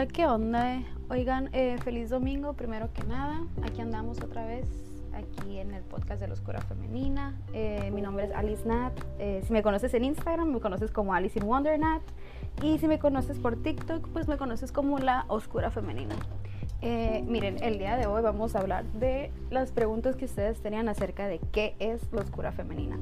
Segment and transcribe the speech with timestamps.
[0.00, 0.82] Hola, ¿qué onda?
[1.10, 3.42] Oigan, eh, feliz domingo, primero que nada.
[3.62, 4.64] Aquí andamos otra vez,
[5.12, 7.38] aquí en el podcast de la Oscura Femenina.
[7.52, 8.98] Eh, mi nombre es Alice Nat.
[9.18, 12.00] Eh, si me conoces en Instagram, me conoces como Alice in Wonder Nat.
[12.62, 16.14] Y si me conoces por TikTok, pues me conoces como la Oscura Femenina.
[16.82, 20.88] Eh, miren, el día de hoy vamos a hablar de las preguntas que ustedes tenían
[20.88, 22.98] acerca de qué es la oscura femenina.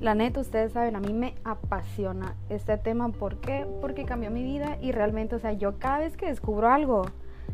[0.00, 3.08] La neta, ustedes saben, a mí me apasiona este tema.
[3.08, 3.66] ¿Por qué?
[3.80, 7.06] Porque cambió mi vida y realmente, o sea, yo cada vez que descubro algo,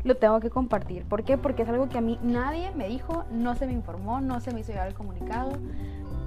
[0.03, 1.05] lo tengo que compartir.
[1.05, 1.37] ¿Por qué?
[1.37, 4.53] Porque es algo que a mí nadie me dijo, no se me informó, no se
[4.53, 5.53] me hizo llegar el comunicado.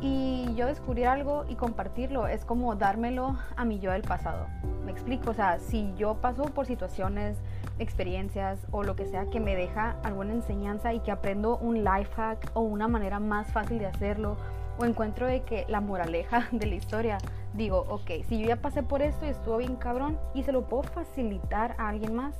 [0.00, 4.46] Y yo descubrir algo y compartirlo es como dármelo a mi yo del pasado.
[4.84, 7.36] Me explico, o sea, si yo paso por situaciones
[7.78, 12.12] experiencias o lo que sea que me deja alguna enseñanza y que aprendo un life
[12.14, 14.36] hack o una manera más fácil de hacerlo
[14.78, 17.18] o encuentro de que la moraleja de la historia
[17.54, 20.68] digo, ok, si yo ya pasé por esto y estuvo bien cabrón y se lo
[20.68, 22.34] puedo facilitar a alguien más,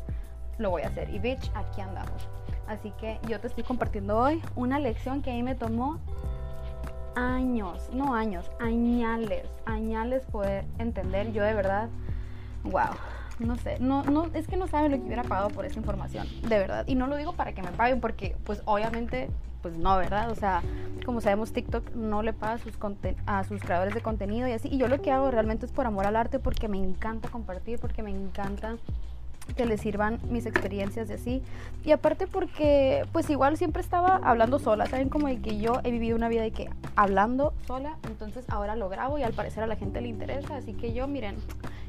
[0.58, 1.10] lo voy a hacer.
[1.10, 2.28] Y bitch, aquí andamos.
[2.66, 5.98] Así que yo te estoy compartiendo hoy una lección que a mí me tomó
[7.16, 11.32] años, no años, añales, añales poder entender.
[11.32, 11.88] Yo de verdad,
[12.62, 12.94] wow,
[13.38, 16.28] no sé, no, no, es que no saben lo que hubiera pagado por esa información,
[16.42, 16.84] de verdad.
[16.86, 19.28] Y no lo digo para que me paguen, porque pues obviamente,
[19.62, 20.30] pues no, ¿verdad?
[20.30, 20.62] O sea,
[21.04, 22.74] como sabemos, TikTok no le paga a sus,
[23.26, 24.68] a sus creadores de contenido y así.
[24.68, 27.78] Y yo lo que hago realmente es por amor al arte, porque me encanta compartir,
[27.78, 28.76] porque me encanta
[29.54, 31.42] que les sirvan mis experiencias de así.
[31.84, 35.90] Y aparte porque pues igual siempre estaba hablando sola, saben como de que yo he
[35.90, 39.66] vivido una vida de que hablando sola, entonces ahora lo grabo y al parecer a
[39.66, 41.36] la gente le interesa, así que yo miren,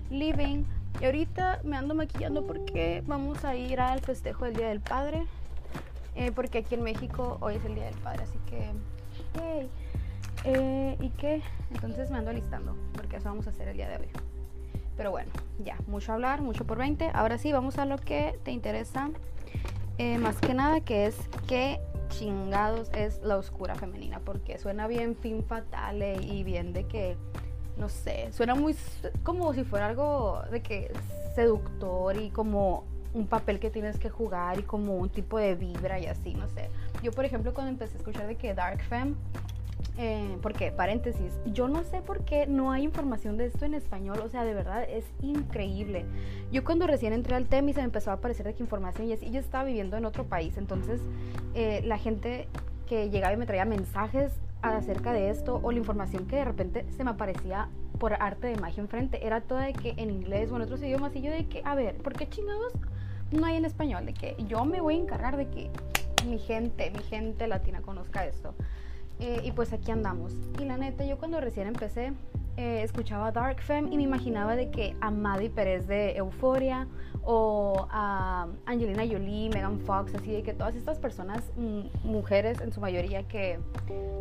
[0.09, 0.63] living
[1.01, 5.25] y ahorita me ando maquillando porque vamos a ir al festejo del Día del Padre.
[6.15, 8.71] Eh, porque aquí en México hoy es el Día del Padre, así que...
[10.43, 11.41] Eh, ¿Y qué?
[11.71, 14.26] Entonces me ando alistando porque eso vamos a hacer el día de hoy.
[14.97, 15.31] Pero bueno,
[15.63, 17.11] ya, mucho hablar, mucho por 20.
[17.13, 19.09] Ahora sí, vamos a lo que te interesa.
[19.99, 21.15] Eh, más que nada, que es
[21.47, 21.79] qué
[22.09, 24.19] chingados es la oscura femenina.
[24.19, 27.15] Porque suena bien fin fatal y bien de que
[27.77, 28.75] no sé, suena muy
[29.23, 30.91] como si fuera algo de que
[31.35, 35.99] seductor y como un papel que tienes que jugar y como un tipo de vibra
[35.99, 36.69] y así, no sé.
[37.01, 39.15] Yo, por ejemplo, cuando empecé a escuchar de que Dark Femme,
[39.97, 44.19] eh, porque, paréntesis, yo no sé por qué no hay información de esto en español,
[44.23, 46.05] o sea, de verdad es increíble.
[46.51, 49.07] Yo cuando recién entré al tema y se me empezó a aparecer de que información
[49.07, 51.01] y así, yo estaba viviendo en otro país, entonces
[51.55, 52.47] eh, la gente
[52.85, 56.85] que llegaba y me traía mensajes acerca de esto o la información que de repente
[56.95, 60.55] se me aparecía por arte de magia enfrente era toda de que en inglés o
[60.55, 62.73] en otros idiomas y yo de que, a ver, ¿por qué chingados
[63.31, 64.05] no hay en español?
[64.05, 65.69] De que yo me voy a encargar de que
[66.27, 68.53] mi gente, mi gente latina conozca esto.
[69.19, 70.33] Eh, y pues aquí andamos.
[70.59, 72.13] Y la neta, yo cuando recién empecé,
[72.57, 76.87] eh, escuchaba Dark Femme y me imaginaba de que a Maddie Pérez de Euforia
[77.23, 82.71] o a Angelina Jolie, Megan Fox, así de que todas estas personas, mm, mujeres en
[82.71, 83.59] su mayoría, que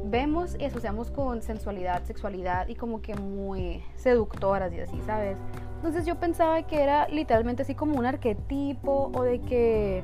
[0.05, 5.39] vemos y asociamos con sensualidad, sexualidad y como que muy seductoras y así, ¿sabes?
[5.77, 10.03] Entonces yo pensaba que era literalmente así como un arquetipo o de que,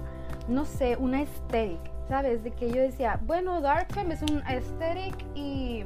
[0.49, 1.81] no sé, una aesthetic,
[2.13, 2.45] ¿sabes?
[2.45, 5.83] De que yo decía, bueno, Dark Femme es un aesthetic y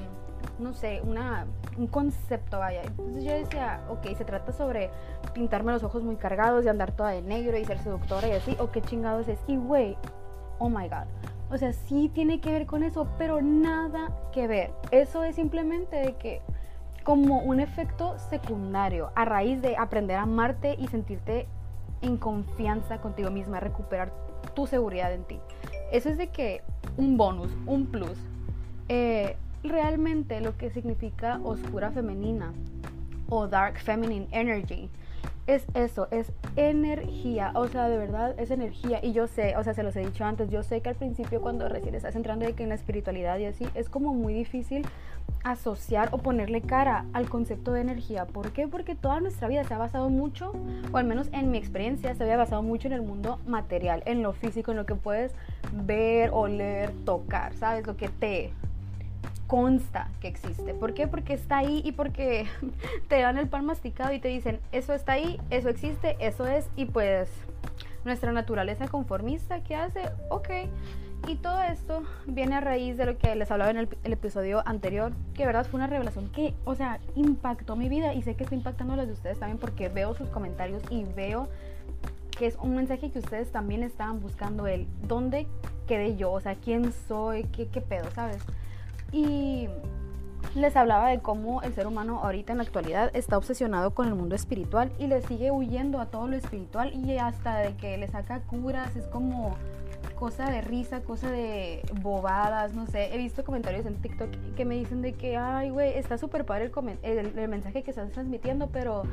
[0.58, 2.82] no sé, una, un concepto, vaya.
[2.82, 4.90] Entonces yo decía, ok, se trata sobre
[5.34, 8.56] pintarme los ojos muy cargados y andar toda de negro y ser seductora y así,
[8.58, 9.38] o qué chingados es.
[9.46, 9.96] Y güey,
[10.58, 11.06] oh my god.
[11.52, 14.72] O sea, sí tiene que ver con eso, pero nada que ver.
[14.90, 16.42] Eso es simplemente de que
[17.04, 21.46] como un efecto secundario a raíz de aprender a amarte y sentirte
[22.02, 24.10] en confianza contigo misma, recuperar
[24.54, 25.40] tu seguridad en ti.
[25.92, 26.62] Eso es de que
[26.96, 28.18] un bonus, un plus.
[28.88, 32.52] Eh, realmente lo que significa oscura femenina
[33.28, 34.88] o dark feminine energy
[35.46, 38.98] es eso, es energía, o sea, de verdad es energía.
[39.02, 41.40] Y yo sé, o sea, se los he dicho antes, yo sé que al principio
[41.40, 44.84] cuando recién estás entrando en la espiritualidad y así, es como muy difícil
[45.44, 48.26] asociar o ponerle cara al concepto de energía.
[48.26, 48.68] ¿Por qué?
[48.68, 50.52] Porque toda nuestra vida se ha basado mucho,
[50.92, 54.22] o al menos en mi experiencia, se había basado mucho en el mundo material, en
[54.22, 55.32] lo físico, en lo que puedes
[55.72, 57.86] ver, oler, tocar, ¿sabes?
[57.86, 58.52] Lo que te
[59.46, 60.74] consta que existe.
[60.74, 61.06] ¿Por qué?
[61.06, 62.46] Porque está ahí y porque
[63.08, 66.68] te dan el pan masticado y te dicen, eso está ahí, eso existe, eso es,
[66.76, 67.30] y pues
[68.04, 70.00] nuestra naturaleza conformista que hace,
[70.30, 70.48] ok.
[71.28, 75.12] Y todo esto viene a raíz de lo que les hablaba en el, episodio anterior,
[75.34, 78.44] que de verdad fue una revelación que, o sea, impactó mi vida y sé que
[78.44, 81.48] está impactando a las de ustedes también porque veo sus comentarios y veo
[82.30, 85.48] que es un mensaje que ustedes también estaban buscando el dónde
[85.88, 88.38] quedé yo, o sea, quién soy, qué, qué pedo, ¿sabes?
[89.10, 89.68] Y
[90.54, 94.14] les hablaba de cómo el ser humano ahorita en la actualidad está obsesionado con el
[94.14, 98.08] mundo espiritual y le sigue huyendo a todo lo espiritual y hasta de que le
[98.08, 99.56] saca curas, es como
[100.16, 103.14] cosa de risa, cosa de bobadas, no sé.
[103.14, 106.72] He visto comentarios en TikTok que me dicen de que, ay, güey, está súper padre
[107.02, 109.04] el, el, mensaje que estás transmitiendo, pero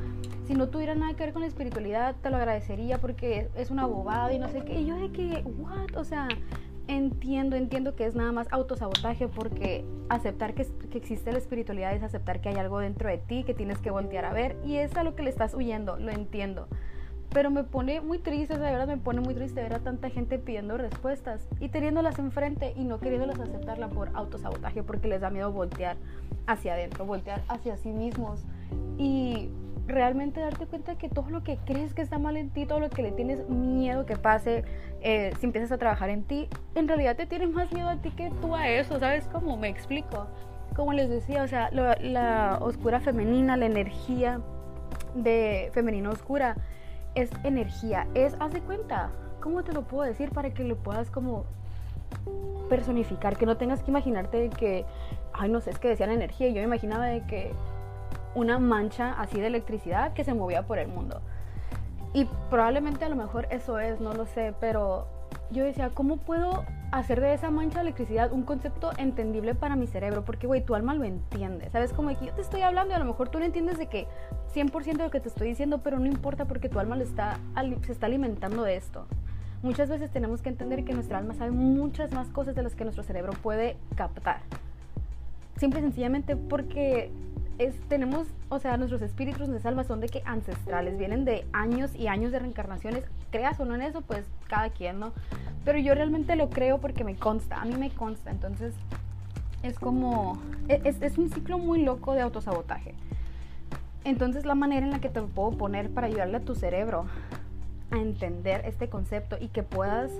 [0.46, 3.86] si no tuviera nada que ver con la espiritualidad, te lo agradecería porque es una
[3.86, 4.80] bobada y no sé qué.
[4.80, 5.96] Y yo de que, what?
[5.96, 6.28] O sea,
[6.88, 12.40] entiendo, entiendo que es nada más autosabotaje porque aceptar que, existe la espiritualidad es aceptar
[12.40, 15.02] que hay algo dentro de ti que tienes que voltear a ver y es a
[15.02, 16.68] lo que le estás huyendo, lo entiendo.
[17.34, 20.38] Pero me pone muy triste, de verdad me pone muy triste ver a tanta gente
[20.38, 25.50] pidiendo respuestas y teniéndolas enfrente y no queriéndolas aceptarla por autosabotaje porque les da miedo
[25.50, 25.96] voltear
[26.46, 28.44] hacia adentro, voltear hacia sí mismos.
[28.98, 29.50] Y
[29.88, 32.88] realmente darte cuenta que todo lo que crees que está mal en ti, todo lo
[32.88, 34.64] que le tienes miedo que pase,
[35.00, 38.12] eh, si empiezas a trabajar en ti, en realidad te tienes más miedo a ti
[38.12, 39.56] que tú a eso, ¿sabes cómo?
[39.56, 40.28] Me explico.
[40.76, 44.40] Como les decía, o sea, la oscura femenina, la energía
[45.16, 46.56] de femenino oscura
[47.14, 51.10] es energía, es, haz de cuenta, ¿cómo te lo puedo decir para que lo puedas
[51.10, 51.44] como
[52.68, 54.84] personificar, que no tengas que imaginarte de que,
[55.32, 57.52] ay, no sé, es que decían energía, y yo me imaginaba de que
[58.34, 61.20] una mancha así de electricidad que se movía por el mundo.
[62.12, 65.06] Y probablemente a lo mejor eso es, no lo sé, pero
[65.50, 69.86] yo decía, ¿cómo puedo hacer de esa mancha de electricidad un concepto entendible para mi
[69.86, 70.24] cerebro?
[70.24, 71.92] Porque, güey, tu alma lo entiende, ¿sabes?
[71.92, 74.06] Como que yo te estoy hablando y a lo mejor tú no entiendes de que
[74.54, 77.38] 100% de lo que te estoy diciendo, pero no importa porque tu alma lo está,
[77.82, 79.06] se está alimentando de esto.
[79.62, 82.84] Muchas veces tenemos que entender que nuestra alma sabe muchas más cosas de las que
[82.84, 84.40] nuestro cerebro puede captar.
[85.56, 87.10] Simple y sencillamente porque
[87.88, 92.08] tenemos, o sea, nuestros espíritus de salva son de que ancestrales, vienen de años y
[92.08, 93.04] años de reencarnaciones,
[93.34, 95.12] creas o no en eso, pues cada quien, ¿no?
[95.64, 98.74] Pero yo realmente lo creo porque me consta, a mí me consta, entonces
[99.64, 100.38] es como,
[100.68, 102.94] e, es, es un ciclo muy loco de autosabotaje.
[104.04, 107.06] Entonces la manera en la que te puedo poner para ayudarle a tu cerebro
[107.90, 110.12] a entender este concepto y que puedas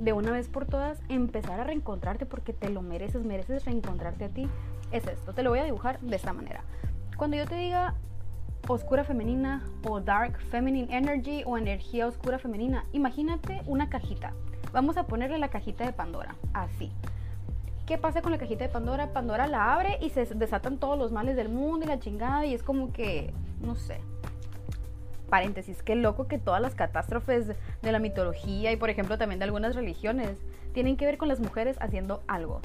[0.00, 4.28] de una vez por todas empezar a reencontrarte porque te lo mereces, mereces reencontrarte a
[4.28, 4.48] ti,
[4.90, 5.34] es esto.
[5.34, 6.64] Te lo voy a dibujar de esta manera.
[7.16, 7.94] Cuando yo te diga
[8.68, 14.32] oscura femenina o dark feminine energy o energía oscura femenina, imagínate una cajita.
[14.72, 16.90] Vamos a ponerle la cajita de Pandora, así.
[17.86, 19.12] ¿Qué pasa con la cajita de Pandora?
[19.12, 22.54] Pandora la abre y se desatan todos los males del mundo y la chingada y
[22.54, 24.00] es como que, no sé,
[25.30, 29.44] paréntesis, qué loco que todas las catástrofes de la mitología y por ejemplo también de
[29.44, 30.38] algunas religiones
[30.72, 32.60] tienen que ver con las mujeres haciendo algo.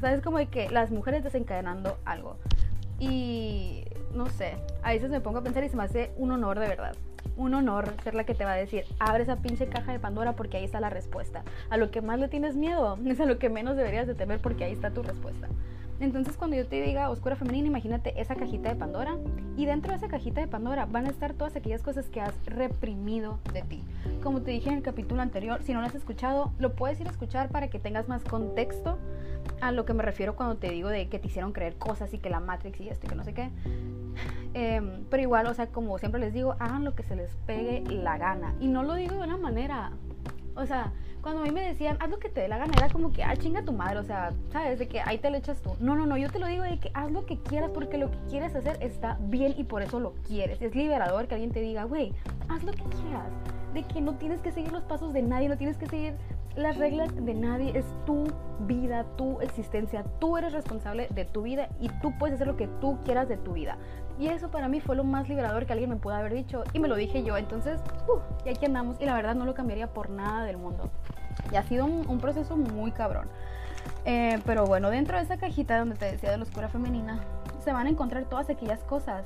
[0.00, 0.22] ¿Sabes?
[0.22, 2.36] Como de que las mujeres desencadenando algo.
[2.98, 3.84] Y
[4.14, 6.68] no sé, a veces me pongo a pensar y se me hace un honor de
[6.68, 6.94] verdad.
[7.36, 10.34] Un honor ser la que te va a decir, abre esa pinche caja de Pandora
[10.34, 11.44] porque ahí está la respuesta.
[11.70, 14.40] A lo que más le tienes miedo es a lo que menos deberías de temer
[14.40, 15.48] porque ahí está tu respuesta.
[16.00, 19.16] Entonces cuando yo te diga oscura femenina, imagínate esa cajita de Pandora
[19.56, 22.34] y dentro de esa cajita de Pandora van a estar todas aquellas cosas que has
[22.46, 23.82] reprimido de ti.
[24.22, 27.08] Como te dije en el capítulo anterior, si no lo has escuchado, lo puedes ir
[27.08, 28.98] a escuchar para que tengas más contexto
[29.60, 32.18] a lo que me refiero cuando te digo de que te hicieron creer cosas y
[32.18, 33.50] que la Matrix y esto y que no sé qué.
[34.54, 37.82] Em, pero igual, o sea, como siempre les digo, hagan lo que se les pegue
[37.88, 38.54] la gana.
[38.60, 39.92] Y no lo digo de una manera,
[40.54, 40.92] o sea,
[41.28, 43.22] cuando a mí me decían, haz lo que te dé la gana, era como que,
[43.22, 44.78] ah, chinga tu madre, o sea, ¿sabes?
[44.78, 45.76] De que ahí te lo echas tú.
[45.78, 48.10] No, no, no, yo te lo digo de que haz lo que quieras porque lo
[48.10, 50.62] que quieres hacer está bien y por eso lo quieres.
[50.62, 52.14] Es liberador que alguien te diga, güey,
[52.48, 53.30] haz lo que quieras.
[53.74, 56.14] De que no tienes que seguir los pasos de nadie, no tienes que seguir
[56.56, 58.24] las reglas de nadie, es tu
[58.60, 62.68] vida, tu existencia, tú eres responsable de tu vida y tú puedes hacer lo que
[62.80, 63.76] tú quieras de tu vida.
[64.18, 66.80] Y eso para mí fue lo más liberador que alguien me pudo haber dicho y
[66.80, 67.80] me lo dije yo, entonces,
[68.44, 70.90] y aquí andamos y la verdad no lo cambiaría por nada del mundo.
[71.52, 73.28] Y ha sido un, proceso muy cabrón.
[74.04, 77.20] Eh, pero bueno, dentro de esa cajita donde te decía de la oscura femenina,
[77.64, 79.24] se van a encontrar todas aquellas cosas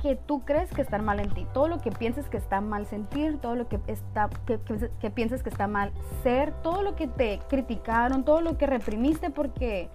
[0.00, 2.86] que tú crees que están mal en ti, todo lo que pienses que está mal
[2.86, 4.58] sentir, todo lo que, está, que,
[5.00, 9.30] que, pienses que está mal ser, todo lo que te criticaron, todo lo que reprimiste
[9.30, 9.88] porque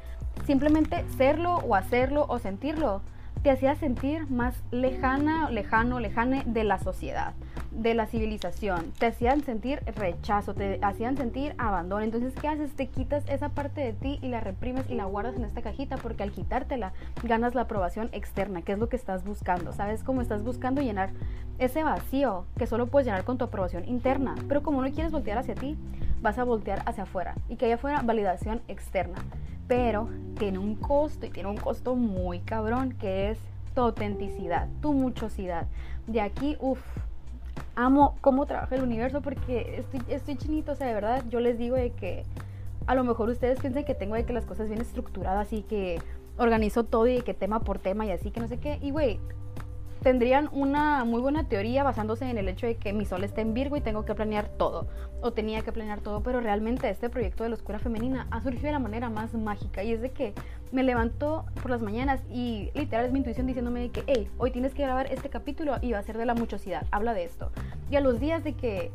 [0.46, 3.02] simplemente serlo o hacerlo o sentirlo
[3.44, 7.34] te hacía sentir más lejana, lejano, lejane de la sociedad,
[7.72, 8.92] de la civilización.
[9.00, 12.04] Te hacían sentir rechazo, te hacían sentir abandono.
[12.04, 12.72] Entonces, ¿qué haces?
[12.74, 15.98] Te quitas esa parte de ti y la reprimes y la guardas en esta cajita
[15.98, 19.74] porque al quitártela ganas la aprobación externa, que es lo que estás buscando.
[19.74, 21.12] ¿Sabes cómo estás buscando llenar
[21.58, 24.36] ese vacío que solo puedes llenar con tu aprobación interna?
[24.48, 25.78] Pero como no quieres voltear hacia ti,
[26.22, 29.20] vas a voltear hacia afuera y que haya fuera validación externa
[29.70, 33.38] pero tiene un costo y tiene un costo muy cabrón que es
[33.76, 35.68] tu autenticidad, tu muchosidad.
[36.08, 36.82] De aquí, uff,
[37.76, 41.58] amo cómo trabaja el universo porque estoy, estoy chinito, o sea, de verdad, yo les
[41.58, 42.24] digo de que
[42.88, 46.02] a lo mejor ustedes piensan que tengo de que las cosas bien estructuradas y que
[46.38, 48.80] organizo todo y que tema por tema y así que no sé qué.
[48.82, 49.20] Y güey,
[50.02, 53.54] tendrían una muy buena teoría basándose en el hecho de que mi sol está en
[53.54, 54.88] Virgo y tengo que planear todo,
[55.22, 58.68] o tenía que planear todo, pero realmente este proyecto de la oscura femenina ha surgido
[58.68, 60.34] de la manera más mágica y es de que
[60.72, 64.74] me levanto por las mañanas y literal es mi intuición diciéndome que, hey, hoy tienes
[64.74, 67.52] que grabar este capítulo y va a ser de la muchosidad, habla de esto.
[67.90, 68.92] Y a los días de que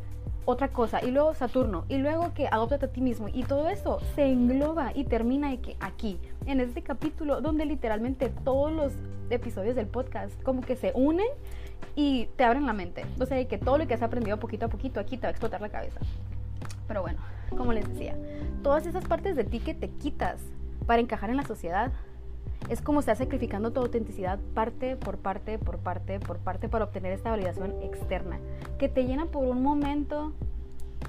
[0.47, 4.01] otra cosa, y luego Saturno, y luego que adoptate a ti mismo, y todo eso
[4.15, 8.93] se engloba y termina de que aquí, en este capítulo, donde literalmente todos los
[9.31, 11.27] episodios del podcast como que se unen
[11.97, 13.07] y te abren la mente.
[13.19, 15.31] O sea, que todo lo que has aprendido poquito a poquito aquí te va a
[15.31, 16.01] explotar la cabeza.
[16.87, 17.21] Pero bueno,
[17.57, 18.15] como les decía,
[18.63, 20.41] todas esas partes de ti que te quitas
[20.87, 21.93] para encajar en la sociedad,
[22.69, 27.13] es como estar sacrificando tu autenticidad parte por parte, por parte, por parte para obtener
[27.13, 28.39] esta validación externa,
[28.79, 30.33] que te llena por un momento,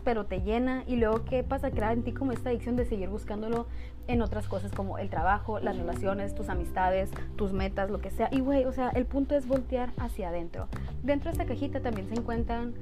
[0.04, 3.10] pero te llena y luego qué pasa, crear en ti como esta adicción de seguir
[3.10, 3.68] buscándolo
[4.08, 8.30] en otras cosas como el trabajo, las relaciones, tus amistades, tus metas, lo que sea.
[8.32, 10.68] Y güey, o sea, el punto es voltear hacia adentro.
[11.04, 12.76] Dentro de esta cajita también se encuentran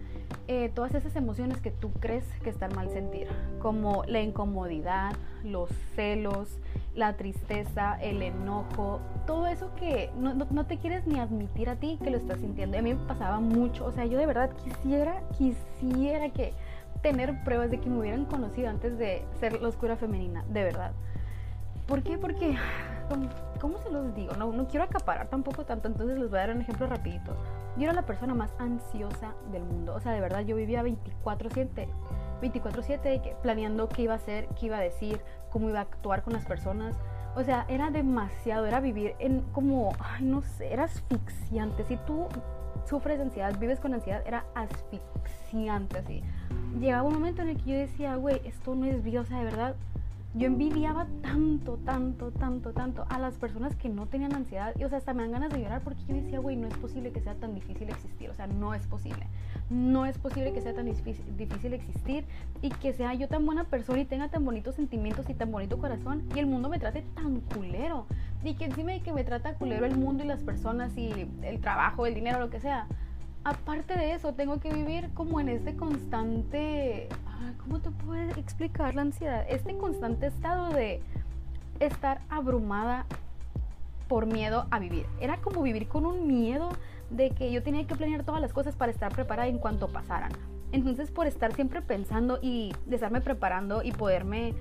[0.48, 3.28] eh, todas esas emociones que tú crees que están mal sentir,
[3.60, 5.14] como la incomodidad,
[5.44, 6.60] los celos,
[6.96, 11.98] la tristeza, el enojo, todo eso que no, no, te quieres ni admitir a ti
[12.04, 12.78] que lo estás sintiendo.
[12.78, 16.54] a mí me pasaba mucho, o sea, yo de verdad quisiera, quisiera que
[17.02, 20.94] tener pruebas de que me hubieran conocido antes de ser la oscura femenina, de verdad.
[21.88, 22.18] ¿Por qué?
[22.18, 22.58] Porque,
[23.60, 24.34] ¿cómo, se los digo?
[24.36, 27.36] No, no quiero acaparar tampoco tanto, entonces les voy a dar un ejemplo rapidito.
[27.76, 31.88] Yo era la persona más ansiosa del mundo, o sea, de verdad yo vivía 24/7,
[32.42, 36.34] 24/7 planeando qué iba a hacer, qué iba a decir, cómo iba a actuar con
[36.34, 36.96] las personas.
[37.36, 41.84] O sea, era demasiado, era vivir en como, ay, no sé, era asfixiante.
[41.86, 42.28] Si tú
[42.86, 46.22] sufres de ansiedad, vives con ansiedad, era asfixiante así.
[46.80, 49.40] Llegaba un momento en el que yo decía, güey, esto no es vida, o sea,
[49.40, 49.76] de verdad,
[50.36, 54.74] yo envidiaba tanto, tanto, tanto, tanto a las personas que no tenían ansiedad.
[54.80, 56.74] Y, o sea, hasta me dan ganas de llorar porque yo decía, güey, no es
[56.76, 58.32] posible que sea tan difícil existir.
[58.32, 59.28] O sea, no es posible.
[59.70, 62.26] No es posible que sea tan difícil, existir
[62.62, 65.78] y que sea yo tan buena persona y tenga tan bonitos sentimientos y tan bonito
[65.78, 68.08] corazón y el mundo me trate tan culero.
[68.44, 71.62] Y que encima de que me trata culero el mundo y las personas y el
[71.62, 72.88] trabajo, el dinero, lo que sea.
[73.44, 77.10] Aparte de eso, tengo que vivir como en este constante
[77.64, 79.46] ¿cómo te puedes explicar la ansiedad?
[79.50, 81.02] Este constante estado de
[81.80, 83.06] estar abrumada
[84.08, 85.06] por miedo a vivir.
[85.20, 86.70] Era como vivir con un miedo
[87.10, 90.32] de que yo tenía que planear todas las cosas para estar preparada en cuanto pasaran.
[90.72, 94.56] Entonces, por estar siempre pensando y de estarme preparando y poderme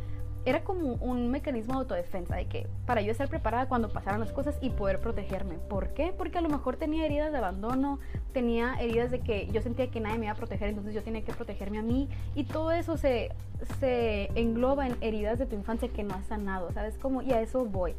[0.44, 4.32] era como un mecanismo de autodefensa, de que para yo estar preparada cuando pasaran las
[4.32, 5.54] cosas y poder protegerme.
[5.54, 6.12] ¿Por qué?
[6.16, 8.00] Porque a lo mejor tenía heridas de abandono,
[8.32, 11.22] tenía heridas de que yo sentía que nadie me iba a proteger, entonces yo tenía
[11.22, 12.08] que protegerme a mí.
[12.34, 13.30] Y todo eso se,
[13.78, 17.22] se engloba en heridas de tu infancia que no has sanado, ¿sabes cómo?
[17.22, 17.94] Y a eso voy.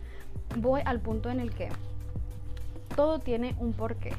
[0.57, 1.69] Voy al punto en el que
[2.95, 4.13] todo tiene un porqué.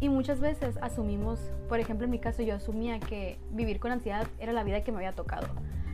[0.00, 4.26] Y muchas veces asumimos, por ejemplo en mi caso yo asumía que vivir con ansiedad
[4.38, 5.48] era la vida que me había tocado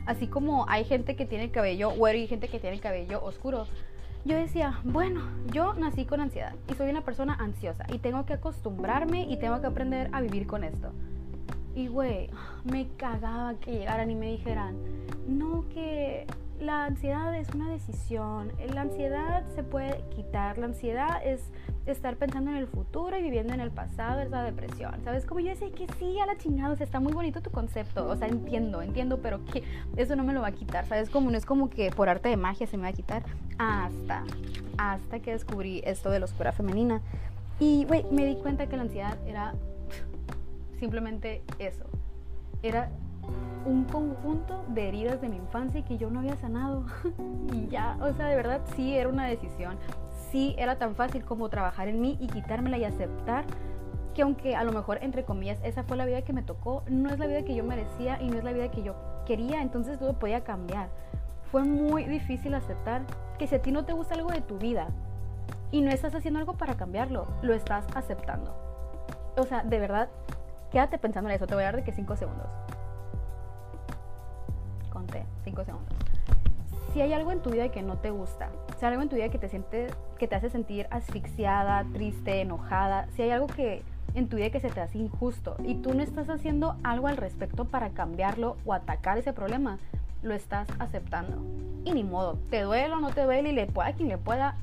[0.05, 3.23] Así como hay gente que tiene el cabello güero y gente que tiene el cabello
[3.23, 3.67] oscuro.
[4.23, 8.33] Yo decía, bueno, yo nací con ansiedad y soy una persona ansiosa y tengo que
[8.33, 10.91] acostumbrarme y tengo que aprender a vivir con esto.
[11.75, 12.29] Y güey,
[12.63, 14.75] me cagaba que llegaran y me dijeran,
[15.27, 16.27] no, que
[16.61, 21.41] la ansiedad es una decisión, la ansiedad se puede quitar, la ansiedad es
[21.87, 25.25] estar pensando en el futuro y viviendo en el pasado, es la depresión, ¿sabes?
[25.25, 28.07] Como yo decía que sí, a la chingada, o sea, está muy bonito tu concepto,
[28.07, 29.63] o sea, entiendo, entiendo, pero que
[29.97, 31.09] eso no me lo va a quitar, ¿sabes?
[31.09, 33.23] Como no es como que por arte de magia se me va a quitar
[33.57, 34.23] hasta,
[34.77, 37.01] hasta que descubrí esto de la oscura femenina.
[37.59, 39.55] Y, güey, me di cuenta que la ansiedad era
[40.79, 41.85] simplemente eso,
[42.61, 42.91] era
[43.65, 46.85] un conjunto de heridas de mi infancia que yo no había sanado.
[47.53, 49.77] y ya, o sea, de verdad sí era una decisión.
[50.31, 53.45] Sí era tan fácil como trabajar en mí y quitármela y aceptar
[54.13, 57.09] que aunque a lo mejor, entre comillas, esa fue la vida que me tocó, no
[57.09, 59.99] es la vida que yo merecía y no es la vida que yo quería, entonces
[59.99, 60.89] todo podía cambiar.
[61.51, 63.03] Fue muy difícil aceptar
[63.37, 64.87] que si a ti no te gusta algo de tu vida
[65.71, 68.53] y no estás haciendo algo para cambiarlo, lo estás aceptando.
[69.37, 70.09] O sea, de verdad,
[70.71, 72.49] quédate pensando en eso, te voy a dar de que 5 segundos.
[75.43, 75.93] 5 segundos.
[76.93, 79.15] Si hay algo en tu vida que no te gusta, si hay algo en tu
[79.15, 83.83] vida que te, siente, que te hace sentir asfixiada, triste, enojada, si hay algo que
[84.13, 87.17] en tu vida que se te hace injusto y tú no estás haciendo algo al
[87.17, 89.79] respecto para cambiarlo o atacar ese problema,
[90.21, 91.37] lo estás aceptando.
[91.85, 94.57] Y ni modo, te duele o no te duele y le pueda quien le pueda.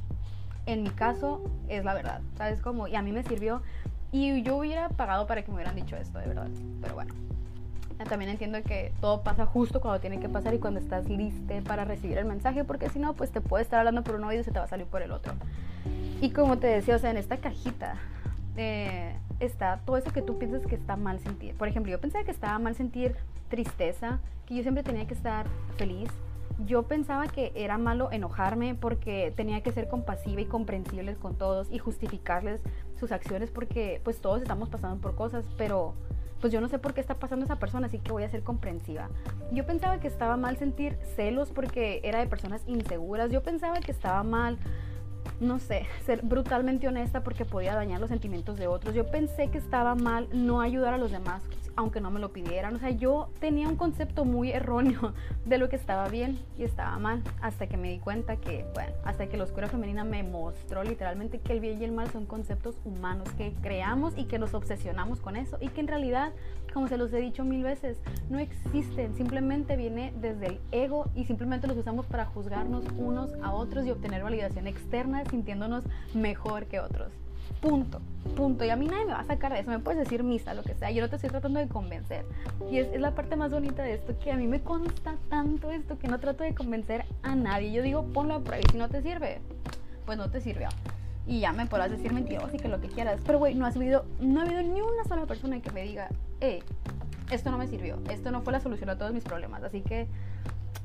[0.66, 2.88] En mi caso es la verdad, ¿sabes cómo?
[2.88, 3.62] Y a mí me sirvió
[4.12, 6.48] y yo hubiera pagado para que me hubieran dicho esto, de verdad.
[6.82, 7.14] Pero bueno,
[8.04, 11.84] También entiendo que todo pasa justo cuando tiene que pasar y cuando estás lista para
[11.84, 14.44] recibir el mensaje, porque si no, pues te puede estar hablando por un oído y
[14.44, 15.34] se te va a salir por el otro.
[16.20, 17.96] Y como te decía, o sea, en esta cajita
[18.56, 21.54] eh, está todo eso que tú piensas que está mal sentir.
[21.54, 23.14] Por ejemplo, yo pensaba que estaba mal sentir
[23.48, 26.10] tristeza, que yo siempre tenía que estar feliz.
[26.66, 31.68] Yo pensaba que era malo enojarme porque tenía que ser compasiva y comprensible con todos
[31.70, 32.60] y justificarles
[32.98, 35.94] sus acciones porque pues todos estamos pasando por cosas, pero
[36.40, 38.42] pues yo no sé por qué está pasando esa persona, así que voy a ser
[38.42, 39.08] comprensiva.
[39.52, 43.30] Yo pensaba que estaba mal sentir celos porque era de personas inseguras.
[43.30, 44.58] Yo pensaba que estaba mal
[45.40, 48.94] no sé, ser brutalmente honesta porque podía dañar los sentimientos de otros.
[48.94, 51.42] Yo pensé que estaba mal no ayudar a los demás
[51.78, 52.74] aunque no me lo pidieran.
[52.74, 55.14] O sea, yo tenía un concepto muy erróneo
[55.46, 58.92] de lo que estaba bien y estaba mal, hasta que me di cuenta que, bueno,
[59.04, 62.26] hasta que la oscura femenina me mostró literalmente que el bien y el mal son
[62.26, 66.32] conceptos humanos que creamos y que nos obsesionamos con eso y que en realidad,
[66.74, 71.26] como se los he dicho mil veces, no existen, simplemente viene desde el ego y
[71.26, 76.80] simplemente los usamos para juzgarnos unos a otros y obtener validación externa sintiéndonos mejor que
[76.80, 77.12] otros.
[77.60, 78.00] Punto,
[78.36, 78.64] punto.
[78.64, 79.70] Y a mí nadie me va a sacar de eso.
[79.70, 80.90] Me puedes decir misa, lo que sea.
[80.90, 82.24] Yo no te estoy tratando de convencer.
[82.70, 85.98] Y es, la parte más bonita de esto, que a mí me consta tanto esto
[85.98, 87.72] que no trato de convencer a nadie.
[87.72, 89.40] Yo digo, ponlo a prueba y si no te sirve,
[90.06, 90.68] pues no te sirvió.
[91.26, 93.20] Y ya me podrás decir mentiroso y que lo que quieras.
[93.26, 96.08] Pero, güey, no, has habido, no ha habido ni una sola persona que me diga,
[96.40, 96.62] eh,
[97.30, 97.98] esto no me sirvió.
[98.08, 99.62] Esto no fue la solución a todos mis problemas.
[99.62, 100.06] Así que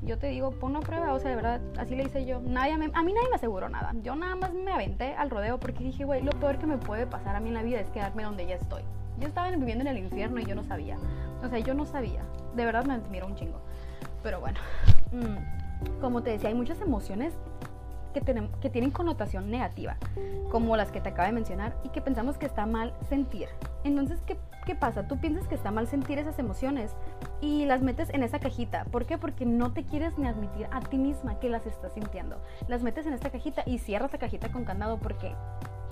[0.04, 2.40] yo te digo, pon una prueba, o sea, de verdad, así le hice yo.
[2.40, 3.92] Nadie a mí nadie me aseguró nada.
[4.02, 7.06] Yo nada más me aventé al rodeo porque dije, güey, lo peor que me puede
[7.06, 8.82] pasar a mí en la vida es quedarme donde ya estoy.
[9.18, 10.96] Yo estaba viviendo en el infierno y yo no sabía.
[11.42, 12.22] O sea, yo no sabía.
[12.54, 13.60] De verdad me admiro un chingo.
[14.22, 14.58] Pero bueno,
[15.12, 17.34] mm, como te decía, hay muchas emociones
[18.14, 19.96] que, tienen connotación negativa,
[20.50, 23.48] como las que te acabo de mencionar, y que pensamos que está mal sentir.
[23.82, 25.06] Entonces, ¿qué, ¿qué pasa?
[25.06, 26.92] Tú piensas que está mal sentir esas emociones
[27.40, 28.84] y las metes en esa cajita.
[28.84, 29.18] ¿Por qué?
[29.18, 32.40] Porque no te quieres ni admitir a ti misma que las estás sintiendo.
[32.68, 35.34] Las metes en esta cajita y cierras la cajita con candado porque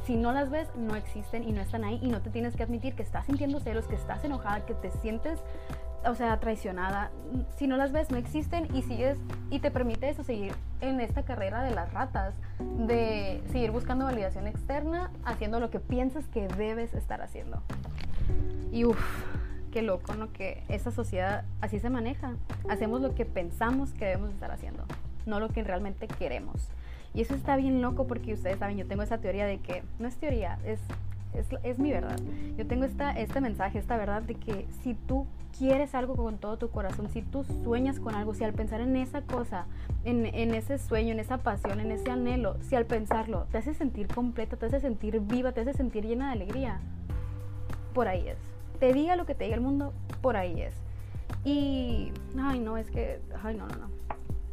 [0.04, 2.62] si no las ves, no existen y no están ahí y no te tienes que
[2.62, 5.38] admitir que estás sintiendo celos, que estás enojada, que te sientes,
[6.06, 7.10] o sea, traicionada.
[7.56, 9.18] Si no las ves, no existen y sigues
[9.50, 14.46] y te permite eso, seguir en esta carrera de las ratas, de seguir buscando validación
[14.46, 17.62] externa, haciendo lo que piensas que debes estar haciendo.
[18.70, 18.98] Y uff,
[19.70, 20.32] qué loco, ¿no?
[20.32, 22.34] Que esta sociedad así se maneja.
[22.68, 24.84] Hacemos lo que pensamos que debemos estar haciendo,
[25.26, 26.68] no lo que realmente queremos.
[27.14, 30.08] Y eso está bien loco porque ustedes saben, yo tengo esa teoría de que, no
[30.08, 30.80] es teoría, es,
[31.34, 32.18] es, es mi verdad.
[32.56, 36.56] Yo tengo esta, este mensaje, esta verdad de que si tú quieres algo con todo
[36.56, 39.66] tu corazón, si tú sueñas con algo, si al pensar en esa cosa,
[40.04, 43.74] en, en, ese sueño, en esa pasión, en ese anhelo, si al pensarlo te hace
[43.74, 46.80] sentir completa, te hace sentir viva, te hace sentir llena de alegría,
[47.94, 48.38] por ahí es.
[48.80, 50.74] Te diga lo que te diga el mundo, por ahí es.
[51.44, 54.01] Y, ay, no, es que, ay, no, no, no.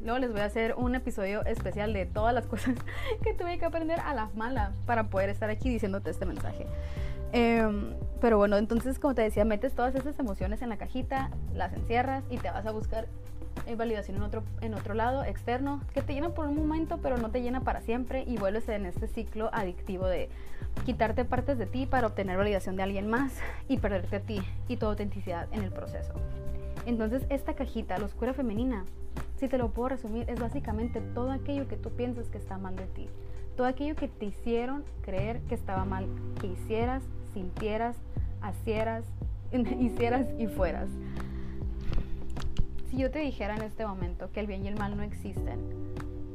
[0.01, 2.75] Luego les voy a hacer un episodio especial de todas las cosas
[3.23, 6.65] que tuve que aprender a la mala para poder estar aquí diciéndote este mensaje.
[7.31, 11.73] Em, pero bueno, entonces como te decía, metes todas esas emociones en la cajita, las
[11.73, 13.07] encierras y te vas a buscar
[13.67, 17.17] eh, validación en otro, en otro lado, externo, que te llena por un momento, pero
[17.17, 20.29] no te llena para siempre y vuelves en este ciclo adictivo de
[20.85, 23.33] quitarte partes de ti para obtener validación de alguien más
[23.67, 26.13] y perderte a ti y tu autenticidad en el proceso.
[26.85, 28.85] Entonces esta cajita, la oscura femenina,
[29.39, 32.75] si te lo puedo resumir, es básicamente todo aquello que tú piensas que está mal
[32.75, 33.07] de ti.
[33.55, 36.07] Todo aquello que te hicieron creer que estaba mal,
[36.41, 37.95] que hicieras, sintieras,
[38.51, 39.05] hicieras,
[39.51, 40.89] hicieras y fueras.
[42.89, 45.59] Si yo te dijera en este momento que el bien y el mal no existen,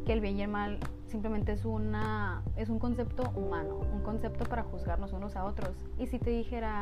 [0.07, 4.45] que el bien y el mal simplemente es, una, es un concepto humano, un concepto
[4.45, 5.77] para juzgarnos unos a otros.
[5.99, 6.81] Y si te dijera,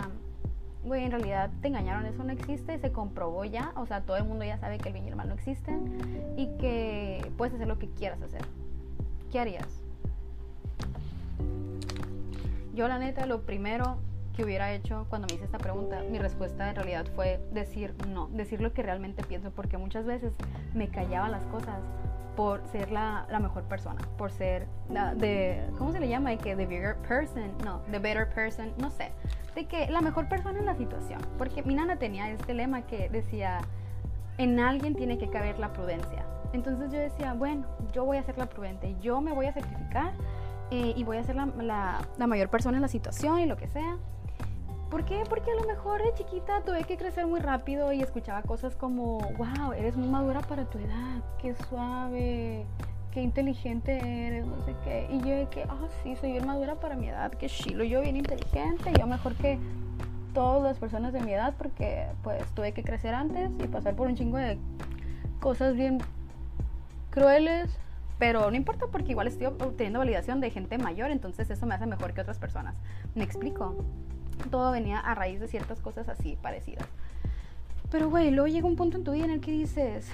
[0.84, 4.24] güey, en realidad te engañaron, eso no existe, se comprobó ya, o sea, todo el
[4.24, 7.68] mundo ya sabe que el bien y el mal no existen y que puedes hacer
[7.68, 8.42] lo que quieras hacer.
[9.30, 9.82] ¿Qué harías?
[12.74, 13.98] Yo la neta, lo primero
[14.34, 18.28] que hubiera hecho cuando me hice esta pregunta, mi respuesta en realidad fue decir no,
[18.28, 20.32] decir lo que realmente pienso, porque muchas veces
[20.74, 21.78] me callaba las cosas
[22.36, 26.30] por ser la, la, mejor persona, por ser la de, ¿cómo se le llama?
[26.30, 29.12] De que the bigger person, no, the better person, no sé,
[29.54, 33.08] de que la mejor persona en la situación, porque mi nana tenía este lema que
[33.08, 33.60] decía,
[34.38, 36.24] en alguien tiene que caber la prudencia.
[36.52, 40.12] Entonces yo decía, bueno, yo voy a ser la prudente, yo me voy a sacrificar
[40.70, 43.56] eh, y voy a ser la, la, la mayor persona en la situación y lo
[43.56, 43.96] que sea.
[44.92, 45.22] ¿Por qué?
[45.26, 49.20] Porque a lo mejor de chiquita tuve que crecer muy rápido y escuchaba cosas como,
[49.38, 52.66] wow, eres muy madura para tu edad, qué suave,
[53.10, 55.08] qué inteligente eres, no sé qué.
[55.10, 58.02] Y yo de que, ah, sí, soy bien madura para mi edad, qué chilo, yo
[58.02, 59.58] bien inteligente, yo mejor que,
[60.34, 64.08] todas las personas de mi edad porque pues tuve que crecer antes y pasar por
[64.08, 64.58] un chingo de
[65.40, 66.00] cosas bien
[67.10, 67.70] crueles,
[68.18, 71.86] pero no importa porque igual estoy obteniendo validación de gente mayor, entonces eso me hace
[71.86, 72.74] mejor que otras personas.
[73.14, 73.74] ¿Me explico?
[74.50, 76.86] Todo venía a raíz de ciertas cosas así parecidas.
[77.90, 80.08] Pero güey, luego llega un punto en tu vida en el que dices,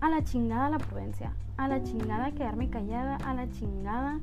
[0.00, 4.18] a la chingada la prudencia, a la chingada quedarme callada, a la chingada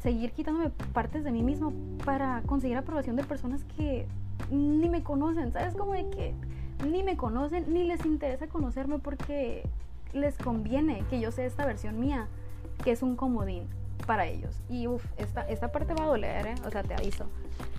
[0.00, 1.72] seguir quitándome partes de mí mismo
[2.04, 4.06] para conseguir aprobación de personas que
[4.50, 5.74] ni me conocen, ¿sabes?
[5.74, 6.34] Como de que
[6.88, 9.68] ni me conocen, ni les interesa conocerme porque
[10.12, 12.28] les conviene que yo sea esta versión mía,
[12.84, 13.64] que es un comodín
[14.02, 14.60] para ellos.
[14.68, 16.54] Y uff, esta, esta parte va a doler, ¿eh?
[16.66, 17.26] O sea, te aviso.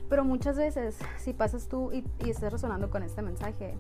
[0.10, 3.76] Pero muchas veces, si pasas tú y, y estás resonando con este mensaje,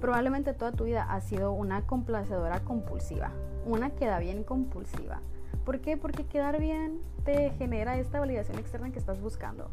[0.00, 3.30] probablemente toda tu vida ha sido una complacedora compulsiva,
[3.64, 5.20] una queda bien compulsiva.
[5.64, 5.96] ¿Por qué?
[5.96, 9.68] Porque quedar bien te genera esta validación externa que estás buscando.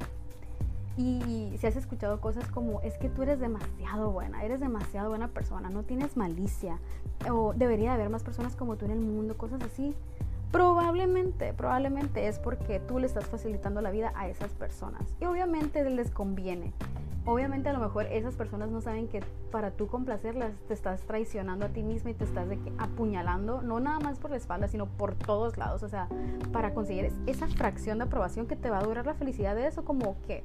[0.96, 5.28] Y si has escuchado cosas como, es que tú eres demasiado buena, eres demasiado buena
[5.28, 6.78] persona, no tienes malicia,
[7.32, 9.96] o debería haber más personas como tú en el mundo, cosas así.
[10.54, 15.02] Probablemente, probablemente es porque tú le estás facilitando la vida a esas personas.
[15.20, 16.74] Y obviamente les conviene.
[17.26, 21.66] Obviamente a lo mejor esas personas no saben que para tú complacerlas te estás traicionando
[21.66, 25.16] a ti misma y te estás apuñalando, no nada más por la espalda, sino por
[25.16, 25.82] todos lados.
[25.82, 26.08] O sea,
[26.52, 29.84] para conseguir esa fracción de aprobación que te va a durar la felicidad de eso,
[29.84, 30.44] como que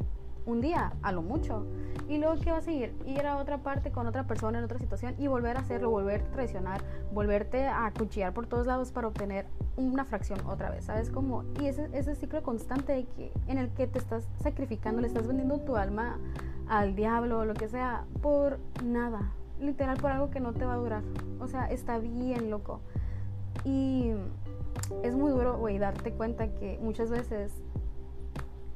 [0.48, 1.66] un día, a lo mucho.
[2.08, 2.94] Y luego, ¿qué va a seguir?
[3.04, 6.22] Ir a otra parte con otra persona en otra situación y volver a hacerlo, volver
[6.22, 6.80] a traicionar,
[7.12, 11.10] volverte a cuchillar por todos lados para obtener una fracción otra vez, ¿sabes?
[11.10, 15.26] Como, y ese, ese ciclo constante que, en el que te estás sacrificando, le estás
[15.26, 16.18] vendiendo tu alma
[16.66, 19.32] al diablo o lo que sea, por nada.
[19.60, 21.02] Literal, por algo que no te va a durar.
[21.40, 22.80] O sea, está bien loco.
[23.64, 24.12] Y
[25.02, 27.52] es muy duro, güey, darte cuenta que muchas veces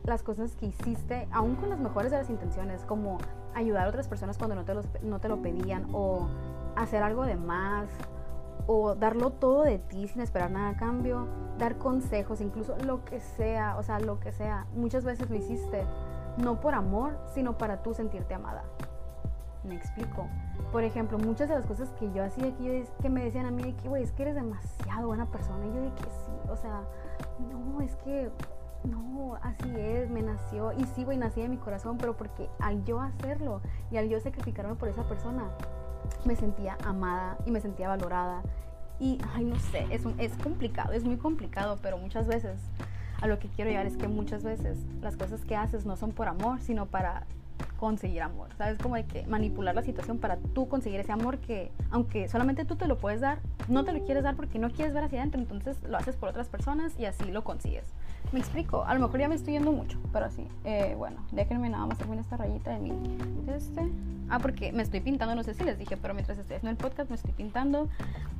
[0.04, 3.18] las cosas que hiciste, aún con las mejores de las intenciones, como
[3.54, 6.28] ayudar a otras personas cuando no te, no te lo pedían, o
[6.76, 7.88] hacer algo de más,
[8.66, 11.26] o darlo todo de ti sin esperar nada a cambio,
[11.58, 14.66] dar consejos, incluso lo que sea, o sea, lo que sea.
[14.74, 15.84] Muchas veces lo hiciste
[16.38, 18.64] no por amor, sino para tú sentirte amada.
[19.64, 20.26] Me explico.
[20.72, 23.62] Por ejemplo, muchas de las cosas que yo hacía aquí, que me decían a mí
[23.62, 25.64] de que, güey, es que eres demasiado buena persona.
[25.66, 26.82] Y yo de que sí, o sea,
[27.50, 28.30] no, es que
[28.84, 30.72] no, así es, me nació.
[30.72, 34.20] Y sí, güey, nací de mi corazón, pero porque al yo hacerlo y al yo
[34.20, 35.50] sacrificarme por esa persona,
[36.24, 38.42] me sentía amada y me sentía valorada.
[38.98, 42.60] Y, ay, no sé, es, es complicado, es muy complicado, pero muchas veces
[43.20, 46.12] a lo que quiero llegar es que muchas veces las cosas que haces no son
[46.12, 47.24] por amor, sino para
[47.78, 48.48] conseguir amor.
[48.56, 48.78] ¿Sabes?
[48.78, 52.76] Como de que manipular la situación para tú conseguir ese amor que, aunque solamente tú
[52.76, 53.38] te lo puedes dar,
[53.68, 56.28] no te lo quieres dar porque no quieres ver hacia adentro, entonces lo haces por
[56.28, 57.84] otras personas y así lo consigues.
[58.32, 61.68] Me explico, a lo mejor ya me estoy yendo mucho, pero así, eh, bueno, déjenme
[61.68, 62.92] nada más hacer esta rayita de mi.
[63.52, 63.90] Este.
[64.30, 66.76] Ah, porque me estoy pintando, no sé si les dije, pero mientras estoy haciendo el
[66.76, 67.88] podcast me estoy pintando.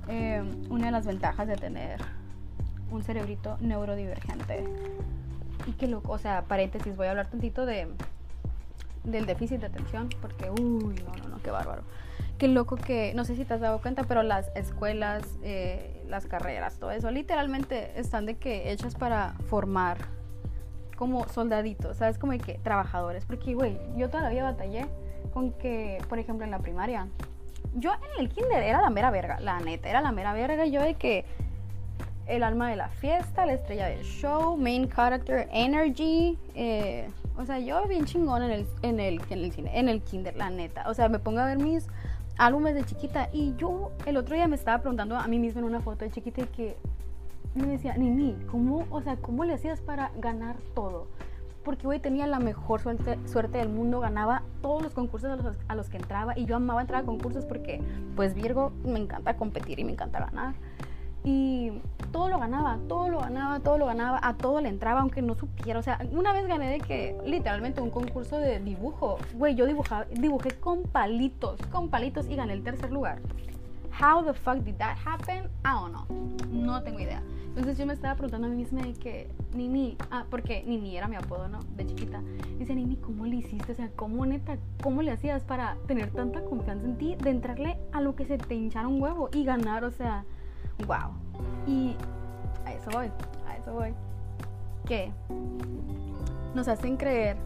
[0.09, 2.01] Eh, una de las ventajas de tener
[2.91, 4.65] un cerebrito neurodivergente.
[5.67, 7.89] Y que loco, o sea, paréntesis, voy a hablar tantito de
[9.05, 11.83] del déficit de atención, porque, uy, no, no, no, qué bárbaro.
[12.39, 16.27] Qué loco que, no sé si te has dado cuenta, pero las escuelas, eh, las
[16.27, 19.99] carreras, todo eso, literalmente están de que hechas para formar
[20.97, 22.19] como soldaditos, ¿sabes?
[22.19, 24.87] Como de que trabajadores, porque, güey, yo todavía batallé
[25.33, 27.09] con que, por ejemplo, en la primaria,
[27.75, 30.83] yo en el kinder era la mera verga, la neta, era la mera verga, yo
[30.83, 31.25] de que
[32.27, 37.59] el alma de la fiesta, la estrella del show, main character, energy, eh, o sea,
[37.59, 40.89] yo bien chingón en el, en el, en el cine, en el kinder, la neta.
[40.89, 41.87] O sea, me pongo a ver mis
[42.37, 45.67] álbumes de chiquita y yo el otro día me estaba preguntando a mí misma en
[45.67, 46.77] una foto de chiquita y que
[47.55, 51.09] me decía, Nini, ¿cómo, o sea, cómo le hacías para ganar todo?
[51.65, 55.89] Porque hoy tenía la mejor suerte, suerte, del mundo, ganaba todos los concursos a los
[55.89, 57.81] que entraba y yo amaba entrar a concursos porque,
[58.17, 60.55] pues Virgo, me encanta competir y me encanta ganar.
[61.25, 61.73] Y
[62.11, 65.35] todo lo ganaba, todo lo ganaba, todo lo ganaba, a todo le entraba, aunque no
[65.35, 65.79] supiera.
[65.79, 69.19] O sea, una vez gané de que literalmente un concurso de dibujo.
[69.35, 73.21] Güey, yo dibujaba, dibujé con palitos, con palitos y gané el tercer lugar.
[74.01, 75.45] How the fuck did that happen?
[75.65, 76.07] I don't know.
[76.51, 77.23] No tengo idea.
[77.55, 81.07] Entonces yo me estaba preguntando a mí misma de que, Nini, ah, porque Nini era
[81.07, 81.59] mi apodo, ¿no?
[81.77, 82.23] De chiquita.
[82.59, 83.73] Dice, Nini, ¿cómo le hiciste?
[83.73, 87.79] O sea, ¿cómo neta, cómo le hacías para tener tanta confianza en ti, de entrarle
[87.93, 89.85] a lo que se te hinchara un huevo y ganar?
[89.85, 90.25] O sea,
[90.87, 91.13] wow.
[91.67, 91.97] Y
[92.65, 93.11] a eso voy,
[93.49, 93.95] a eso voy.
[94.87, 95.11] Que
[96.55, 97.37] nos hacen creer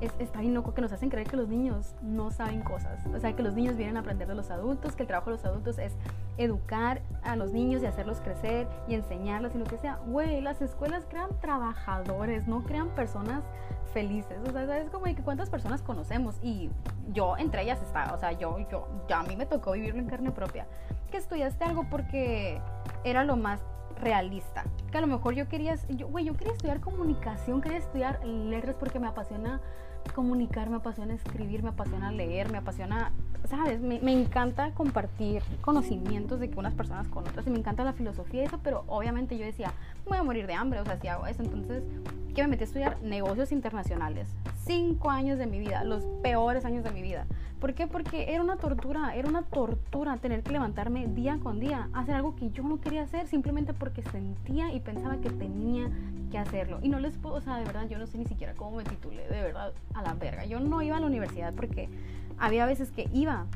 [0.00, 3.04] es, está bien loco que nos hacen creer que los niños no saben cosas.
[3.06, 5.36] O sea, que los niños vienen a aprender de los adultos, que el trabajo de
[5.36, 5.96] los adultos es
[6.36, 9.96] educar a los niños y hacerlos crecer y enseñarlos y lo que sea.
[10.06, 13.42] Güey, las escuelas crean trabajadores, no crean personas
[13.92, 14.38] felices.
[14.46, 16.36] O sea, ¿sabes como que cuántas personas conocemos?
[16.42, 16.70] Y
[17.12, 20.08] yo entre ellas estaba, o sea, yo, yo, ya a mí me tocó vivirlo en
[20.08, 20.66] carne propia.
[21.10, 22.60] Que estudiaste algo porque
[23.04, 23.60] era lo más
[24.00, 24.64] realista.
[24.90, 28.76] Que a lo mejor yo quería, yo, güey, yo quería estudiar comunicación, quería estudiar letras
[28.78, 29.60] porque me apasiona
[30.14, 33.12] comunicar, me apasiona escribir, me apasiona leer, me apasiona,
[33.48, 33.80] ¿sabes?
[33.80, 37.92] Me, me, encanta compartir conocimientos de que unas personas con otras y me encanta la
[37.92, 39.72] filosofía y eso, pero obviamente yo decía,
[40.08, 41.82] voy a morir de hambre, o sea, si hago eso, entonces,
[42.34, 43.02] ¿qué me metí a estudiar?
[43.02, 44.28] Negocios internacionales.
[44.64, 47.26] Cinco años de mi vida, los peores años de mi vida.
[47.60, 47.88] ¿Por qué?
[47.88, 52.36] Porque era una tortura, era una tortura tener que levantarme día con día, hacer algo
[52.36, 55.90] que yo no quería hacer simplemente porque sentía y pensaba que tenía
[56.30, 56.78] que hacerlo.
[56.82, 58.84] Y no les puedo, o sea, de verdad, yo no sé ni siquiera cómo me
[58.84, 60.44] titulé, de verdad, a la verga.
[60.44, 61.88] Yo no iba a la universidad porque
[62.38, 63.46] había veces que iba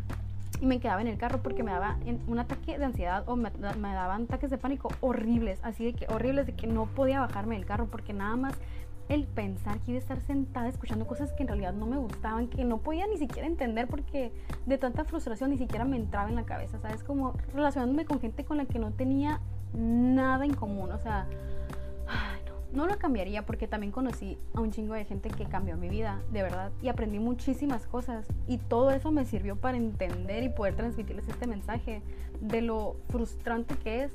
[0.61, 3.51] y me quedaba en el carro porque me daba un ataque de ansiedad o me,
[3.51, 7.67] daban ataques de pánico horribles, así de que horribles de que no podía bajarme del
[7.67, 8.55] carro porque nada más
[9.09, 12.49] el pensar que iba a estar sentada escuchando cosas que en realidad no me gustaban,
[12.49, 14.33] que no podía ni siquiera entender porque
[14.67, 17.03] de tanta frustración ni siquiera me entraba en la cabeza, ¿sabes?
[17.03, 19.41] Como relacionándome con gente con la que no tenía
[19.75, 21.27] nada en común, o sea,
[22.73, 26.23] no, lo cambiaría porque también conocí a un chingo de gente que cambió mi vida,
[26.33, 28.27] de verdad, y aprendí muchísimas cosas.
[28.49, 32.03] Y todo eso me sirvió para entender y poder transmitirles este mensaje
[32.41, 34.13] de lo frustrante que es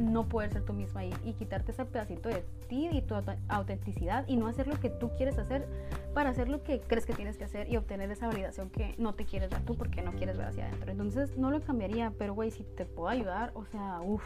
[0.00, 3.14] no poder ser tú misma y, quitarte ese pedacito de ti y tu
[3.48, 5.68] autenticidad y no hacer lo que tú quieres hacer
[6.14, 9.14] para hacer lo que crees que tienes que hacer y obtener esa validación que no
[9.14, 10.90] te quieres dar tú porque no quieres ver hacia adentro.
[10.90, 14.24] Entonces no lo cambiaría, pero güey, si te puedo ayudar, o sea, uff,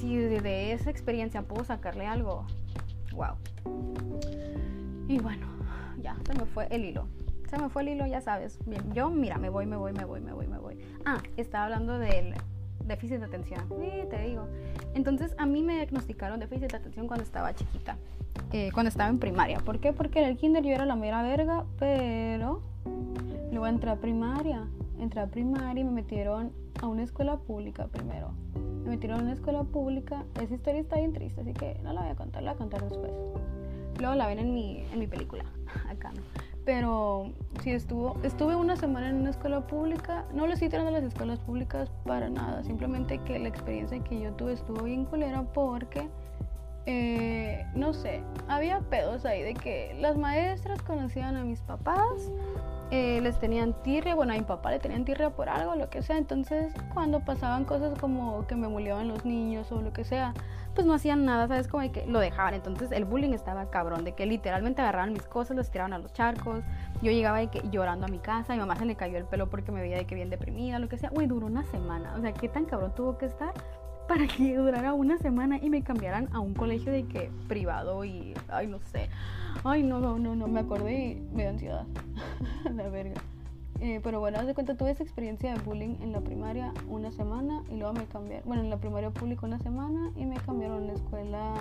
[0.00, 2.46] si de, esa experiencia puedo sacarle algo,
[3.12, 3.36] wow.
[5.08, 5.46] Y bueno,
[6.00, 7.06] ya, se me fue el hilo
[7.48, 8.58] se me fue el hilo, ya sabes.
[8.92, 10.78] Yo, mira, me voy, me voy, me voy, me voy, me voy.
[11.06, 12.34] Ah, estaba hablando del
[12.88, 13.60] déficit de atención.
[13.78, 14.46] Sí, te digo.
[14.94, 17.96] Entonces a mí me diagnosticaron déficit de atención cuando estaba chiquita,
[18.52, 19.58] eh, cuando estaba en primaria.
[19.60, 19.92] ¿Por qué?
[19.92, 22.62] Porque en el kinder yo era la mera verga, pero
[23.50, 24.66] luego entré a primaria.
[24.98, 26.50] Entré a primaria y me metieron
[26.82, 28.32] a una escuela pública primero.
[28.84, 30.24] Me metieron a una escuela pública.
[30.42, 32.58] Esa historia está bien triste, así que no la voy a contar, la voy a
[32.58, 33.12] contar después.
[34.00, 35.44] Luego la ven en mi, en mi película,
[35.88, 40.68] acá no pero sí estuvo, estuve una semana en una escuela pública, no le estoy
[40.68, 45.06] tirando las escuelas públicas para nada, simplemente que la experiencia que yo tuve estuvo bien
[45.06, 46.10] culera porque,
[46.84, 52.30] eh, no sé, había pedos ahí de que las maestras conocían a mis papás,
[52.90, 56.02] eh, les tenían tirria, bueno, a mi papá le tenían tirria por algo, lo que
[56.02, 60.34] sea, entonces cuando pasaban cosas como que me molestaban los niños o lo que sea,
[60.78, 61.66] pues no hacían nada, ¿sabes?
[61.66, 62.54] Como de que lo dejaban.
[62.54, 66.12] Entonces el bullying estaba cabrón, de que literalmente agarraban mis cosas, los tiraban a los
[66.12, 66.62] charcos.
[67.02, 69.50] Yo llegaba de que llorando a mi casa, mi mamá se le cayó el pelo
[69.50, 71.10] porque me veía de que bien deprimida, lo que sea.
[71.12, 72.14] Uy, duró una semana.
[72.16, 73.52] O sea, ¿qué tan cabrón tuvo que estar
[74.06, 78.34] para que durara una semana y me cambiaran a un colegio de que privado y,
[78.46, 79.08] ay, no sé.
[79.64, 81.86] Ay, no, no, no, no, me acordé y me dio ansiedad.
[82.72, 83.20] La verga.
[83.80, 87.12] Eh, pero bueno, haz de cuenta, tuve esa experiencia de bullying en la primaria una
[87.12, 90.78] semana y luego me cambiaron, bueno, en la primaria pública una semana y me cambiaron
[90.78, 91.54] a una escuela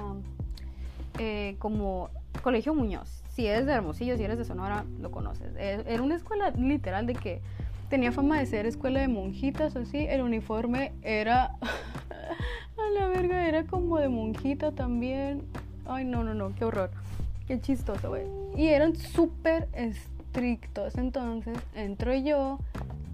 [1.19, 2.09] eh, como
[2.41, 3.23] Colegio Muñoz.
[3.29, 5.53] Si eres de Hermosillo, si eres de Sonora, lo conoces.
[5.57, 7.41] Eh, era una escuela literal de que
[7.89, 10.07] tenía fama de ser escuela de monjitas, así.
[10.07, 11.45] El uniforme era,
[12.77, 15.43] a la verga, era como de monjita también.
[15.85, 16.89] Ay, no, no, no, qué horror.
[17.47, 18.23] Qué chistoso, güey.
[18.55, 19.67] Y eran súper
[20.37, 20.95] estrictos.
[20.97, 22.59] Entonces entro yo,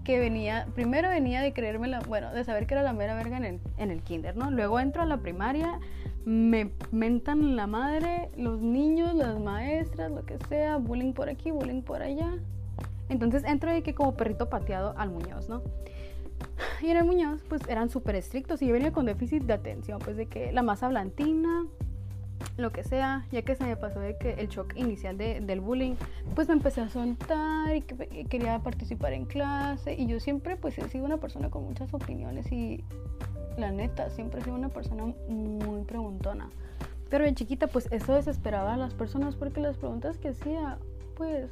[0.04, 3.38] que venía, primero venía de creerme la, bueno, de saber que era la mera verga
[3.38, 4.52] en el, en el kinder, ¿no?
[4.52, 5.80] Luego entro a la primaria,
[6.26, 11.82] me mentan la madre, los niños, las maestras, lo que sea, bullying por aquí, bullying
[11.82, 12.34] por allá.
[13.08, 15.62] Entonces entro que como perrito pateado al Muñoz, ¿no?
[16.82, 20.00] Y en el Muñoz, pues eran súper estrictos y yo venía con déficit de atención,
[20.00, 21.66] pues de que la masa blantina,
[22.58, 25.62] lo que sea, ya que se me pasó de que el shock inicial de, del
[25.62, 25.96] bullying,
[26.36, 30.78] pues me empecé a soltar y que, quería participar en clase y yo siempre pues
[30.78, 32.84] he sido una persona con muchas opiniones y
[33.58, 36.50] la neta, siempre he sido una persona muy preguntona.
[37.10, 40.78] Pero de chiquita pues eso desesperaba a las personas porque las preguntas que hacía
[41.16, 41.50] pues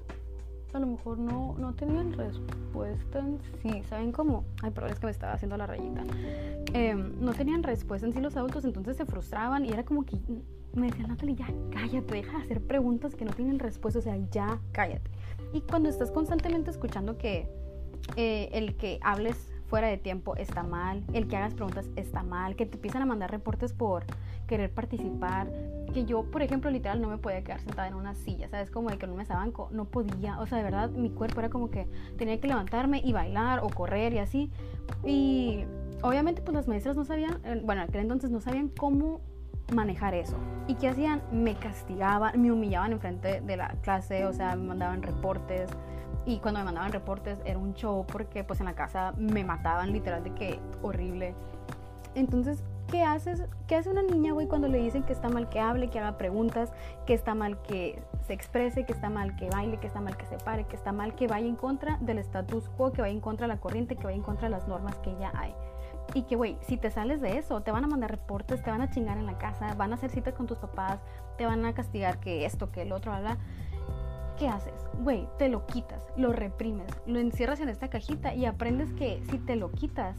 [0.74, 3.84] a lo mejor no, no tenían respuesta en sí.
[3.90, 4.46] ¿Saben cómo?
[4.62, 6.04] Ay, perdón, es que me estaba haciendo la rayita.
[6.74, 10.18] Em, no tenían respuesta en sí los adultos, entonces se frustraban y era como que
[10.74, 14.18] me decían, Natalie, ya cállate, deja de hacer preguntas que no tienen respuesta, o sea,
[14.32, 15.12] ya cállate.
[15.54, 17.50] Y cuando estás constantemente escuchando que
[18.16, 22.56] eh, el que hables fuera de tiempo está mal, el que hagas preguntas está mal,
[22.56, 24.04] que te empiezan a mandar reportes por
[24.46, 25.50] querer participar,
[25.94, 28.70] que yo, por ejemplo, literal no me podía quedar sentada en una silla, ¿sabes?
[28.70, 31.50] Como de que no me banco, no podía, o sea, de verdad mi cuerpo era
[31.50, 34.52] como que tenía que levantarme y bailar o correr y así.
[35.06, 35.64] Y
[36.02, 39.22] obviamente pues las maestras no sabían, eh, bueno, aquel entonces no sabían cómo
[39.72, 40.38] manejar eso.
[40.68, 41.22] ¿Y qué hacían?
[41.32, 45.70] Me castigaban, me humillaban enfrente de la clase, o sea, me mandaban reportes,
[46.26, 49.92] y cuando me mandaban reportes era un show porque pues en la casa me mataban
[49.92, 51.34] literal de que horrible.
[52.14, 53.44] Entonces, ¿qué haces?
[53.68, 56.18] ¿Qué hace una niña, güey, cuando le dicen que está mal que hable, que haga
[56.18, 56.72] preguntas,
[57.06, 60.26] que está mal que se exprese, que está mal que baile, que está mal que
[60.26, 63.22] se pare, que está mal que vaya en contra del status quo, que vaya en
[63.22, 65.56] contra de la corriente, que vaya en contra de las normas que ya hay?
[66.14, 68.82] Y que, güey, si te sales de eso, te van a mandar reportes, te van
[68.82, 71.00] a chingar en la casa, van a hacer citas con tus papás,
[71.38, 73.38] te van a castigar que esto, que el otro, bla.
[74.42, 74.74] ¿qué haces?
[75.04, 79.38] Güey, te lo quitas, lo reprimes, lo encierras en esta cajita y aprendes que si
[79.38, 80.18] te lo quitas,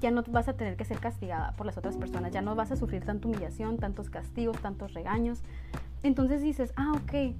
[0.00, 2.70] ya no vas a tener que ser castigada por las otras personas, ya no vas
[2.70, 5.42] a sufrir tanta humillación, tantos castigos, tantos regaños.
[6.04, 7.34] Entonces dices, ah, ok,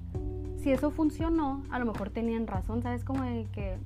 [0.57, 3.05] si eso funcionó, a lo mejor tenían razón, ¿sabes?
[3.05, 3.77] Como de que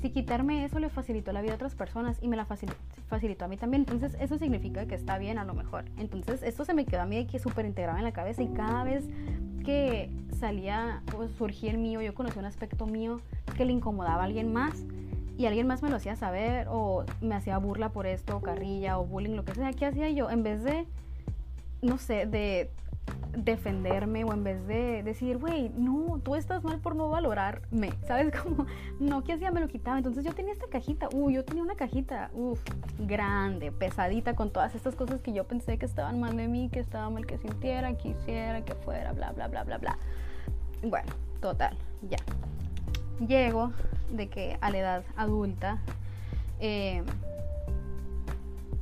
[0.00, 3.48] si quitarme eso le facilitó la vida a otras personas y me la facilitó, a
[3.48, 3.82] mí también.
[3.82, 5.84] Entonces eso significa que está bien a lo mejor.
[5.98, 8.84] Entonces esto se me quedó a mí que súper integrado en la cabeza y cada
[8.84, 9.04] vez
[9.64, 13.20] que salía o surgía el mío, yo conocí un aspecto mío
[13.56, 14.84] que le incomodaba a alguien más
[15.36, 18.98] y alguien más me lo hacía saber o me hacía burla por esto, o carrilla
[18.98, 20.30] o bullying, lo que sea, ¿qué hacía yo?
[20.30, 20.86] En vez de,
[21.82, 22.70] no sé, de
[23.36, 28.32] defenderme o en vez de decir, güey, no, tú estás mal por no valorarme, ¿sabes?
[28.40, 28.66] Como,
[28.98, 29.50] no, ¿qué hacía?
[29.50, 29.98] Me lo quitaba.
[29.98, 32.60] Entonces yo tenía esta cajita, uy, yo tenía una cajita, uff,
[32.98, 36.80] grande, pesadita, con todas estas cosas que yo pensé que estaban mal de mí, que
[36.80, 39.98] estaba mal que sintiera, que hiciera, que fuera, bla, bla, bla, bla, bla.
[40.82, 41.76] Bueno, total,
[42.08, 42.18] ya.
[43.26, 43.72] Llego
[44.10, 45.78] de que a la edad adulta,
[46.58, 47.02] eh,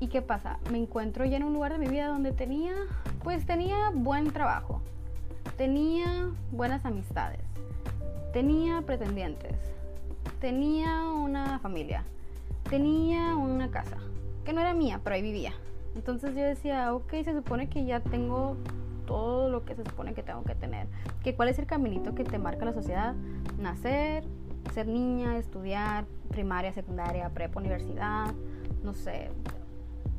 [0.00, 0.58] ¿Y qué pasa?
[0.70, 2.74] Me encuentro ya en un lugar de mi vida donde tenía
[3.22, 4.80] pues tenía buen trabajo,
[5.56, 7.40] tenía buenas amistades,
[8.32, 9.56] tenía pretendientes,
[10.40, 12.04] tenía una familia,
[12.70, 13.96] tenía una casa,
[14.44, 15.52] que no era mía, pero ahí vivía.
[15.94, 18.56] Entonces yo decía, ok, se supone que ya tengo
[19.06, 20.86] todo lo que se supone que tengo que tener.
[21.24, 23.14] Que cuál es el caminito que te marca la sociedad?
[23.58, 24.24] Nacer,
[24.72, 28.32] ser niña, estudiar, primaria, secundaria, prepa, universidad,
[28.84, 29.30] no sé,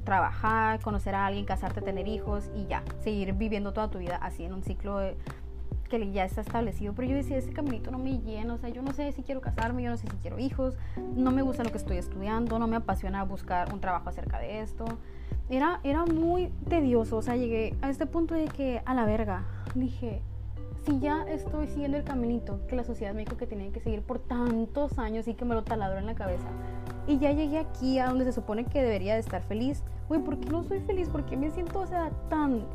[0.09, 4.43] trabajar, conocer a alguien, casarte, tener hijos y ya, seguir viviendo toda tu vida así
[4.43, 4.99] en un ciclo
[5.87, 6.93] que ya está establecido.
[6.95, 9.39] Pero yo decía, ese caminito no me llena, o sea, yo no sé si quiero
[9.39, 10.75] casarme, yo no sé si quiero hijos,
[11.15, 14.61] no me gusta lo que estoy estudiando, no me apasiona buscar un trabajo acerca de
[14.61, 14.85] esto.
[15.47, 19.43] Era, era muy tedioso, o sea, llegué a este punto de que a la verga,
[19.75, 20.23] dije,
[20.89, 24.01] si ya estoy siguiendo el caminito que la sociedad me dijo que tenía que seguir
[24.01, 26.47] por tantos años y que me lo taladró en la cabeza,
[27.05, 30.39] y ya llegué aquí a donde se supone que debería de estar feliz, güey, ¿por
[30.39, 31.09] qué no soy feliz?
[31.09, 32.65] Porque me siento, o sea, tan...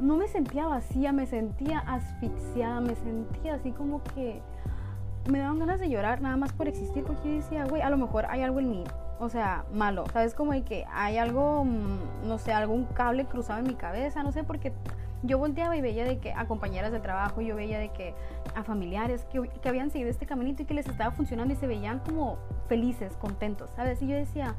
[0.00, 4.40] No me sentía vacía, me sentía asfixiada, me sentía así como que
[5.28, 7.96] me daban ganas de llorar nada más por existir, porque yo decía, güey, a lo
[7.96, 8.84] mejor hay algo en mí,
[9.18, 10.34] o sea, malo, ¿sabes?
[10.34, 14.30] Como de que hay algo, mm, no sé, algún cable cruzado en mi cabeza, no
[14.30, 14.72] sé, porque
[15.22, 18.14] yo volteaba y veía de que a compañeras de trabajo, yo veía de que
[18.54, 21.66] a familiares que, que habían seguido este caminito y que les estaba funcionando y se
[21.66, 24.00] veían como felices, contentos, ¿sabes?
[24.02, 24.54] Y yo decía,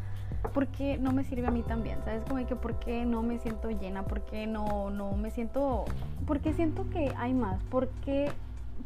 [0.54, 2.00] ¿por qué no me sirve a mí también?
[2.04, 2.24] ¿Sabes?
[2.28, 4.04] Como que ¿por qué no me siento llena?
[4.04, 5.86] ¿Por qué no, no me siento...
[6.26, 7.62] ¿Por qué siento que hay más?
[7.66, 8.32] ¿Por qué?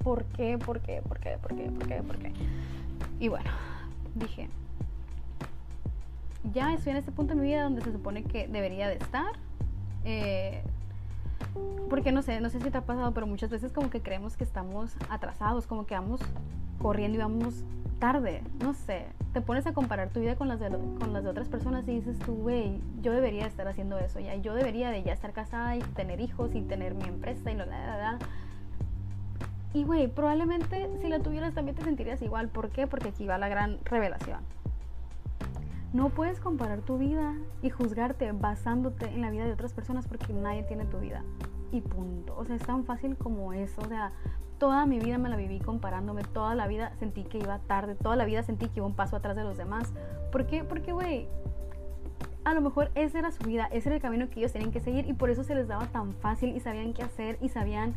[0.03, 0.57] ¿Por qué?
[0.57, 1.01] ¿Por qué?
[1.01, 1.37] ¿Por qué?
[1.41, 1.63] ¿Por qué?
[1.65, 1.95] ¿Por qué?
[2.03, 2.33] ¿Por qué?
[3.19, 3.49] Y bueno,
[4.15, 4.49] dije,
[6.51, 9.33] ya estoy en este punto de mi vida donde se supone que debería de estar.
[10.03, 10.63] Eh,
[11.89, 14.35] porque no sé, no sé si te ha pasado, pero muchas veces como que creemos
[14.37, 16.21] que estamos atrasados, como que vamos
[16.79, 17.63] corriendo y vamos
[17.99, 21.29] tarde, no sé, te pones a comparar tu vida con las de, con las de
[21.29, 25.03] otras personas y dices tú, güey, yo debería estar haciendo eso ya, yo debería de
[25.03, 28.19] ya estar casada y tener hijos y tener mi empresa y lo la, la, la.
[29.73, 32.87] Y güey, probablemente si la tuvieras también te sentirías igual, ¿por qué?
[32.87, 34.39] Porque aquí va la gran revelación.
[35.93, 40.33] No puedes comparar tu vida y juzgarte basándote en la vida de otras personas porque
[40.33, 41.23] nadie tiene tu vida.
[41.71, 42.35] Y punto.
[42.35, 43.79] O sea, es tan fácil como eso.
[43.81, 44.11] O sea,
[44.57, 46.23] toda mi vida me la viví comparándome.
[46.23, 47.93] Toda la vida sentí que iba tarde.
[47.93, 49.93] Toda la vida sentí que iba un paso atrás de los demás.
[50.31, 50.63] ¿Por qué?
[50.63, 51.27] Porque, güey,
[52.43, 54.79] a lo mejor ese era su vida, ese era el camino que ellos tenían que
[54.79, 57.93] seguir y por eso se les daba tan fácil y sabían qué hacer y sabían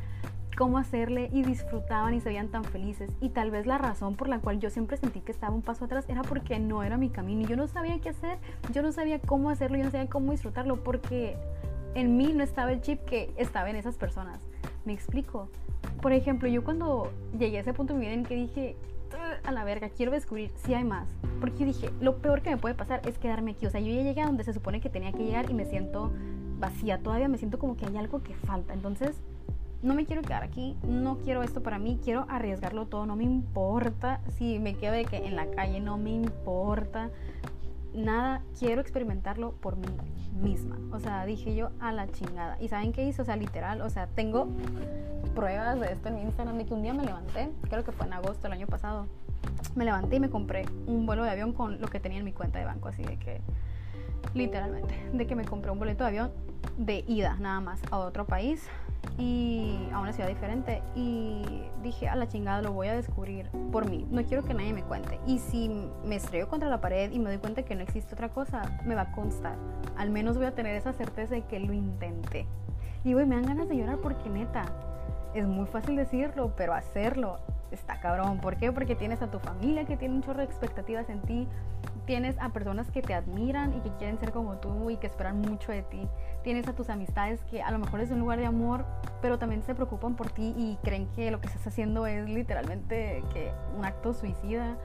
[0.57, 3.11] cómo hacerle y disfrutaban y se veían tan felices.
[3.21, 5.85] Y tal vez la razón por la cual yo siempre sentí que estaba un paso
[5.85, 8.39] atrás era porque no era mi camino y yo no sabía qué hacer,
[8.73, 11.37] yo no sabía cómo hacerlo, yo no sabía cómo disfrutarlo porque
[11.95, 14.41] en mí no estaba el chip que estaba en esas personas.
[14.85, 15.49] Me explico.
[16.01, 18.77] Por ejemplo, yo cuando llegué a ese punto de mi vida en que dije,
[19.45, 21.07] a la verga, quiero descubrir si hay más.
[21.41, 23.67] Porque yo dije, lo peor que me puede pasar es quedarme aquí.
[23.67, 25.65] O sea, yo ya llegué a donde se supone que tenía que llegar y me
[25.65, 26.13] siento
[26.59, 26.99] vacía.
[26.99, 28.75] Todavía me siento como que hay algo que falta.
[28.75, 29.21] Entonces,
[29.83, 33.25] no me quiero quedar aquí, no quiero esto para mí, quiero arriesgarlo todo, no me
[33.25, 37.11] importa si me quedo de que en la calle, no me importa
[37.95, 39.87] nada, quiero experimentarlo por mí
[40.41, 40.77] misma.
[40.93, 42.59] O sea, dije yo a la chingada.
[42.61, 43.23] ¿Y saben qué hice?
[43.23, 44.49] O sea, literal, o sea, tengo
[45.35, 48.07] pruebas de esto en mi Instagram de que un día me levanté, creo que fue
[48.07, 49.07] en agosto del año pasado,
[49.75, 52.33] me levanté y me compré un vuelo de avión con lo que tenía en mi
[52.33, 53.41] cuenta de banco, así de que,
[54.35, 56.31] literalmente, de que me compré un boleto de avión
[56.79, 58.67] de ida nada más a otro país
[59.19, 63.89] y a una ciudad diferente y dije a la chingada lo voy a descubrir por
[63.89, 64.07] mí.
[64.11, 65.71] No quiero que nadie me cuente y si
[66.05, 68.95] me estrello contra la pared y me doy cuenta que no existe otra cosa me
[68.95, 69.57] va a constar.
[69.97, 72.47] Al menos voy a tener esa certeza de que lo intenté.
[73.05, 74.65] Y güey me dan ganas de llorar porque neta
[75.35, 77.39] es muy fácil decirlo pero hacerlo
[77.71, 78.39] está cabrón.
[78.39, 78.73] ¿por qué?
[78.73, 81.49] porque tienes a tu familia que tiene un chorro de expectativas en ti.
[82.05, 85.41] Tienes a personas que te admiran y que quieren ser como tú y que esperan
[85.41, 86.09] mucho de ti.
[86.47, 88.85] Tienes a tus amistades que a lo mejor es un lugar de amor,
[89.21, 93.25] pero también se preocupan por ti y creen que lo que estás haciendo es literalmente
[93.33, 94.77] que un acto suicida.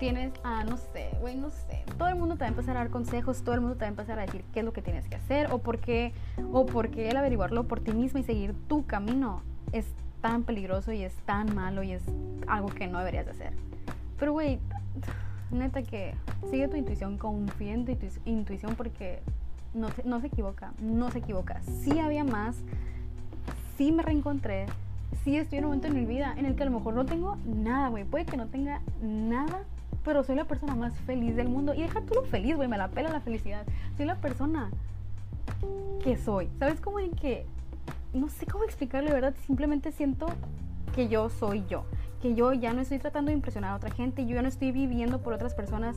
[0.00, 1.84] Tienes a, no sé, güey, no sé.
[1.96, 3.86] Todo el mundo te va a empezar a dar consejos, todo el mundo te va
[3.86, 6.12] a empezar a decir qué es lo que tienes que hacer o por qué,
[6.52, 10.90] o por qué el averiguarlo por ti mismo y seguir tu camino es tan peligroso
[10.90, 12.02] y es tan malo y es
[12.48, 13.52] algo que no deberías de hacer.
[14.18, 14.58] Pero, güey,
[15.52, 16.16] neta que
[16.50, 19.22] sigue tu intuición, confía en tu intuición porque
[19.74, 21.60] no, no se equivoca, no se equivoca.
[21.62, 22.56] Sí había más,
[23.76, 24.66] sí me reencontré,
[25.24, 27.06] sí estoy en un momento en mi vida en el que a lo mejor no
[27.06, 28.04] tengo nada, güey.
[28.04, 29.64] Puede que no tenga nada,
[30.04, 31.74] pero soy la persona más feliz del mundo.
[31.74, 33.64] Y deja tú lo feliz, güey, me la pela la felicidad.
[33.96, 34.70] Soy la persona
[36.02, 36.48] que soy.
[36.58, 37.46] ¿Sabes cómo en que...
[38.12, 39.34] No sé cómo explicarlo, verdad.
[39.46, 40.26] Simplemente siento
[40.94, 41.84] que yo soy yo
[42.20, 44.72] que yo ya no estoy tratando de impresionar a otra gente, yo ya no estoy
[44.72, 45.96] viviendo por otras personas.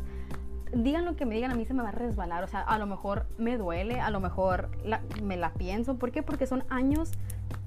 [0.73, 2.43] Digan lo que me digan, a mí se me va a resbalar.
[2.43, 4.69] O sea, a lo mejor me duele, a lo mejor
[5.21, 5.95] me la pienso.
[5.97, 6.23] ¿Por qué?
[6.23, 7.11] Porque son años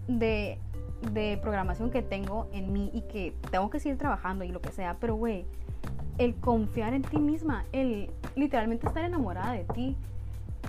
[0.09, 0.59] de,
[1.13, 4.73] de programación que tengo en mí y que tengo que seguir trabajando y lo que
[4.73, 4.97] sea.
[5.01, 5.47] Pero, güey,
[6.19, 9.97] el confiar en ti misma, el literalmente estar enamorada de ti,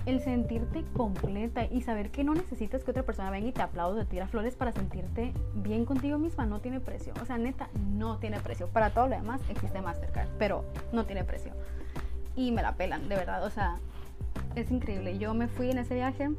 [0.06, 4.04] el sentirte completa y saber que no necesitas que otra persona venga y te aplaude,
[4.04, 7.12] te tira flores para sentirte bien contigo misma, no tiene precio.
[7.20, 8.68] O sea, neta, no tiene precio.
[8.68, 11.52] Para todo lo demás existe Mastercard, pero no tiene precio.
[12.38, 13.44] Y me la pelan, de verdad.
[13.44, 13.78] O sea,
[14.54, 15.18] es increíble.
[15.18, 16.30] Yo me fui en ese viaje,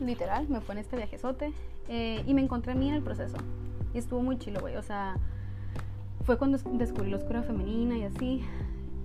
[0.00, 1.52] literal, me fui en este viajezote
[1.88, 3.36] eh, y me encontré a mí en el proceso.
[3.94, 4.74] Y estuvo muy chilo, güey.
[4.74, 5.14] O sea,
[6.24, 8.42] fue cuando descubrí la oscura femenina y así.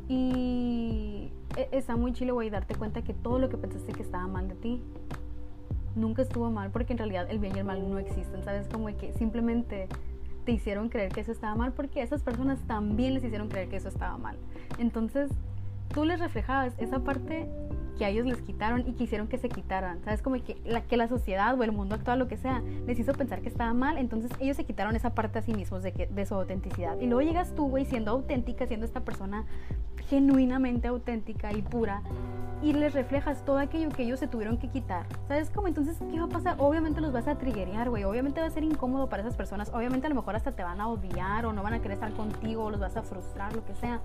[0.10, 4.26] Y e, está muy chile, güey, darte cuenta que todo lo que pensaste que estaba
[4.26, 4.82] mal de ti
[5.96, 8.68] nunca estuvo mal, porque en realidad el bien y el mal no existen, ¿sabes?
[8.70, 9.88] Como que simplemente
[10.46, 13.76] te hicieron creer que eso estaba mal porque esas personas también les hicieron creer que
[13.76, 14.36] eso estaba mal.
[14.80, 15.30] Entonces,
[15.90, 17.50] tú les reflejabas esa parte
[17.98, 20.04] que a ellos les quitaron y quisieron que se quitaran.
[20.04, 20.22] ¿Sabes?
[20.22, 23.14] Como que la, que la sociedad o el mundo actual, lo que sea, les hizo
[23.14, 23.98] pensar que estaba mal.
[23.98, 27.00] Entonces ellos se quitaron esa parte a sí mismos de, de su autenticidad.
[27.00, 29.46] Y luego llegas tú, güey, siendo auténtica, siendo esta persona
[30.10, 32.02] genuinamente auténtica y pura.
[32.62, 35.06] Y les reflejas todo aquello que ellos se tuvieron que quitar.
[35.28, 35.68] ¿Sabes cómo?
[35.68, 36.56] Entonces, ¿qué va a pasar?
[36.60, 38.06] Obviamente los vas a triggerear, güey.
[38.06, 39.70] Obviamente va a ser incómodo para esas personas.
[39.74, 42.14] Obviamente a lo mejor hasta te van a odiar o no van a querer estar
[42.14, 44.00] contigo o los vas a frustrar, lo que sea.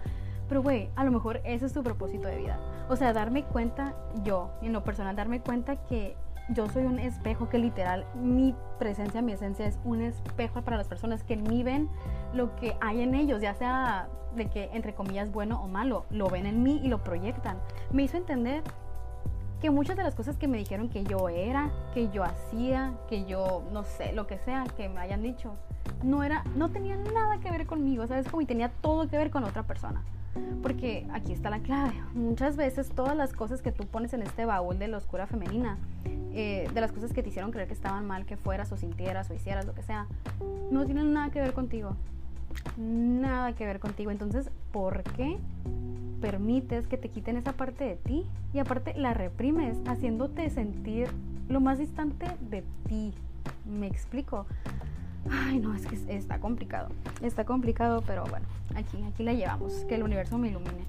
[0.49, 2.59] Pero, güey, a lo mejor ese es tu propósito de vida.
[2.89, 3.95] O sea, darme cuenta,
[4.25, 6.17] yo, en lo personal, darme cuenta que
[6.51, 10.89] yo soy un espejo, que literal mi presencia, mi esencia es un espejo para las
[10.89, 11.91] personas que ni ven
[12.33, 16.29] lo que hay en ellos, ya sea de que, entre comillas, bueno o malo, lo
[16.29, 17.59] ven en mí y lo proyectan.
[17.93, 18.63] Me hizo entender
[19.61, 23.25] que muchas de las cosas que me dijeron que yo era, que yo hacía, que
[23.25, 25.57] yo, no sé, lo que sea, que me hayan dicho,
[26.03, 28.29] no era, no tenía nada que ver conmigo, ¿sabes?
[28.29, 30.05] Como y tenía todo que ver con otra persona.
[30.63, 31.95] Porque aquí está la clave.
[32.15, 35.79] Muchas veces todas las cosas que tú pones en este baúl de la oscura femenina,
[36.33, 39.31] eh, de las cosas que te hicieron creer que estaban mal, que fueras o sintieras
[39.31, 40.07] o hicieras, lo que sea,
[40.71, 41.97] no tienen nada que ver contigo.
[42.77, 44.11] Nada que ver contigo.
[44.11, 45.39] Entonces, ¿por qué
[46.21, 48.27] permites que te quiten esa parte de ti?
[48.53, 51.09] Y aparte la reprimes, haciéndote sentir
[51.49, 53.15] lo más distante de ti.
[53.65, 54.47] ¿Me explico?
[55.31, 56.89] Ay, no, es que está complicado.
[57.23, 59.85] Está complicado, pero bueno, aquí, aquí la llevamos.
[59.85, 60.85] Que el universo me ilumine.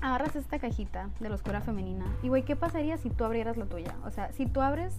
[0.00, 2.06] Agarras esta cajita de la oscura femenina.
[2.22, 3.94] Y, güey, ¿qué pasaría si tú abrieras la tuya?
[4.04, 4.94] O sea, si tú abres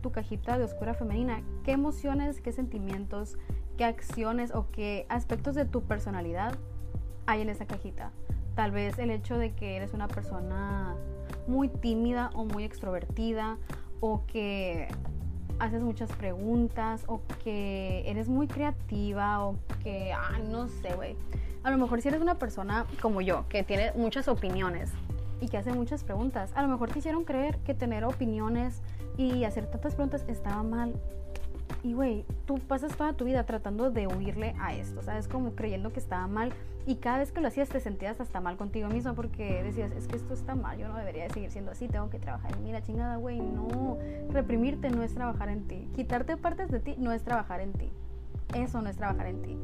[0.00, 3.36] tu cajita de oscura femenina, ¿qué emociones, qué sentimientos,
[3.76, 6.56] qué acciones o qué aspectos de tu personalidad
[7.26, 8.10] hay en esa cajita?
[8.54, 10.94] Tal vez el hecho de que eres una persona
[11.46, 13.58] muy tímida o muy extrovertida
[14.00, 14.88] o que
[15.62, 19.54] haces muchas preguntas o que eres muy creativa o
[19.84, 21.14] que, ah, no sé, güey.
[21.62, 24.90] A lo mejor si eres una persona como yo, que tiene muchas opiniones
[25.40, 28.82] y que hace muchas preguntas, a lo mejor te hicieron creer que tener opiniones
[29.16, 30.94] y hacer tantas preguntas estaba mal.
[31.82, 35.28] Y güey, tú pasas toda tu vida tratando de huirle a esto, ¿sabes?
[35.28, 36.52] Como creyendo que estaba mal.
[36.86, 40.08] Y cada vez que lo hacías te sentías hasta mal contigo mismo porque decías, es
[40.08, 42.64] que esto está mal, yo no debería de seguir siendo así, tengo que trabajar en
[42.64, 43.40] mí, la chingada, güey.
[43.40, 43.98] No,
[44.30, 45.88] reprimirte no es trabajar en ti.
[45.94, 47.90] Quitarte partes de ti no es trabajar en ti.
[48.54, 49.58] Eso no es trabajar en ti.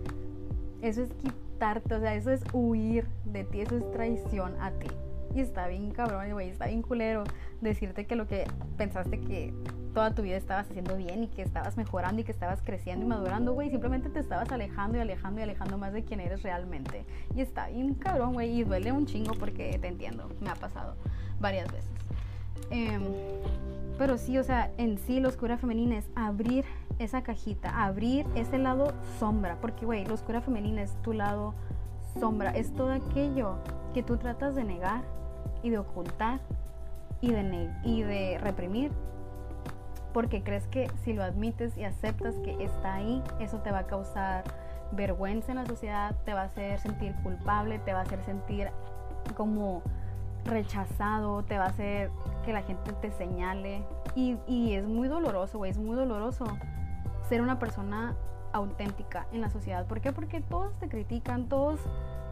[0.81, 4.89] Eso es quitarte, o sea, eso es huir de ti, eso es traición a ti.
[5.35, 7.25] Y está bien cabrón, güey, está bien culero
[7.61, 9.53] decirte que lo que pensaste que
[9.95, 13.09] toda tu vida estabas haciendo bien y que estabas mejorando y que estabas creciendo y
[13.09, 17.05] madurando, güey, simplemente te estabas alejando y alejando y alejando más de quien eres realmente.
[17.35, 20.95] Y está bien cabrón, güey, y duele un chingo porque te entiendo, me ha pasado
[21.41, 21.91] varias veces.
[22.71, 23.03] Em,
[23.99, 26.65] pero sí, o sea, en sí la oscura femenina es abrir
[26.99, 31.55] esa cajita, abrir ese lado sombra, porque, güey, la oscura femenina es tu lado
[32.19, 33.57] sombra, es todo aquello
[33.95, 35.03] que tú tratas de negar
[35.63, 36.41] y de ocultar
[37.21, 38.93] y de, y de reprimir
[40.13, 43.87] porque crees que si lo admites y aceptas que está ahí, eso te va a
[43.87, 44.45] causar
[44.93, 48.71] vergüenza en la sociedad, te va a hacer sentir culpable, te va a hacer sentir
[49.37, 49.83] como
[50.45, 52.11] rechazado, te va a hacer
[52.45, 53.85] que la gente te señale.
[54.15, 56.47] Y, y es muy doloroso, güey, es muy doloroso
[57.29, 58.17] ser una persona
[58.53, 59.87] auténtica en la sociedad.
[59.87, 60.13] ¿Por qué?
[60.13, 61.81] Porque todos te critican, todos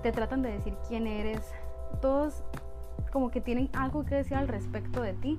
[0.02, 1.52] te tratan de decir quién eres,
[2.00, 2.42] todos
[3.16, 5.38] como que tienen algo que decir al respecto de ti.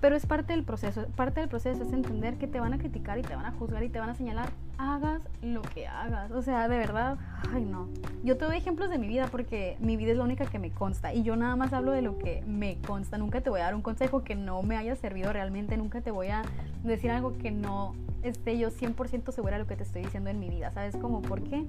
[0.00, 1.06] Pero es parte del proceso.
[1.14, 3.84] Parte del proceso es entender que te van a criticar y te van a juzgar
[3.84, 4.50] y te van a señalar.
[4.76, 6.32] Hagas lo que hagas.
[6.32, 7.18] O sea, de verdad,
[7.54, 7.86] ay no.
[8.24, 10.72] Yo te doy ejemplos de mi vida porque mi vida es la única que me
[10.72, 11.14] consta.
[11.14, 13.16] Y yo nada más hablo de lo que me consta.
[13.16, 15.76] Nunca te voy a dar un consejo que no me haya servido realmente.
[15.76, 16.42] Nunca te voy a
[16.82, 20.40] decir algo que no esté yo 100% segura de lo que te estoy diciendo en
[20.40, 20.70] mi vida.
[20.72, 21.22] ¿Sabes cómo?
[21.22, 21.64] ¿Por qué?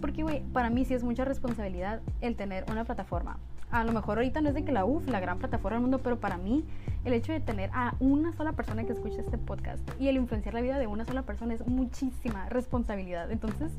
[0.00, 3.38] Porque, güey, para mí sí es mucha responsabilidad el tener una plataforma
[3.70, 5.98] a lo mejor ahorita no es de que la UF, la gran plataforma del mundo,
[5.98, 6.64] pero para mí
[7.04, 10.54] el hecho de tener a una sola persona que escuche este podcast y el influenciar
[10.54, 13.30] la vida de una sola persona es muchísima responsabilidad.
[13.30, 13.72] Entonces,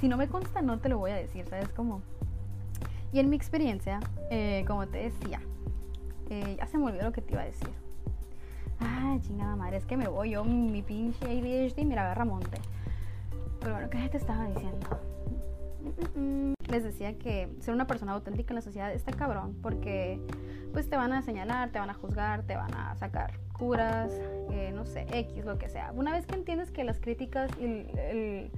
[0.00, 2.02] si no me consta, no te lo voy a decir, ¿sabes cómo?
[3.12, 4.00] Y en mi experiencia,
[4.30, 5.40] eh, como te decía,
[6.30, 7.83] eh, ya se me olvidó lo que te iba a decir.
[8.84, 12.58] Ay, chingada madre, es que me voy yo, mi pinche ADHD, mira, agarra monte.
[13.60, 15.00] Pero bueno, ¿qué te estaba diciendo?
[16.68, 20.20] Les decía que ser una persona auténtica en la sociedad está cabrón porque
[20.72, 24.12] pues te van a señalar, te van a juzgar, te van a sacar curas,
[24.50, 25.92] eh, no sé, X, lo que sea.
[25.92, 28.50] Una vez que entiendes que las críticas y el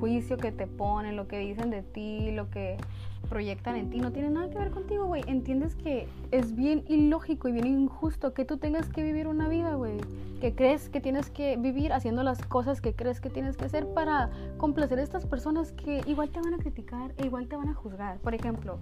[0.00, 2.76] juicio que te ponen, lo que dicen de ti, lo que
[3.24, 5.22] proyectan en ti no tiene nada que ver contigo, güey.
[5.26, 9.74] Entiendes que es bien ilógico y bien injusto que tú tengas que vivir una vida,
[9.74, 9.98] güey.
[10.40, 13.86] Que crees que tienes que vivir haciendo las cosas que crees que tienes que hacer
[13.92, 17.68] para complacer a estas personas que igual te van a criticar e igual te van
[17.68, 18.18] a juzgar.
[18.18, 18.78] Por ejemplo,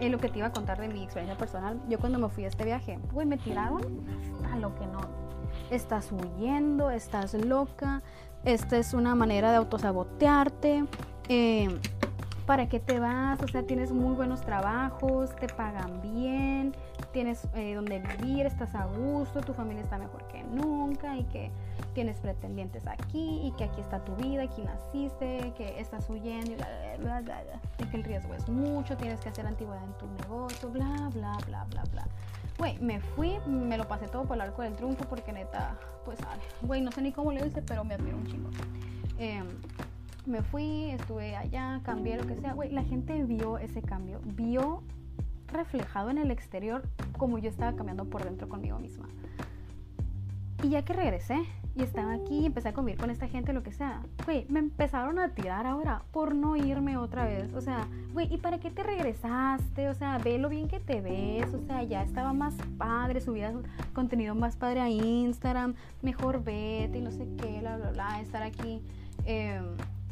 [0.00, 2.44] en lo que te iba a contar de mi experiencia personal, yo cuando me fui
[2.44, 3.82] a este viaje, güey, me tiraron
[4.42, 5.00] hasta lo que no.
[5.70, 8.02] Estás huyendo, estás loca,
[8.44, 10.84] esta es una manera de autosabotearte.
[11.28, 11.68] Eh,
[12.46, 13.42] ¿para qué te vas?
[13.42, 16.74] O sea, tienes muy buenos trabajos, te pagan bien,
[17.12, 21.50] tienes eh, donde vivir, estás a gusto, tu familia está mejor que nunca y que
[21.94, 26.56] tienes pretendientes aquí y que aquí está tu vida, aquí naciste, que estás huyendo y
[26.56, 26.68] bla,
[26.98, 30.06] bla, bla, bla, y que el riesgo es mucho, tienes que hacer antigüedad en tu
[30.22, 32.06] negocio, bla, bla, bla, bla, bla.
[32.58, 36.18] Güey, me fui, me lo pasé todo por el arco del triunfo porque neta, pues,
[36.62, 38.50] güey, no sé ni cómo lo hice, pero me admiro un chingo.
[39.18, 39.42] Eh,
[40.26, 44.82] me fui, estuve allá, cambié lo que sea, güey, la gente vio ese cambio, vio
[45.48, 46.82] reflejado en el exterior
[47.18, 49.08] como yo estaba cambiando por dentro conmigo misma.
[50.62, 51.44] Y ya que regresé
[51.76, 55.18] y estaba aquí empecé a convivir con esta gente, lo que sea, güey, me empezaron
[55.18, 57.52] a tirar ahora por no irme otra vez.
[57.52, 59.88] O sea, güey, ¿y para qué te regresaste?
[59.88, 61.52] O sea, ve lo bien que te ves.
[61.52, 63.54] O sea, ya estaba más padre, subías
[63.92, 68.42] contenido más padre a Instagram, mejor vete y no sé qué, bla, bla, bla, estar
[68.42, 68.80] aquí.
[69.26, 69.60] Eh,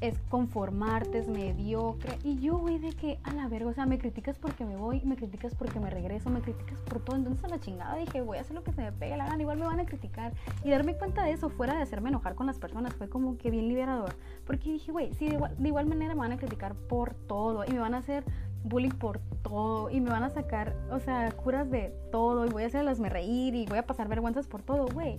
[0.03, 2.19] es conformarte, es mediocre.
[2.25, 5.01] Y yo, güey, de que a la verga, o sea, me criticas porque me voy,
[5.05, 7.17] me criticas porque me regreso, me criticas por todo.
[7.17, 9.41] Entonces a la chingada dije, voy a hacer lo que se me pegue la gana,
[9.41, 10.35] igual me van a criticar.
[10.65, 13.53] Y darme cuenta de eso, fuera de hacerme enojar con las personas, fue como que
[13.53, 14.17] bien liberador.
[14.45, 17.65] Porque dije, güey, sí, de igual, de igual manera me van a criticar por todo
[17.65, 18.25] y me van a hacer
[18.65, 22.65] bullying por todo y me van a sacar, o sea, curas de todo y voy
[22.65, 25.19] a hacerlas reír y voy a pasar vergüenzas por todo, güey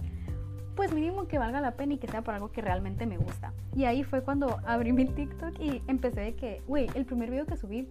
[0.75, 3.53] pues mínimo que valga la pena y que sea por algo que realmente me gusta.
[3.75, 7.45] Y ahí fue cuando abrí mi TikTok y empecé de que, güey, el primer video
[7.45, 7.87] que subí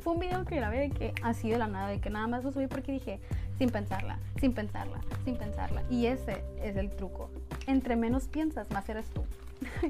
[0.00, 2.44] fue un video que grabé de que así de la nada, de que nada más
[2.44, 3.20] lo subí porque dije,
[3.58, 5.82] sin pensarla, sin pensarla, sin pensarla.
[5.90, 7.30] Y ese es el truco.
[7.66, 9.24] Entre menos piensas, más eres tú.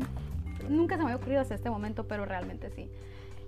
[0.68, 2.89] Nunca se me había ocurrido hasta este momento, pero realmente sí.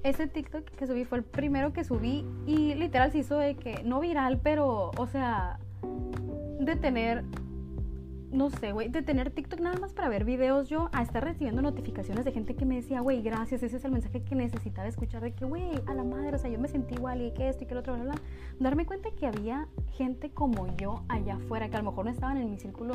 [0.02, 3.82] Ese TikTok que subí fue el primero que subí y literal se hizo de que,
[3.84, 5.58] no viral, pero, o sea,
[6.60, 7.24] de tener
[8.30, 11.62] no sé, güey, de tener TikTok nada más para ver videos yo a estar recibiendo
[11.62, 15.22] notificaciones de gente que me decía, güey, gracias, ese es el mensaje que necesitaba escuchar,
[15.22, 17.64] de que, güey, a la madre, o sea, yo me sentí igual y que esto
[17.64, 18.14] y que el otro, bla, bla,
[18.60, 22.36] Darme cuenta que había gente como yo allá afuera, que a lo mejor no estaban
[22.36, 22.94] en mi círculo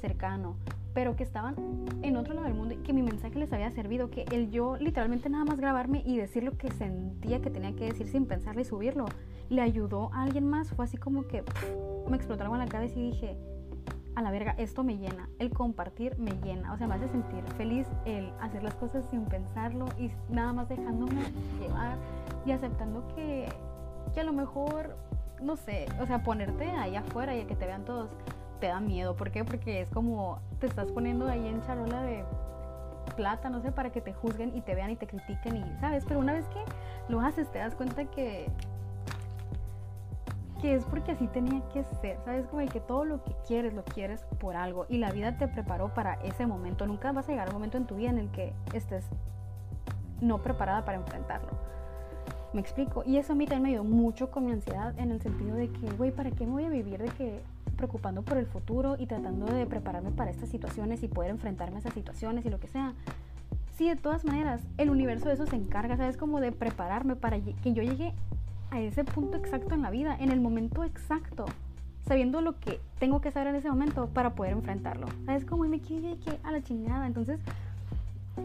[0.00, 0.56] cercano,
[0.94, 1.54] pero que estaban
[2.02, 4.76] en otro lado del mundo y que mi mensaje les había servido, que el yo
[4.78, 8.62] literalmente nada más grabarme y decir lo que sentía que tenía que decir sin pensarle
[8.62, 9.06] y subirlo,
[9.48, 11.44] le ayudó a alguien más, fue así como que
[12.08, 13.36] me explotó algo en la cabeza y dije,
[14.14, 17.42] a la verga, esto me llena, el compartir me llena, o sea, me hace sentir
[17.56, 21.22] feliz el hacer las cosas sin pensarlo y nada más dejándome
[21.60, 21.96] llevar
[22.44, 23.48] y aceptando que,
[24.14, 24.96] que a lo mejor,
[25.40, 28.10] no sé, o sea, ponerte ahí afuera y que te vean todos
[28.62, 29.44] te da miedo, ¿por qué?
[29.44, 32.24] Porque es como te estás poniendo ahí en charola de
[33.16, 36.04] plata, no sé, para que te juzguen y te vean y te critiquen y, ¿sabes?
[36.06, 36.62] Pero una vez que
[37.08, 38.48] lo haces te das cuenta que
[40.62, 42.46] que es porque así tenía que ser, ¿sabes?
[42.46, 45.92] Como que todo lo que quieres lo quieres por algo y la vida te preparó
[45.92, 46.86] para ese momento.
[46.86, 49.04] Nunca vas a llegar a un momento en tu vida en el que estés
[50.20, 51.50] no preparada para enfrentarlo.
[52.52, 53.02] Me explico.
[53.04, 55.68] Y eso a mí también me ayudó mucho con mi ansiedad en el sentido de
[55.68, 57.40] que, güey, ¿para qué me voy a vivir de que
[57.76, 61.78] preocupando por el futuro y tratando de prepararme para estas situaciones y poder enfrentarme a
[61.80, 62.94] esas situaciones y lo que sea?
[63.74, 66.16] Sí, de todas maneras, el universo de eso se encarga, ¿sabes?
[66.16, 68.14] Como de prepararme para que yo llegue
[68.72, 71.44] a ese punto exacto en la vida, en el momento exacto,
[72.06, 75.06] sabiendo lo que tengo que saber en ese momento para poder enfrentarlo.
[75.26, 77.06] ¿Sabes cómo me quedé que a la chingada?
[77.06, 77.38] Entonces,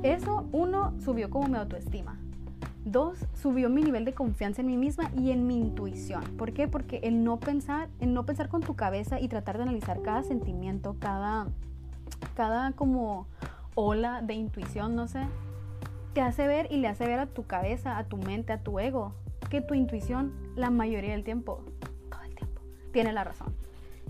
[0.03, 2.17] eso, uno, subió como mi autoestima.
[2.83, 6.23] Dos, subió mi nivel de confianza en mí misma y en mi intuición.
[6.37, 6.67] ¿Por qué?
[6.67, 10.23] Porque el no pensar, el no pensar con tu cabeza y tratar de analizar cada
[10.23, 11.47] sentimiento, cada,
[12.35, 13.27] cada como
[13.75, 15.21] ola de intuición, no sé,
[16.13, 18.79] te hace ver y le hace ver a tu cabeza, a tu mente, a tu
[18.79, 19.13] ego,
[19.49, 21.63] que tu intuición la mayoría del tiempo,
[22.09, 23.53] todo el tiempo, tiene la razón.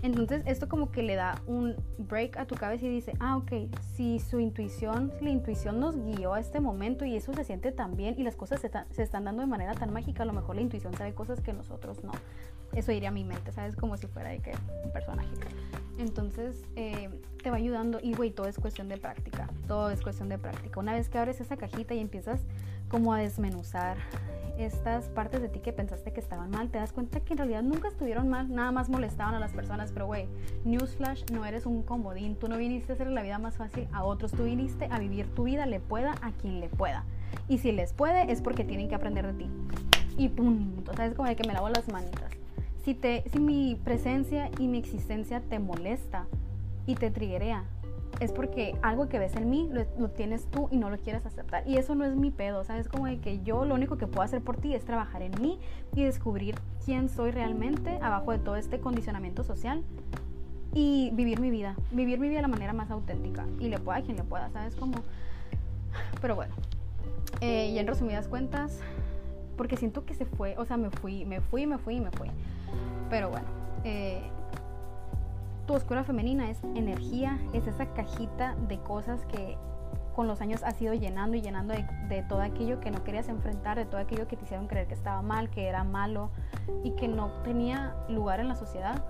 [0.02, 3.52] Entonces esto como que le da un break a tu cabeza y dice, ah, ok,
[3.96, 7.96] si su intuición, la intuición nos guió a este momento y eso se siente tan
[7.96, 10.54] bien y las cosas se, se, están dando de manera tan mágica, a lo mejor
[10.54, 12.12] la intuición sabe cosas que nosotros no.
[12.74, 13.74] Eso iría a mi mente, ¿sabes?
[13.74, 14.52] Como si fuera de que
[14.84, 15.34] un personaje.
[15.98, 17.08] Entonces eh,
[17.42, 20.78] te va ayudando y, güey, todo es cuestión de práctica, todo es cuestión de práctica.
[20.78, 22.40] Una vez que abres esa cajita y empiezas
[22.88, 23.96] como a desmenuzar
[24.58, 27.62] estas partes de ti que pensaste que estaban mal, te das cuenta que en realidad
[27.62, 30.26] nunca estuvieron mal, nada más molestaban a las personas, pero güey,
[30.64, 34.04] newsflash, no eres un comodín, tú no viniste a hacer la vida más fácil a
[34.04, 37.04] otros, tú viniste a vivir tu vida, le pueda a quien le pueda.
[37.48, 39.50] Y si les puede es porque tienen que aprender de ti.
[40.16, 42.32] Y punto, sabes como de que me lavo las manitas.
[42.84, 46.26] Si, te, si mi presencia y mi existencia te molesta
[46.86, 47.64] y te triguea,
[48.20, 51.66] es porque algo que ves en mí lo, tienes tú y no lo quieres aceptar.
[51.66, 52.88] Y eso no es mi pedo, ¿sabes?
[52.88, 55.58] Como de que yo lo único que puedo hacer por ti es trabajar en mí
[55.94, 59.82] y descubrir quién soy realmente abajo de todo este condicionamiento social
[60.74, 63.98] y vivir mi vida, vivir mi vida de la manera más auténtica y le pueda
[63.98, 64.74] a quien le pueda, ¿sabes?
[64.74, 64.98] Como...
[66.20, 66.54] Pero bueno,
[67.40, 68.80] eh, y en resumidas cuentas,
[69.56, 72.28] porque siento que se fue, o sea, me fui, me fui, me fui, me fui.
[73.10, 73.46] Pero bueno,
[73.84, 74.22] eh,
[75.68, 79.58] tu oscura femenina es energía, es esa cajita de cosas que
[80.14, 83.76] con los años has ido llenando y llenando de, todo aquello que no querías enfrentar,
[83.76, 86.30] de todo aquello que te hicieron creer que estaba mal, que era malo
[86.82, 89.04] y que no tenía lugar en la sociedad.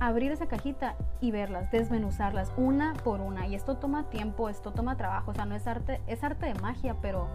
[0.00, 3.46] Abrir esa cajita y verlas, desmenuzarlas una por una.
[3.46, 5.30] Y esto toma tiempo, esto toma trabajo.
[5.30, 7.28] O sea, no es arte, es arte de magia, pero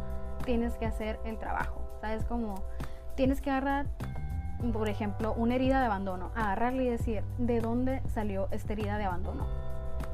[0.43, 1.81] tienes que hacer el trabajo.
[2.01, 2.25] ¿Sabes?
[2.25, 2.55] Como
[3.15, 3.87] tienes que agarrar
[4.73, 9.05] por ejemplo, una herida de abandono, agarrarle y decir, ¿de dónde salió esta herida de
[9.05, 9.45] abandono?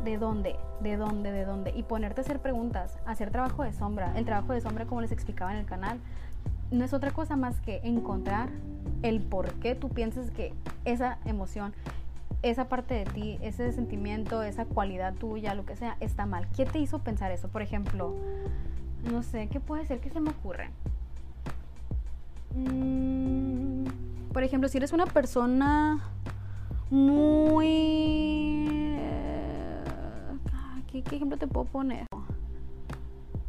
[0.04, 0.56] ¿De dónde?
[0.82, 1.32] ¿De dónde?
[1.32, 1.72] ¿De dónde?
[1.76, 4.18] Y ponerte a hacer preguntas, hacer trabajo de sombra.
[4.18, 6.00] El trabajo de sombra, como les explicaba en el canal,
[6.72, 8.50] no es otra cosa más que encontrar
[9.04, 10.54] el por qué tú piensas que
[10.86, 11.74] esa emoción,
[12.42, 16.48] esa parte de ti, ese sentimiento, esa cualidad tuya, lo que sea, está mal.
[16.56, 17.50] ¿Qué te hizo pensar eso?
[17.50, 18.16] Por ejemplo,
[19.12, 20.70] no sé, ¿qué puede ser que se me ocurre?
[22.56, 23.52] Mmm
[24.34, 26.00] por ejemplo, si eres una persona
[26.90, 28.66] muy...
[28.98, 29.84] Eh,
[30.88, 32.06] ¿Qué, ejemplo te puedo poner?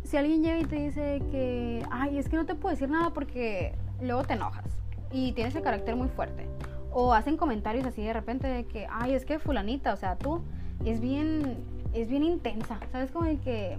[0.04, 3.10] Si alguien llega y te dice que, ay, es que no te puedo decir nada
[3.10, 4.64] porque luego te enojas
[5.10, 6.46] y tienes el carácter muy fuerte.
[6.92, 10.42] O hacen comentarios así de repente de que, ay, es que fulanita, o sea, tú
[10.84, 12.78] es bien, es bien intensa.
[12.90, 13.10] ¿Sabes?
[13.12, 13.78] Como de que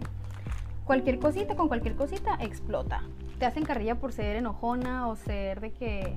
[0.86, 3.04] cualquier cosita con cualquier cosita explota.
[3.44, 6.16] Te hacen carrilla por ser enojona o ser de que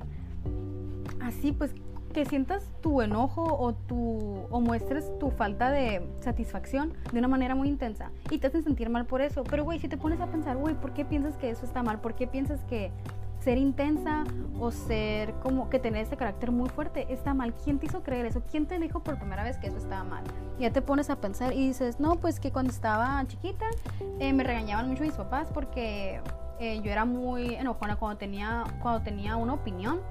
[1.19, 1.75] así, pues
[2.13, 7.53] que sientas tu enojo o, tu, o muestres tu falta de satisfacción de una manera
[7.53, 9.43] muy intensa y te hacen sentir mal por eso.
[9.43, 11.99] Pero, güey, si te pones a pensar, güey, ¿por qué piensas que eso está mal?
[11.99, 12.91] ¿Por qué piensas que
[13.41, 14.23] ser intensa
[14.57, 17.53] o ser como que tener ese carácter muy fuerte está mal.
[17.53, 18.41] ¿Quién te hizo creer eso?
[18.49, 20.23] ¿Quién te dijo por primera vez que eso estaba mal?
[20.59, 23.65] Ya te pones a pensar y dices, no, pues que cuando estaba chiquita
[24.19, 26.21] eh, me regañaban mucho mis papás porque
[26.59, 30.01] eh, yo era muy enojona cuando tenía, cuando tenía una opinión.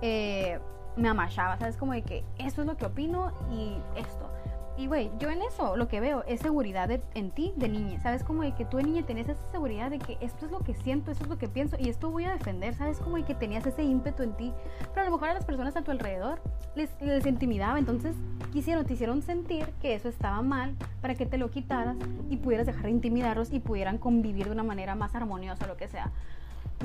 [0.00, 0.58] Eh,
[0.96, 1.76] me amachaba, ¿sabes?
[1.76, 4.30] Como de que esto es lo que opino y esto.
[4.76, 8.00] Y güey, yo en eso lo que veo es seguridad en ti de niña.
[8.00, 8.24] ¿Sabes?
[8.24, 10.74] Como de que tú de niña tenías esa seguridad de que esto es lo que
[10.74, 12.74] siento, esto es lo que pienso y esto voy a defender.
[12.74, 12.98] ¿Sabes?
[12.98, 14.52] Como de que tenías ese ímpetu en ti.
[14.94, 16.40] Pero a lo mejor a las personas a tu alrededor
[16.74, 17.78] les, les intimidaba.
[17.78, 18.16] Entonces
[18.52, 21.96] quisieron, te hicieron sentir que eso estaba mal para que te lo quitaras
[22.30, 25.88] y pudieras dejar de intimidarlos y pudieran convivir de una manera más armoniosa, lo que
[25.88, 26.12] sea.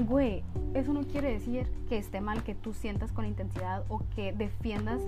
[0.05, 0.43] Güey,
[0.75, 5.01] eso no quiere decir que esté mal que tú sientas con intensidad o que defiendas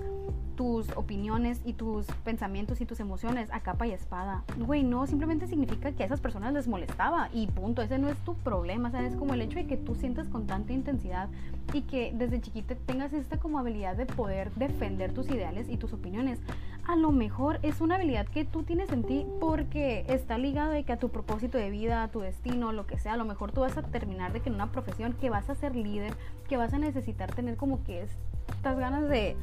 [0.56, 4.42] tus opiniones y tus pensamientos y tus emociones a capa y espada.
[4.58, 8.18] Güey, no, simplemente significa que a esas personas les molestaba y punto, ese no es
[8.18, 9.14] tu problema, ¿sabes?
[9.14, 11.28] Como el hecho de que tú sientas con tanta intensidad
[11.72, 15.92] y que desde chiquita tengas esta como habilidad de poder defender tus ideales y tus
[15.92, 16.40] opiniones
[16.86, 20.84] a lo mejor es una habilidad que tú tienes en ti porque está ligado de
[20.84, 23.52] que a tu propósito de vida, a tu destino, lo que sea, a lo mejor
[23.52, 26.14] tú vas a terminar de que en una profesión que vas a ser líder,
[26.48, 28.06] que vas a necesitar tener como que
[28.48, 29.36] estas ganas de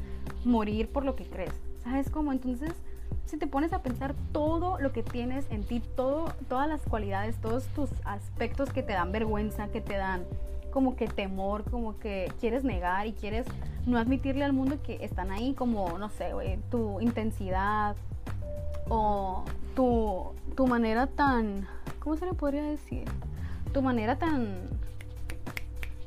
[0.44, 1.52] morir por lo que crees.
[1.82, 2.32] ¿Sabes cómo?
[2.32, 2.72] Entonces,
[3.24, 7.36] si te pones a pensar todo lo que tienes en ti, todo, todas las cualidades,
[7.40, 10.24] todos tus aspectos que te dan vergüenza, que te dan
[10.70, 13.46] como que temor, como que quieres negar y quieres
[13.86, 16.32] no admitirle al mundo que están ahí, como, no sé,
[16.70, 17.96] tu intensidad
[18.88, 19.44] o
[19.74, 21.66] tu, tu manera tan,
[22.00, 23.04] ¿cómo se le podría decir?
[23.72, 24.68] Tu manera tan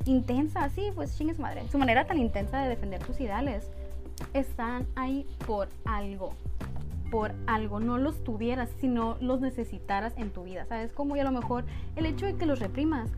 [0.04, 3.70] intensa, sí, pues chingues madre, su manera tan intensa de defender tus ideales,
[4.34, 6.34] están ahí por algo
[7.12, 10.94] por algo, no los tuvieras, sino los necesitaras en tu vida, ¿sabes?
[10.94, 13.10] Como y a lo mejor el hecho de que los reprimas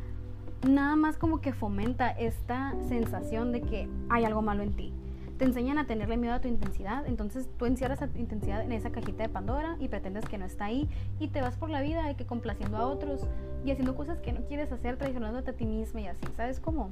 [0.64, 4.92] nada más como que fomenta esta sensación de que hay algo malo en ti.
[5.38, 8.70] Te enseñan a tenerle miedo a tu intensidad, entonces tú encierras a tu intensidad en
[8.70, 10.88] esa cajita de Pandora y pretendes que no está ahí
[11.18, 13.26] y te vas por la vida de que complaciendo a otros
[13.64, 16.90] y haciendo cosas que no quieres hacer, traicionándote a ti misma y así, ¿sabes cómo?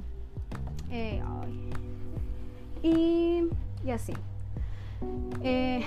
[0.91, 1.21] Eh,
[2.81, 3.47] y,
[3.85, 4.13] y, así.
[5.41, 5.81] Eh,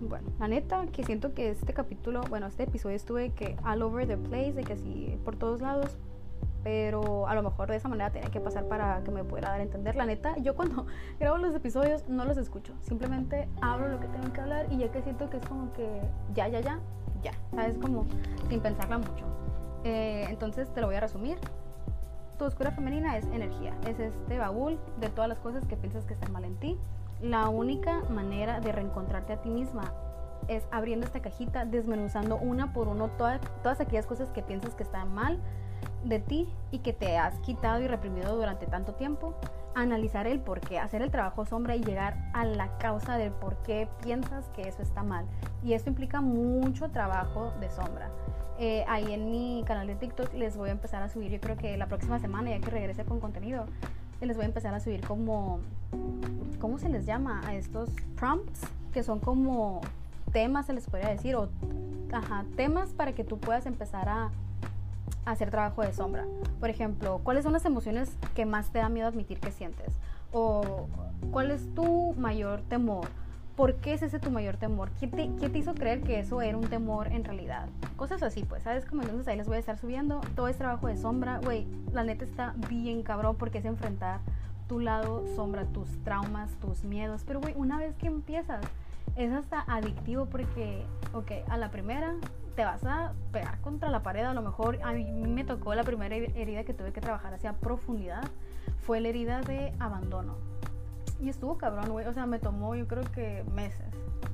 [0.00, 4.06] bueno, la neta que siento que este capítulo, bueno, este episodio estuve que all over
[4.06, 5.96] the place, de que así por todos lados,
[6.64, 9.60] pero a lo mejor de esa manera tiene que pasar para que me pudiera dar
[9.60, 9.94] a entender.
[9.94, 10.86] La neta, yo cuando
[11.20, 14.90] grabo los episodios no los escucho, simplemente hablo lo que tengo que hablar y ya
[14.90, 16.00] que siento que es como que
[16.32, 16.80] ya, ya, ya,
[17.22, 17.76] ya, ¿sabes?
[17.76, 18.06] Como
[18.48, 19.26] sin pensarla mucho.
[19.84, 21.36] Eh, entonces te lo voy a resumir.
[22.38, 26.14] Tu oscura femenina es energía, es este baúl de todas las cosas que piensas que
[26.14, 26.78] están mal en ti.
[27.20, 29.92] La única manera de reencontrarte a ti misma
[30.48, 34.82] es abriendo esta cajita, desmenuzando una por uno todas, todas aquellas cosas que piensas que
[34.82, 35.38] están mal
[36.04, 39.34] de ti y que te has quitado y reprimido durante tanto tiempo,
[39.74, 43.56] analizar el por qué, hacer el trabajo sombra y llegar a la causa del por
[43.62, 45.26] qué piensas que eso está mal.
[45.62, 48.10] Y esto implica mucho trabajo de sombra.
[48.58, 51.56] Eh, ahí en mi canal de TikTok les voy a empezar a subir, yo creo
[51.56, 53.66] que la próxima semana, ya que regrese con contenido,
[54.20, 55.60] les voy a empezar a subir como,
[56.60, 57.42] ¿cómo se les llama?
[57.46, 58.60] A estos prompts,
[58.92, 59.80] que son como
[60.32, 61.48] temas, se les podría decir, o
[62.12, 64.30] ajá, temas para que tú puedas empezar a
[65.24, 66.24] hacer trabajo de sombra.
[66.60, 69.92] Por ejemplo, ¿cuáles son las emociones que más te da miedo admitir que sientes?
[70.32, 70.88] O
[71.30, 73.08] ¿cuál es tu mayor temor?
[73.56, 74.90] ¿Por qué es ese tu mayor temor?
[74.98, 77.68] ¿Qué te, ¿Qué te, hizo creer que eso era un temor en realidad?
[77.96, 78.84] Cosas así, pues, ¿sabes?
[78.84, 80.20] Como entonces ahí les voy a estar subiendo.
[80.34, 81.38] Todo es trabajo de sombra.
[81.38, 84.18] Güey, la neta está bien cabrón porque es enfrentar
[84.68, 87.22] tu lado sombra, tus traumas, tus miedos.
[87.24, 88.64] Pero, güey, una vez que empiezas,
[89.14, 92.14] es hasta adictivo porque, ok, a la primera
[92.54, 94.24] te vas a pegar contra la pared.
[94.24, 97.54] A lo mejor a mí me tocó la primera herida que tuve que trabajar hacia
[97.54, 98.24] profundidad.
[98.82, 100.36] Fue la herida de abandono.
[101.20, 102.06] Y estuvo cabrón, güey.
[102.06, 103.86] O sea, me tomó yo creo que meses.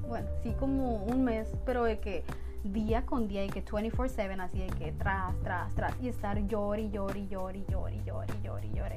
[0.09, 2.25] Bueno, sí como un mes, pero de que
[2.65, 6.91] día con día y que 24/7 así de que tras, tras, tras y estar llori,
[6.91, 8.97] llori, llori, llori, llori, llori, llori.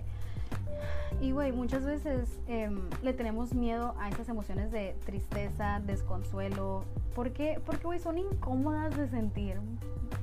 [1.21, 6.83] Y, güey, muchas veces em, le tenemos miedo a esas emociones de tristeza, desconsuelo.
[7.15, 7.61] ¿Por qué?
[7.65, 9.57] Porque, güey, son incómodas de sentir.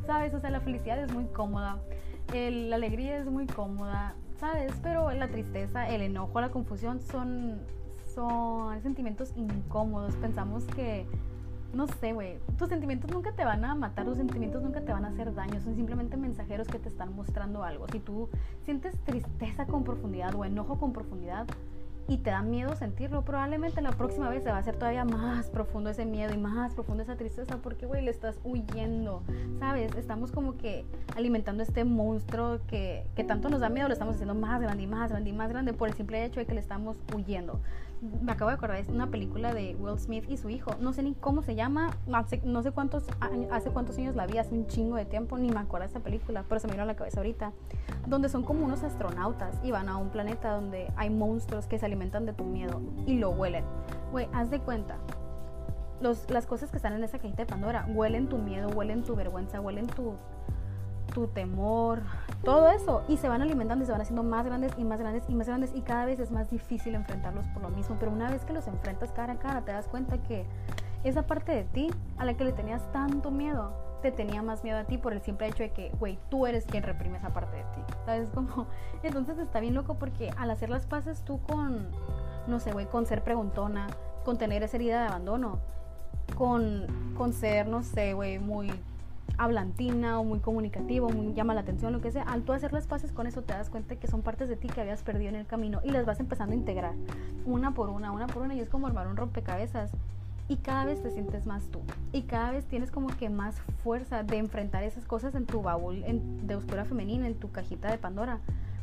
[0.07, 0.35] ¿Sabes?
[0.35, 1.79] O sea, la felicidad es muy cómoda.
[2.33, 4.15] la alegría es muy cómoda.
[4.39, 4.73] ¿Sabes?
[4.83, 7.61] Pero la tristeza, el enojo, la confusión son,
[8.15, 10.17] son sentimientos incómodos.
[10.17, 11.07] Pensamos que
[11.73, 15.05] no sé, güey, tus sentimientos nunca te van a matar, tus sentimientos nunca te van
[15.05, 17.87] a hacer daño, son simplemente mensajeros que te están mostrando algo.
[17.93, 18.29] Si tú
[18.65, 21.47] sientes tristeza con profundidad o enojo con profundidad,
[22.11, 25.49] y te da miedo sentirlo, probablemente la próxima vez se va a hacer todavía más
[25.49, 29.23] profundo ese miedo y más profundo esa tristeza porque, güey, le estás huyendo,
[29.61, 29.95] ¿sabes?
[29.95, 34.35] Estamos como que alimentando este monstruo que, que tanto nos da miedo, lo estamos haciendo
[34.35, 36.61] más grande y más grande y más grande por el simple hecho de que le
[36.61, 37.61] estamos huyendo
[38.01, 40.75] me acabo de acordar, es una película de Will Smith y su hijo.
[40.81, 41.91] No sé ni cómo se llama,
[42.45, 43.05] no sé cuántos
[43.51, 46.01] hace cuántos años la vi, hace un chingo de tiempo, ni me acuerdo de esa
[46.01, 47.53] película, pero se me vino a la cabeza ahorita.
[48.07, 51.87] Donde son como unos astronautas y van a un planeta donde hay monstruos que se
[51.87, 53.65] alimentan de tu miedo y lo huelen.
[54.13, 54.97] Güey, haz de cuenta.
[56.01, 59.15] Los, las cosas que están en esa cajita de Pandora huelen tu miedo, huelen tu
[59.15, 60.15] vergüenza, huelen tu,
[61.11, 62.03] tu temor,
[62.45, 63.03] todo eso.
[63.09, 65.47] Y se van alimentando y se van haciendo más grandes y más grandes y más
[65.47, 65.73] grandes.
[65.75, 67.97] Y cada vez es más difícil enfrentarlos por lo mismo.
[67.99, 70.47] Pero una vez que los enfrentas cara a cara, te das cuenta que
[71.05, 74.79] esa parte de ti a la que le tenías tanto miedo, te tenía más miedo
[74.79, 77.59] a ti por el simple hecho de que, güey, tú eres quien reprime esa parte
[77.59, 77.95] de ti.
[78.05, 78.67] ¿Sabes cómo?
[79.03, 81.89] Entonces está bien loco porque al hacer las paces tú con,
[82.47, 83.89] no sé, güey, con ser preguntona,
[84.25, 85.59] con tener esa herida de abandono,
[86.37, 88.71] con, con ser, no sé, güey, muy
[89.39, 92.87] hablantina o muy comunicativo, muy llama la atención, lo que sea, al tú hacer las
[92.87, 95.37] paces con eso te das cuenta que son partes de ti que habías perdido en
[95.37, 96.95] el camino y las vas empezando a integrar
[97.47, 99.91] una por una, una por una y es como armar un rompecabezas
[100.49, 101.81] y cada vez te sientes más tú
[102.13, 106.05] y cada vez tienes como que más fuerza de enfrentar esas cosas en tu baúl
[106.45, 108.41] de oscura femenina, en tu cajita de Pandora.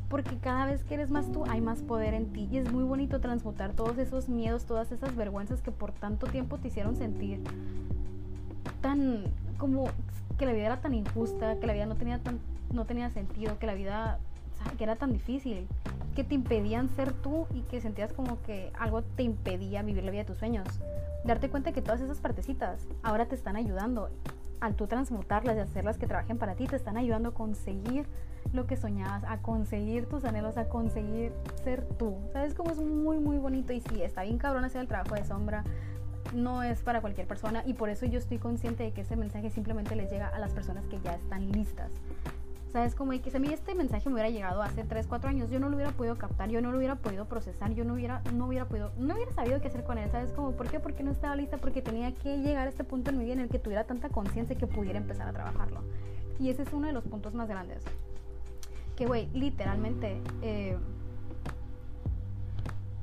[0.10, 2.48] Porque cada vez que eres más tú, hay más poder en ti.
[2.50, 6.58] Y es muy bonito transmutar todos esos miedos, todas esas vergüenzas que por tanto tiempo
[6.58, 7.44] te hicieron sentir
[8.82, 9.26] tan
[9.58, 9.90] como
[10.38, 12.40] que la vida era tan injusta, que la vida no tenía, tan,
[12.72, 14.20] no tenía sentido, que la vida
[14.78, 15.68] que era tan difícil,
[16.16, 20.12] que te impedían ser tú y que sentías como que algo te impedía vivir la
[20.12, 20.68] vida de tus sueños.
[21.24, 24.10] Darte cuenta que todas esas partecitas ahora te están ayudando.
[24.60, 28.08] Al tú transmutarlas y hacerlas que trabajen para ti, te están ayudando a conseguir
[28.54, 31.32] lo que soñabas, a conseguir tus anhelos, a conseguir
[31.64, 32.16] ser tú.
[32.34, 33.72] ¿Sabes cómo es muy, muy bonito?
[33.74, 35.64] Y sí, está bien cabrón hacer el trabajo de sombra,
[36.34, 39.50] no es para cualquier persona y por eso yo estoy consciente de que ese mensaje
[39.50, 41.92] simplemente les llega a las personas que ya están listas.
[42.72, 42.96] ¿Sabes?
[42.96, 45.60] Como que si a mí este mensaje me hubiera llegado hace 3, 4 años, yo
[45.60, 48.48] no lo hubiera podido captar, yo no lo hubiera podido procesar, yo no hubiera, no
[48.48, 50.12] hubiera podido, no hubiera sabido qué hacer con él.
[50.12, 50.32] ¿Sabes?
[50.34, 50.80] Como, ¿por qué?
[50.80, 53.40] Porque no estaba lista, porque tenía que llegar a este punto en mi vida en
[53.40, 55.82] el que tuviera tanta conciencia que pudiera empezar a trabajarlo.
[56.40, 57.84] Y ese es uno de los puntos más grandes.
[58.96, 60.22] Que, güey, literalmente...
[60.42, 60.78] Eh,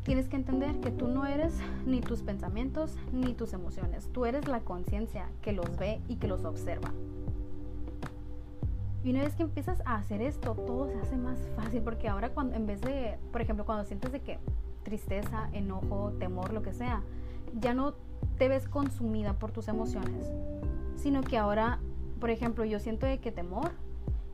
[0.04, 4.08] tienes que entender que tú no eres ni tus pensamientos ni tus emociones.
[4.12, 6.92] Tú eres la conciencia que los ve y que los observa.
[9.02, 12.30] Y una vez que empiezas a hacer esto, todo se hace más fácil porque ahora
[12.30, 14.38] cuando en vez de, por ejemplo, cuando sientes de que
[14.82, 17.02] tristeza, enojo, temor, lo que sea,
[17.60, 17.94] ya no
[18.38, 20.32] te ves consumida por tus emociones,
[20.96, 21.80] sino que ahora,
[22.20, 23.72] por ejemplo, yo siento de que temor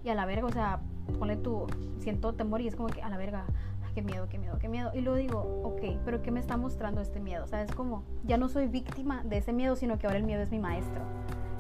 [0.05, 0.81] y a la verga, o sea,
[1.19, 1.67] ponle tú,
[1.99, 3.47] siento temor y es como que a la verga,
[3.91, 4.91] qué miedo, qué miedo, qué miedo.
[4.95, 7.45] Y luego digo, ok, pero ¿qué me está mostrando este miedo?
[7.45, 10.25] O sea, es como, ya no soy víctima de ese miedo, sino que ahora el
[10.25, 11.03] miedo es mi maestro.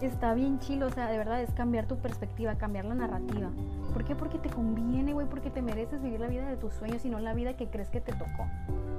[0.00, 3.50] Está bien chilo, o sea, de verdad es cambiar tu perspectiva, cambiar la narrativa.
[3.92, 4.14] ¿Por qué?
[4.14, 7.18] Porque te conviene, güey, porque te mereces vivir la vida de tus sueños y no
[7.20, 8.46] la vida que crees que te tocó.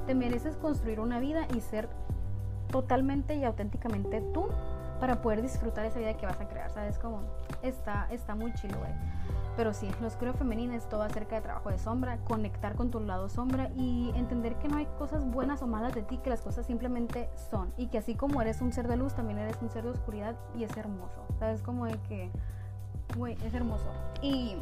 [0.05, 1.89] Te mereces construir una vida y ser
[2.71, 4.47] totalmente y auténticamente tú
[4.99, 6.99] para poder disfrutar esa vida que vas a crear, ¿sabes?
[6.99, 7.21] Como
[7.63, 8.91] está, está muy chilo, güey.
[9.57, 12.99] Pero sí, lo oscuro femenino es todo acerca de trabajo de sombra, conectar con tu
[12.99, 16.41] lado sombra y entender que no hay cosas buenas o malas de ti, que las
[16.41, 17.73] cosas simplemente son.
[17.77, 20.35] Y que así como eres un ser de luz, también eres un ser de oscuridad
[20.55, 21.25] y es hermoso.
[21.39, 21.61] ¿Sabes?
[21.61, 22.29] Como de que,
[23.45, 23.91] es hermoso.
[24.21, 24.55] Y,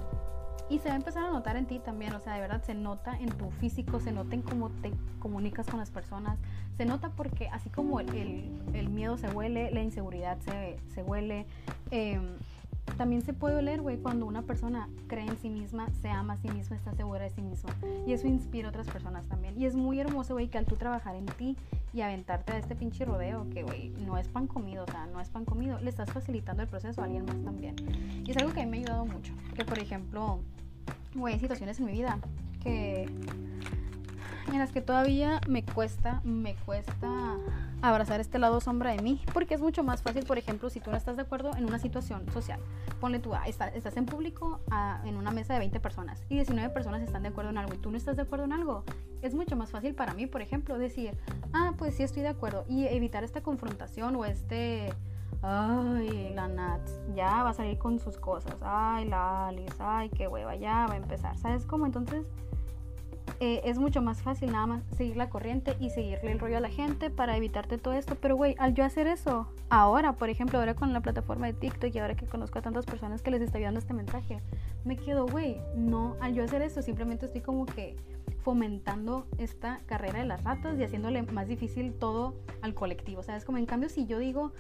[0.70, 2.74] y se va a empezar a notar en ti también, o sea, de verdad se
[2.74, 6.40] nota en tu físico, se nota en cómo te comunicas con las personas,
[6.78, 11.46] se nota porque así como el, el, miedo se huele, la inseguridad se, se huele.
[11.92, 12.20] Eh,
[12.98, 16.38] también se puede oler, güey, cuando una persona cree en sí misma, se ama a
[16.38, 17.76] sí misma, está segura de sí misma.
[18.06, 19.60] Y eso inspira a otras personas también.
[19.60, 21.58] Y es muy hermoso, güey, que al tú trabajar en ti
[21.94, 25.20] y aventarte a este pinche rodeo, que, güey, no es pan comido, o sea, no
[25.20, 27.76] es pan comido, le estás facilitando el proceso a alguien más también.
[28.26, 29.34] Y es algo que a mí me ha ayudado mucho.
[29.56, 30.40] Que, por ejemplo,
[31.16, 32.20] güey, situaciones en mi vida
[32.62, 33.10] que
[34.54, 37.38] en las que todavía me cuesta, me cuesta
[37.82, 40.92] abrazar este lado sombra de mí, porque es mucho más fácil, por ejemplo, si tú
[40.92, 42.60] no estás de acuerdo en una situación social,
[43.00, 46.74] ponle tú, ah, estás en público ah, en una mesa de 20 personas y 19
[46.74, 48.84] personas están de acuerdo en algo y tú no estás de acuerdo en algo,
[49.22, 51.18] es mucho más fácil para mí, por ejemplo, decir,
[51.54, 54.94] ah, pues sí estoy de acuerdo y evitar esta confrontación o este...
[55.42, 58.58] Ay, la Nats, ya va a salir con sus cosas.
[58.62, 61.38] Ay, la Alice, ay, qué hueva, ya va a empezar.
[61.38, 61.86] ¿Sabes cómo?
[61.86, 62.26] Entonces,
[63.40, 66.60] eh, es mucho más fácil nada más seguir la corriente y seguirle el rollo a
[66.60, 68.16] la gente para evitarte todo esto.
[68.16, 71.94] Pero, güey, al yo hacer eso, ahora, por ejemplo, ahora con la plataforma de TikTok
[71.94, 74.42] y ahora que conozco a tantas personas que les está ayudando este mensaje,
[74.86, 77.96] me quedo, güey, no, al yo hacer eso, simplemente estoy como que
[78.50, 82.34] fomentando esta carrera de las ratas y haciéndole más difícil todo
[82.64, 83.22] al colectivo.
[83.22, 83.46] ¿Sabes?
[83.46, 84.54] Como en cambio, si yo digo,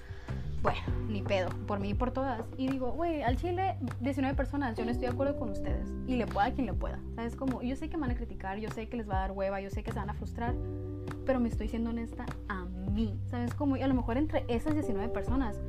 [0.62, 0.78] bueno,
[1.08, 4.86] ni pedo, por mí y por todas, y digo, güey, al Chile, 19 personas, yo
[4.86, 7.00] no estoy de acuerdo con ustedes, y le pueda quien le pueda.
[7.16, 7.36] ¿Sabes?
[7.36, 9.32] Como, yo sé que me van a criticar, yo sé que les va a dar
[9.32, 10.54] hueva, yo sé que se van a frustrar,
[11.26, 13.20] pero me estoy siendo honesta a mí.
[13.26, 13.56] ¿Sabes?
[13.56, 15.60] Como, y a lo mejor entre esas 19 personas,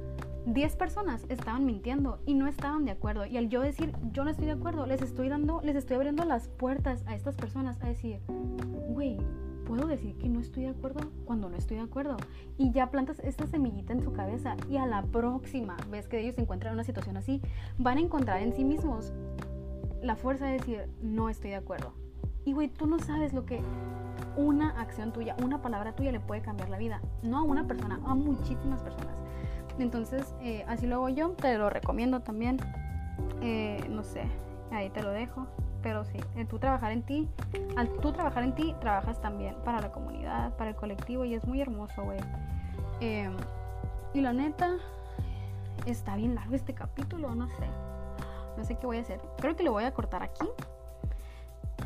[0.46, 3.26] 10 personas estaban mintiendo y no estaban de acuerdo.
[3.26, 6.24] Y al yo decir, yo no estoy de acuerdo, les estoy dando, les estoy abriendo
[6.24, 8.20] las puertas a estas personas a decir,
[8.88, 9.18] güey,
[9.66, 12.16] puedo decir que no estoy de acuerdo cuando no estoy de acuerdo.
[12.58, 16.34] Y ya plantas esta semillita en su cabeza y a la próxima vez que ellos
[16.34, 17.40] se encuentran en una situación así,
[17.78, 19.12] van a encontrar en sí mismos
[20.02, 21.92] la fuerza de decir, no estoy de acuerdo.
[22.44, 23.60] Y güey, tú no sabes lo que
[24.36, 27.00] una acción tuya, una palabra tuya le puede cambiar la vida.
[27.22, 29.14] No a una persona, a muchísimas personas.
[29.82, 32.58] Entonces, eh, así lo hago yo, te lo recomiendo también.
[33.40, 34.24] Eh, no sé,
[34.70, 35.46] ahí te lo dejo.
[35.82, 36.18] Pero sí,
[36.48, 37.26] tú trabajar en ti,
[37.74, 41.46] al tú trabajar en ti, trabajas también para la comunidad, para el colectivo y es
[41.46, 42.20] muy hermoso, güey.
[43.00, 43.34] Em,
[44.12, 44.76] y la neta,
[45.86, 47.66] está bien largo este capítulo, no sé.
[48.58, 49.22] No sé qué voy a hacer.
[49.38, 50.46] Creo que lo voy a cortar aquí.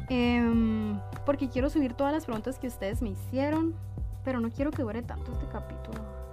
[0.09, 3.77] Em, porque quiero subir todas las preguntas que ustedes me hicieron.
[4.25, 6.24] Pero no quiero que dure tanto este capítulo.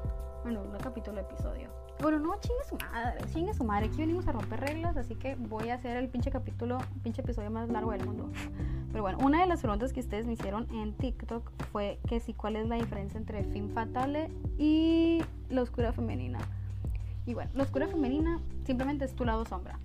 [0.44, 1.70] Bueno, un capítulo, episodio.
[2.02, 3.86] Bueno, no, chingue su madre, chingue su madre.
[3.86, 7.52] Aquí venimos a romper reglas, así que voy a hacer el pinche capítulo, pinche episodio
[7.52, 8.32] más largo del mundo.
[8.92, 12.34] Pero bueno, una de las preguntas que ustedes me hicieron en TikTok fue que si
[12.34, 16.40] cuál es la diferencia entre fin fatale y la oscura femenina.
[17.28, 19.78] Y bueno, la oscura femenina simplemente es tu lado sombra.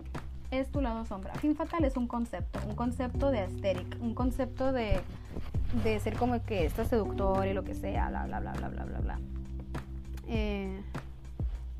[0.50, 1.34] Es tu lado sombra.
[1.34, 5.00] Fin fatal es un concepto, un concepto de aesthetic, un concepto de,
[5.84, 8.84] de ser como que está seductor y lo que sea, bla, bla, bla, bla, bla,
[8.86, 9.18] bla, bla.
[10.29, 10.83] Eh,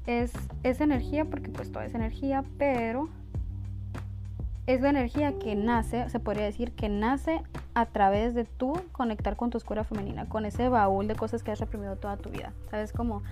[0.07, 0.33] es,
[0.81, 3.09] energía porque pues todo es energía, pero
[4.67, 7.43] es la energía que nace, se podría decir que nace
[7.75, 11.51] a través de tú conectar con tu oscura femenina, con ese baúl de cosas que
[11.53, 12.53] has reprimido toda tu vida.
[12.71, 12.93] ¿Sabes?
[12.93, 13.23] Como,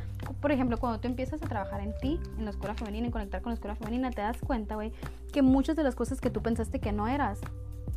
[0.41, 3.41] por ejemplo, cuando tú empiezas a trabajar en ti, en la oscura femenina, y conectar
[3.41, 4.93] con la oscura femenina, te das cuenta, güey,
[5.33, 7.41] que muchas de las cosas que tú pensaste que no eras,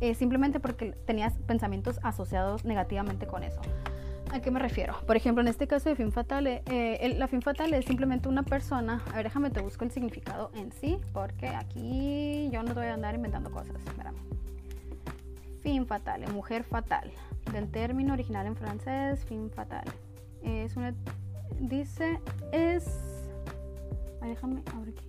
[0.00, 3.60] es simplemente porque tenías pensamientos asociados negativamente con eso.
[4.30, 4.94] ¿A qué me refiero?
[5.06, 8.42] Por ejemplo, en este caso de fin fatal, eh, la fin fatal es simplemente una
[8.42, 9.02] persona.
[9.10, 12.88] A ver, déjame te busco el significado en sí, porque aquí yo no te voy
[12.88, 13.76] a andar inventando cosas.
[13.86, 14.16] Espérame.
[15.62, 17.10] Fin fatal, mujer fatal.
[17.52, 19.84] Del término original en francés, fin fatal.
[20.42, 20.94] Es una.
[21.60, 22.20] Dice.
[22.52, 23.30] Es.
[24.20, 25.08] Ay, déjame abrir aquí.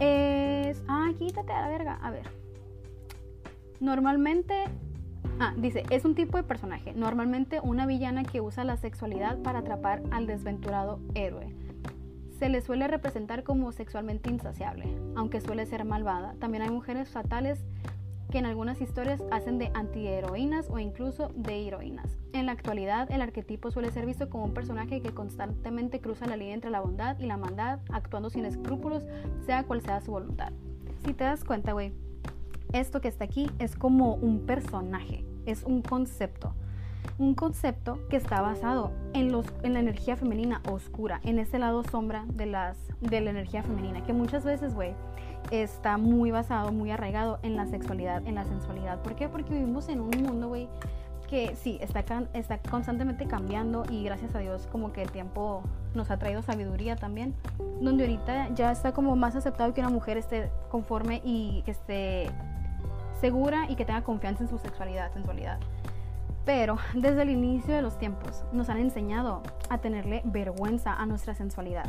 [0.00, 0.82] Es.
[0.88, 1.98] Ah, quítate a la verga.
[2.02, 2.28] A ver.
[3.78, 4.64] Normalmente
[5.38, 9.60] Ah, dice, es un tipo de personaje, normalmente una villana que usa la sexualidad para
[9.60, 11.54] atrapar al desventurado héroe.
[12.38, 16.34] Se le suele representar como sexualmente insaciable, aunque suele ser malvada.
[16.38, 17.64] También hay mujeres fatales
[18.30, 22.16] que en algunas historias hacen de antiheroínas o incluso de heroínas.
[22.32, 26.36] En la actualidad, el arquetipo suele ser visto como un personaje que constantemente cruza la
[26.36, 29.06] línea entre la bondad y la maldad, actuando sin escrúpulos,
[29.46, 30.52] sea cual sea su voluntad.
[31.04, 31.92] Si te das cuenta, güey,
[32.80, 36.54] esto que está aquí es como un personaje, es un concepto.
[37.18, 41.82] Un concepto que está basado en, los, en la energía femenina oscura, en ese lado
[41.84, 44.94] sombra de, las, de la energía femenina, que muchas veces, güey,
[45.50, 49.00] está muy basado, muy arraigado en la sexualidad, en la sensualidad.
[49.02, 49.28] ¿Por qué?
[49.28, 50.68] Porque vivimos en un mundo, güey,
[51.26, 52.04] que sí, está,
[52.34, 55.62] está constantemente cambiando y gracias a Dios como que el tiempo
[55.94, 57.34] nos ha traído sabiduría también,
[57.80, 62.30] donde ahorita ya está como más aceptado que una mujer esté conforme y que esté
[63.20, 65.58] segura y que tenga confianza en su sexualidad, sensualidad.
[66.44, 71.34] Pero desde el inicio de los tiempos nos han enseñado a tenerle vergüenza a nuestra
[71.34, 71.86] sensualidad.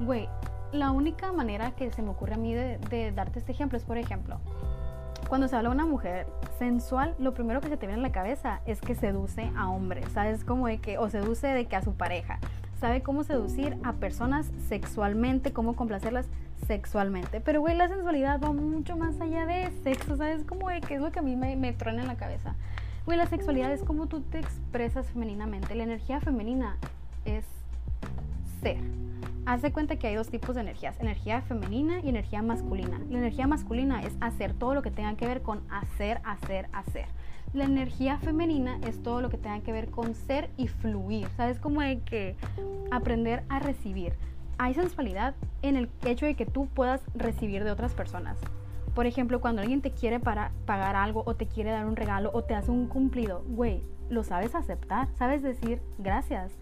[0.00, 0.28] Güey,
[0.72, 3.98] la única manera que se me ocurre a mí de, darte este ejemplo es, por
[3.98, 4.40] ejemplo,
[5.28, 6.26] cuando se habla de una mujer
[6.58, 10.06] sensual, lo primero que se te viene en la cabeza es que seduce a hombres,
[10.12, 10.44] ¿sabes?
[10.44, 12.38] Como de que, o seduce de que a su pareja,
[12.80, 16.28] sabe cómo seducir a personas sexualmente, cómo complacerlas
[16.66, 17.40] sexualmente.
[17.40, 20.44] Pero, güey, la sensualidad va mucho más allá de sexo, ¿sabes?
[20.44, 22.54] Como de que es lo que a mí me, me truena en la cabeza.
[23.06, 25.74] Güey, la sexualidad es como tú te expresas femeninamente.
[25.74, 26.76] La energía femenina
[27.24, 27.44] es
[28.62, 28.78] ser.
[29.46, 32.98] Haz de cuenta que hay dos tipos de energías, energía femenina y energía masculina.
[33.10, 37.04] La energía masculina es hacer todo lo que tenga que ver con hacer, hacer, hacer.
[37.52, 41.28] La energía femenina es todo lo que tenga que ver con ser y fluir.
[41.36, 41.60] ¿Sabes?
[41.60, 42.36] Como de que
[42.90, 44.14] aprender a recibir
[44.58, 48.36] hay sensualidad en el hecho de que tú puedas recibir de otras personas.
[48.94, 52.30] Por ejemplo, cuando alguien te quiere para pagar algo o te quiere dar un regalo
[52.32, 56.52] o te hace un cumplido, güey, lo sabes aceptar, sabes decir gracias.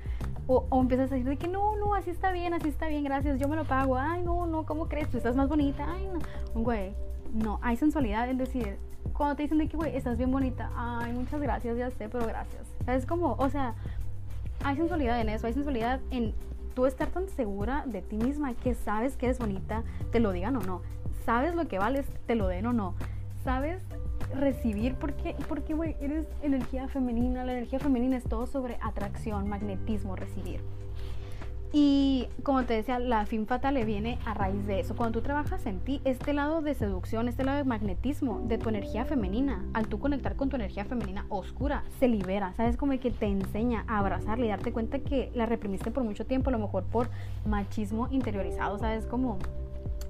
[0.47, 3.39] O, o, empiezas a decir que no, no, así está bien, así está bien, gracias,
[3.39, 3.97] yo me lo pago.
[3.97, 5.09] Ay, no, no, ¿cómo crees?
[5.09, 5.87] Tú estás más bonita.
[5.89, 6.63] Ay, no.
[6.63, 6.95] Güey,
[7.33, 8.79] no, hay sensualidad en decir
[9.13, 12.27] cuando te dicen de que, güey, estás bien bonita, ay, muchas gracias, ya sé, pero
[12.27, 12.67] gracias.
[12.87, 13.75] Es como, o sea,
[14.65, 16.35] hay sensualidad en eso, hay sensualidad en
[16.75, 20.57] tú estar tan segura de ti misma que sabes que eres bonita, te lo digan
[20.57, 20.83] o no,
[21.25, 22.95] sabes lo que vales, te lo den o no,
[23.45, 23.83] sabes
[24.35, 30.17] recibir porque, porque, güey, eres energía femenina, la energía femenina es todo sobre atracción, magnetismo,
[30.17, 30.61] recibir.
[31.75, 34.95] Y como te decía, la fin fatal le viene a raíz de eso.
[34.95, 38.69] Cuando tú trabajas en ti, este lado de seducción, este lado de magnetismo de tu
[38.69, 42.53] energía femenina, al tú conectar con tu energía femenina oscura, se libera.
[42.59, 42.77] ¿Sabes?
[42.77, 46.51] Como que te enseña a abrazarla y darte cuenta que la reprimiste por mucho tiempo,
[46.51, 47.09] a lo mejor por
[47.47, 49.07] machismo interiorizado, ¿sabes?
[49.07, 49.39] Como...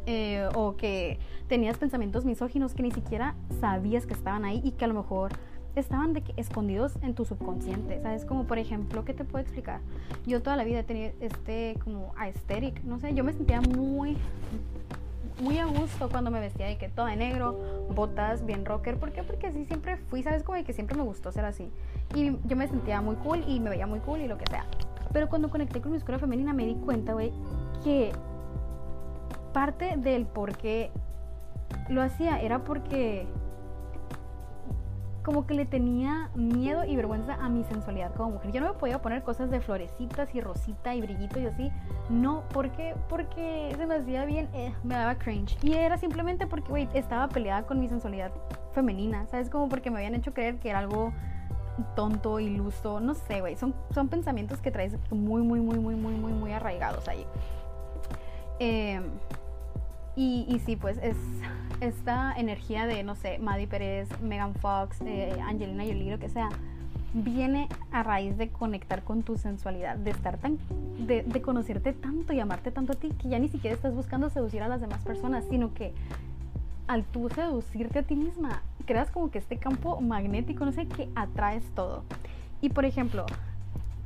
[0.07, 4.85] Eh, o que tenías pensamientos misóginos que ni siquiera sabías que estaban ahí y que
[4.85, 5.31] a lo mejor
[5.77, 8.25] estaban de que escondidos en tu subconsciente, ¿sabes?
[8.25, 9.81] Como por ejemplo, ¿qué te puedo explicar?
[10.27, 14.17] Yo toda la vida he tenido este como aesthetic, no sé, yo me sentía muy
[15.41, 17.59] muy a gusto cuando me vestía de que todo de negro,
[17.95, 18.99] botas, bien rocker.
[18.99, 19.23] ¿Por qué?
[19.23, 20.43] Porque así siempre fui, ¿sabes?
[20.43, 21.71] Como de que siempre me gustó ser así.
[22.15, 24.65] Y yo me sentía muy cool y me veía muy cool y lo que sea.
[25.13, 27.33] Pero cuando conecté con mi escuela femenina me di cuenta, güey,
[27.83, 28.13] que
[29.53, 30.91] parte del por qué
[31.89, 33.27] lo hacía era porque
[35.23, 38.53] como que le tenía miedo y vergüenza a mi sensualidad como mujer.
[38.53, 41.73] Yo no me podía poner cosas de florecitas y rosita y brillito y así.
[42.09, 45.57] No, porque porque se me hacía bien, eh, me daba cringe.
[45.63, 48.33] Y era simplemente porque, güey, estaba peleada con mi sensualidad
[48.73, 49.27] femenina.
[49.27, 49.49] ¿Sabes?
[49.49, 51.13] Como porque me habían hecho creer que era algo
[51.95, 52.99] tonto, iluso.
[52.99, 53.57] No sé, güey.
[53.57, 57.27] Son, son pensamientos que traes muy, muy, muy, muy, muy, muy, muy arraigados ahí.
[60.15, 61.17] Y, y sí, pues es
[61.83, 66.49] esta energía de, no sé, Maddie Pérez, Megan Fox, eh, Angelina Jolie, lo que sea,
[67.13, 70.59] viene a raíz de conectar con tu sensualidad, de estar tan,
[70.99, 74.31] de, de, conocerte tanto y amarte tanto a ti que ya ni siquiera estás buscando
[74.31, 75.93] seducir a las demás personas, sino que
[76.87, 81.09] al tú seducirte a ti misma, creas como que este campo magnético, no sé, que
[81.15, 82.05] atraes todo.
[82.61, 83.27] Y por ejemplo,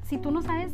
[0.05, 0.72] si tú no sabes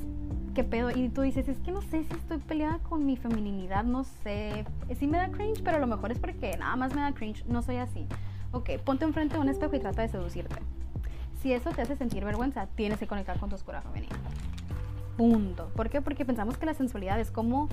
[0.53, 0.91] qué pedo.
[0.91, 4.65] Y tú dices, es que no sé si estoy peleada con mi feminidad, no sé.
[4.99, 7.45] Sí me da cringe, pero a lo mejor es porque nada más me da cringe,
[7.47, 8.07] no soy así.
[8.53, 10.57] Ok, ponte enfrente de un espejo y trata de seducirte.
[11.41, 14.17] Si eso te hace sentir vergüenza, tienes que conectar con tu oscura femenina.
[15.17, 15.71] Punto.
[15.75, 16.01] ¿Por qué?
[16.01, 17.69] Porque pensamos que la sensualidad es como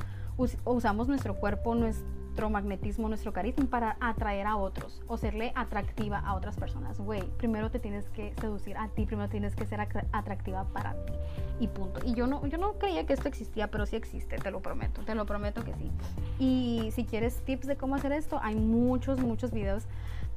[0.65, 6.35] usamos nuestro cuerpo, nuestro magnetismo, nuestro carisma para atraer a otros o serle atractiva a
[6.35, 6.99] otras personas.
[6.99, 9.81] Güey, primero te tienes que seducir a ti, primero tienes que ser
[10.11, 11.13] atractiva para ti.
[11.59, 11.99] Y punto.
[12.05, 15.01] Y yo no, yo no creía que esto existía, pero sí existe, te lo prometo,
[15.01, 15.91] te lo prometo que sí.
[16.37, 19.85] Y si quieres tips de cómo hacer esto, hay muchos, muchos videos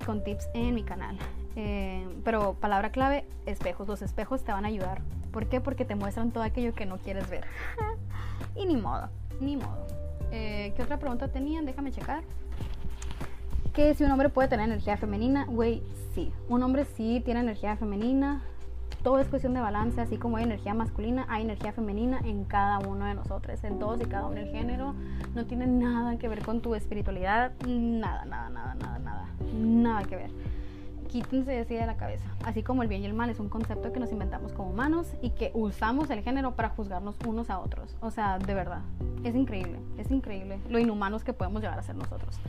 [0.04, 1.16] con tips en mi canal.
[1.56, 3.86] Eh, pero palabra clave, espejos.
[3.86, 5.02] Los espejos te van a ayudar.
[5.30, 5.60] ¿Por qué?
[5.60, 7.44] Porque te muestran todo aquello que no quieres ver.
[8.56, 9.08] y ni modo,
[9.40, 10.01] ni modo.
[10.32, 11.66] Eh, ¿Qué otra pregunta tenían?
[11.66, 12.24] Déjame checar.
[13.74, 15.82] Que si un hombre puede tener energía femenina, güey,
[16.14, 16.32] sí.
[16.48, 18.42] Un hombre sí tiene energía femenina.
[19.02, 22.78] Todo es cuestión de balance, así como hay energía masculina, hay energía femenina en cada
[22.78, 24.38] uno de nosotros, en todos y cada uno.
[24.38, 24.94] El género
[25.34, 30.16] no tiene nada que ver con tu espiritualidad, nada, nada, nada, nada, nada, nada que
[30.16, 30.30] ver
[31.12, 32.24] quítense así de la cabeza.
[32.44, 35.08] Así como el bien y el mal es un concepto que nos inventamos como humanos
[35.20, 37.96] y que usamos el género para juzgarnos unos a otros.
[38.00, 38.80] O sea, de verdad,
[39.22, 42.40] es increíble, es increíble lo inhumanos que podemos llegar a ser nosotros.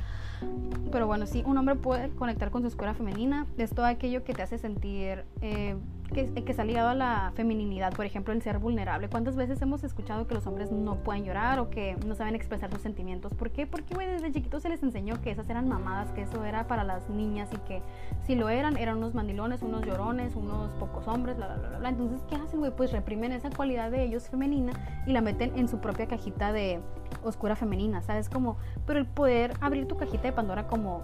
[0.93, 4.33] Pero bueno, sí, un hombre puede conectar con su escuela femenina, es todo aquello que
[4.33, 5.75] te hace sentir eh,
[6.13, 9.09] que, que está ligado a la feminidad, por ejemplo, el ser vulnerable.
[9.09, 12.71] ¿Cuántas veces hemos escuchado que los hombres no pueden llorar o que no saben expresar
[12.71, 13.33] sus sentimientos?
[13.33, 13.67] ¿Por qué?
[13.67, 16.83] Porque, güey, desde chiquitos se les enseñó que esas eran mamadas, que eso era para
[16.83, 17.81] las niñas y que
[18.25, 21.89] si lo eran, eran unos mandilones, unos llorones, unos pocos hombres, bla, bla, bla, bla.
[21.89, 22.71] Entonces, ¿qué hacen, güey?
[22.71, 24.73] Pues reprimen esa cualidad de ellos femenina
[25.05, 26.79] y la meten en su propia cajita de
[27.23, 28.29] oscura femenina, ¿sabes?
[28.29, 31.01] Como, pero el poder abrir tu cajita de Pandora como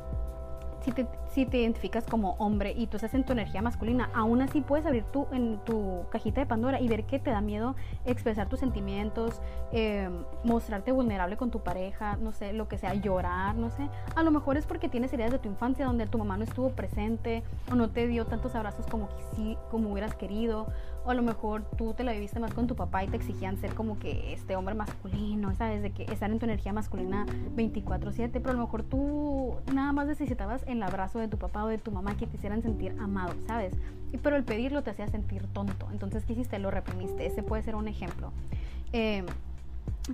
[1.31, 4.85] si te, identificas como hombre y tú estás en tu energía masculina, aún así puedes
[4.85, 7.75] abrir tú en tu cajita de Pandora y ver que te da miedo
[8.05, 10.09] expresar tus sentimientos, eh,
[10.43, 13.87] mostrarte vulnerable con tu pareja, no sé, lo que sea, llorar, no sé.
[14.15, 16.69] A lo mejor es porque tienes ideas de tu infancia donde tu mamá no estuvo
[16.69, 19.09] presente o no te dio tantos abrazos como,
[19.71, 20.67] como hubieras querido
[21.05, 23.57] o a lo mejor tú te la viviste más con tu papá y te exigían
[23.57, 25.81] ser como que este hombre masculino, ¿sabes?
[25.81, 30.07] De que estar en tu energía masculina 24/7, pero a lo mejor tú nada más
[30.07, 33.33] necesitabas el abrazo de tu papá o de tu mamá que te hicieran sentir amado,
[33.47, 33.73] ¿sabes?
[34.11, 36.59] Y, pero el pedirlo te hacía sentir tonto, entonces ¿qué hiciste?
[36.59, 38.31] Lo reprimiste, ese puede ser un ejemplo.
[38.93, 39.23] Eh,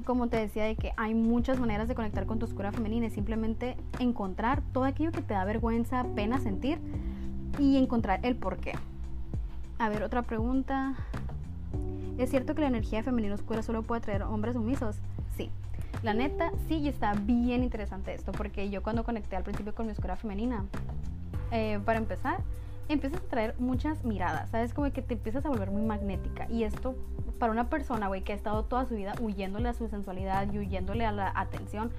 [0.03, 3.13] como te decía, de que hay muchas maneras de conectar con tu oscura femenina, es
[3.13, 6.79] simplemente encontrar todo aquello que te da vergüenza, pena sentir
[7.59, 8.73] y encontrar el por qué.
[9.77, 10.93] A ver, otra pregunta.
[12.17, 14.97] ¿Es cierto que la energía femenina oscura solo puede traer hombres sumisos?
[15.35, 15.49] Sí.
[16.01, 19.87] La neta, sí, y está bien interesante esto, porque yo cuando conecté al principio con
[19.87, 20.65] mi oscura femenina,
[21.51, 22.37] eh, para empezar,
[22.87, 24.73] empiezas a traer muchas miradas, ¿sabes?
[24.73, 26.47] Como que te empiezas a volver muy magnética.
[26.49, 26.95] Y esto,
[27.39, 30.59] para una persona, güey, que ha estado toda su vida huyéndole a su sensualidad y
[30.59, 31.91] huyéndole a la atención,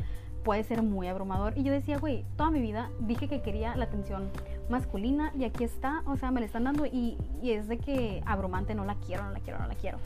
[0.47, 1.59] puede ser muy abrumador.
[1.59, 4.31] Y yo decía, güey, toda mi vida dije que quería la atención
[4.69, 8.23] masculina y aquí está, o sea, me la están dando y, y es de que
[8.25, 9.99] abrumante, no la quiero, no la quiero, no la quiero.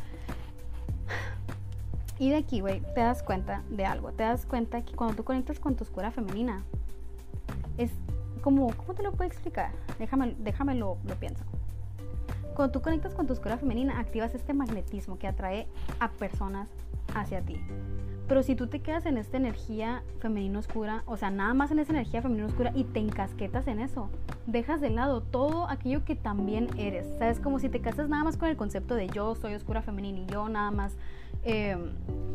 [2.19, 4.13] Y de aquí, güey, te das cuenta de algo.
[4.13, 6.63] Te das cuenta que cuando tú conectas con tu oscura femenina,
[7.77, 7.91] es
[8.41, 9.73] como, ¿cómo te lo puedo explicar?
[9.99, 11.45] Déjame, déjame lo, lo pienso.
[12.55, 15.67] Cuando tú conectas con tu oscura femenina, activas este magnetismo que atrae
[15.99, 16.71] a personas
[17.15, 17.61] hacia ti.
[18.31, 21.81] Pero si tú te quedas en esta energía femenina oscura, o sea, nada más en
[21.81, 24.09] esa energía femenina oscura y te encasquetas en eso,
[24.47, 27.09] dejas de lado todo aquello que también eres.
[27.19, 27.41] ¿Sabes?
[27.41, 30.27] Como si te casas nada más con el concepto de yo soy oscura femenina y
[30.27, 30.97] yo nada más
[31.43, 31.77] eh,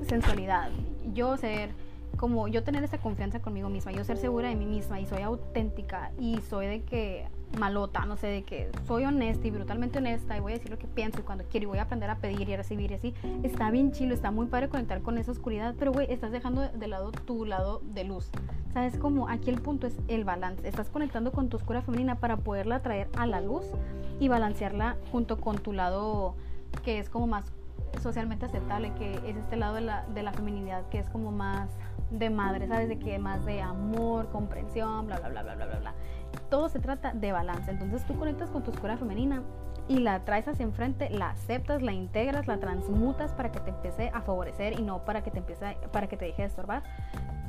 [0.06, 0.70] sensualidad.
[1.14, 1.70] Yo ser
[2.18, 5.22] como yo tener esa confianza conmigo misma, yo ser segura de mí misma y soy
[5.22, 7.28] auténtica y soy de que
[7.58, 10.78] malota, no sé, de que soy honesta y brutalmente honesta y voy a decir lo
[10.78, 12.96] que pienso y cuando quiero y voy a aprender a pedir y a recibir y
[12.96, 13.14] así,
[13.44, 16.88] está bien chilo, está muy padre conectar con esa oscuridad, pero güey, estás dejando de
[16.88, 18.30] lado tu lado de luz.
[18.74, 19.30] ¿Sabes cómo?
[19.30, 20.68] Aquí el punto es el balance.
[20.68, 23.64] Estás conectando con tu oscura femenina para poderla traer a la luz
[24.20, 26.36] y balancearla junto con tu lado
[26.84, 27.54] que es como más
[28.02, 31.70] socialmente aceptable, que es este lado de la, de la feminidad que es como más
[32.10, 32.90] de madre, ¿sabes?
[32.90, 35.94] De que más de amor, comprensión, bla, bla, bla, bla, bla, bla, bla.
[36.50, 37.72] Todo se trata de balance.
[37.72, 39.42] Entonces tú conectas con tu oscura femenina
[39.88, 44.10] y la traes hacia enfrente, la aceptas, la integras, la transmutas para que te empiece
[44.14, 46.84] a favorecer y no para que te empiece, para que te deje de estorbar.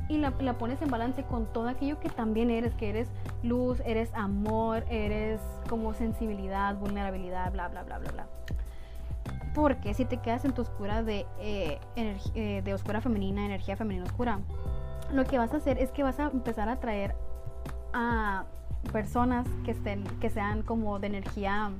[0.09, 3.09] Y la, la pones en balance con todo aquello que también eres, que eres
[3.43, 8.27] luz, eres amor, eres como sensibilidad, vulnerabilidad, bla, bla, bla, bla, bla.
[9.53, 14.05] Porque si te quedas en tu oscura de, eh, eh, de oscura femenina, energía femenina
[14.05, 14.39] oscura,
[15.11, 17.15] lo que vas a hacer es que vas a empezar a atraer
[17.93, 18.45] a
[18.91, 21.71] personas que, estén, que sean como de energía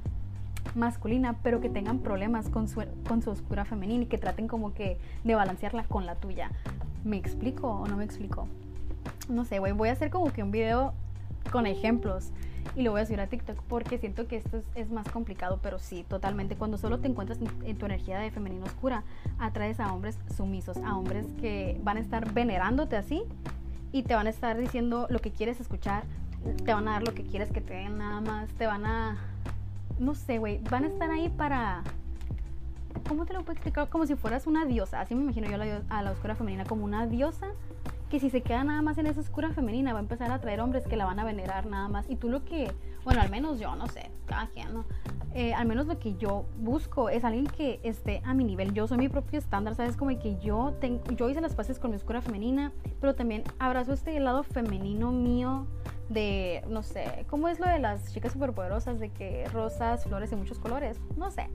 [0.76, 4.74] masculina, pero que tengan problemas con su, con su oscura femenina y que traten como
[4.74, 6.52] que de balancearla con la tuya.
[7.04, 8.48] ¿Me explico o no me explico?
[9.30, 10.94] No sé, voy a hacer como que un video
[11.52, 12.32] con ejemplos
[12.76, 15.80] y lo voy a subir a TikTok porque siento que esto es, más complicado, pero
[15.80, 16.56] sí, totalmente.
[16.56, 19.04] Cuando solo te encuentras en, tu energía de femenino oscura,
[19.40, 23.24] atraes a hombres sumisos, a hombres que van a estar venerándote así
[23.92, 26.04] y te van a estar diciendo lo que quieres escuchar,
[26.64, 29.18] te van a dar lo que quieres que te den nada más, te van a,
[30.00, 31.84] no sé, güey, van a estar ahí para...
[33.08, 33.90] ¿Cómo te lo puedo explicar?
[33.90, 35.00] Como si fueras una diosa.
[35.00, 37.48] Así me imagino yo a la, a la oscura femenina como una diosa
[38.10, 40.62] que si se queda nada más en esa oscura femenina va a empezar a traer
[40.62, 42.10] hombres que la van a venerar nada más.
[42.10, 42.72] Y tú lo que,
[43.04, 44.86] bueno, al menos yo, no sé, cada quien, ¿no?
[45.34, 48.74] Eh, al menos lo que yo busco es alguien que esté a mi nivel.
[48.74, 49.96] Yo soy mi propio estándar, ¿sabes?
[49.96, 53.94] Como que yo, tengo, yo hice las paces con mi oscura femenina, pero también abrazo
[53.94, 55.68] este lado femenino mío
[56.10, 59.00] de, no sé, ¿cómo es lo de las chicas superpoderosas?
[59.00, 61.50] De que rosas, flores y muchos colores, no sé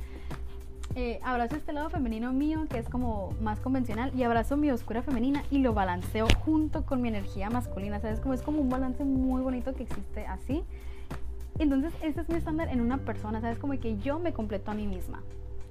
[0.94, 5.02] eh, abrazo este lado femenino mío, que es como más convencional, y abrazo mi oscura
[5.02, 8.01] femenina y lo balanceo junto con mi energía masculina.
[8.01, 8.20] ¿Sabes?
[8.20, 10.62] Como es como un balance muy bonito que existe así.
[11.59, 13.59] Entonces, ese es mi estándar en una persona, ¿sabes?
[13.59, 15.23] Como que yo me completo a mí misma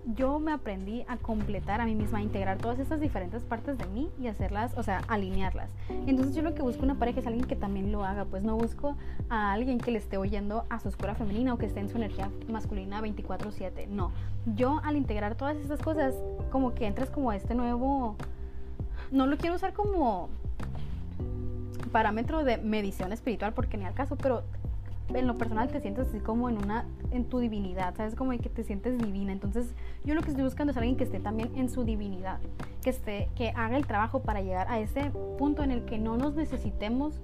[0.05, 3.85] yo me aprendí a completar a mí misma, a integrar todas estas diferentes partes de
[3.87, 5.71] mí y hacerlas, o sea, alinearlas.
[6.07, 8.55] Entonces yo lo que busco una pareja es alguien que también lo haga, pues no
[8.55, 8.95] busco
[9.29, 11.97] a alguien que le esté oyendo a su escuela femenina o que esté en su
[11.97, 14.11] energía masculina 24/7, no.
[14.55, 16.15] Yo al integrar todas estas cosas,
[16.51, 18.15] como que entras como a este nuevo,
[19.11, 20.29] no lo quiero usar como
[21.91, 24.43] parámetro de medición espiritual porque ni al caso, pero
[25.19, 28.49] en lo personal te sientes así como en una en tu divinidad, sabes como que
[28.49, 29.31] te sientes divina.
[29.31, 32.39] Entonces, yo lo que estoy buscando es alguien que esté también en su divinidad,
[32.81, 36.17] que esté que haga el trabajo para llegar a ese punto en el que no
[36.17, 37.21] nos necesitemos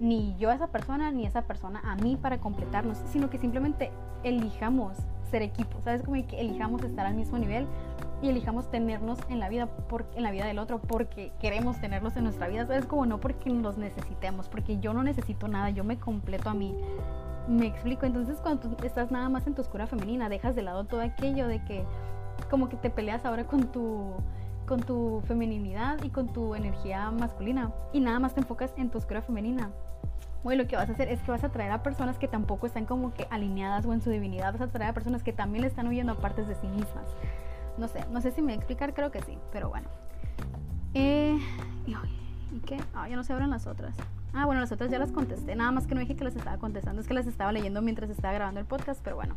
[0.00, 3.90] ni yo a esa persona ni esa persona a mí para completarnos, sino que simplemente
[4.24, 4.96] elijamos
[5.30, 7.66] ser equipo, sabes como que elijamos estar al mismo nivel
[8.22, 12.16] y elijamos tenernos en la vida por, en la vida del otro porque queremos tenerlos
[12.16, 15.84] en nuestra vida, sabes como no porque los necesitemos, porque yo no necesito nada, yo
[15.84, 16.74] me completo a mí.
[17.48, 20.84] Me explico, entonces cuando tú estás nada más en tu oscura femenina, dejas de lado
[20.84, 21.84] todo aquello de que
[22.50, 24.12] como que te peleas ahora con tu
[24.66, 28.98] con tu feminidad y con tu energía masculina y nada más te enfocas en tu
[28.98, 29.70] oscura femenina.
[30.44, 32.66] Bueno, lo que vas a hacer es que vas a traer a personas que tampoco
[32.66, 35.62] están como que alineadas o en su divinidad, vas a traer a personas que también
[35.62, 37.04] le están huyendo a partes de sí mismas.
[37.80, 39.88] No sé, no sé si me explicar, creo que sí, pero bueno.
[40.92, 41.38] Eh,
[42.52, 42.78] ¿Y qué?
[42.94, 43.96] Ah, ya no se abren las otras.
[44.34, 45.56] Ah, bueno, las otras ya las contesté.
[45.56, 48.10] Nada más que no dije que las estaba contestando, es que las estaba leyendo mientras
[48.10, 49.34] estaba grabando el podcast, pero bueno,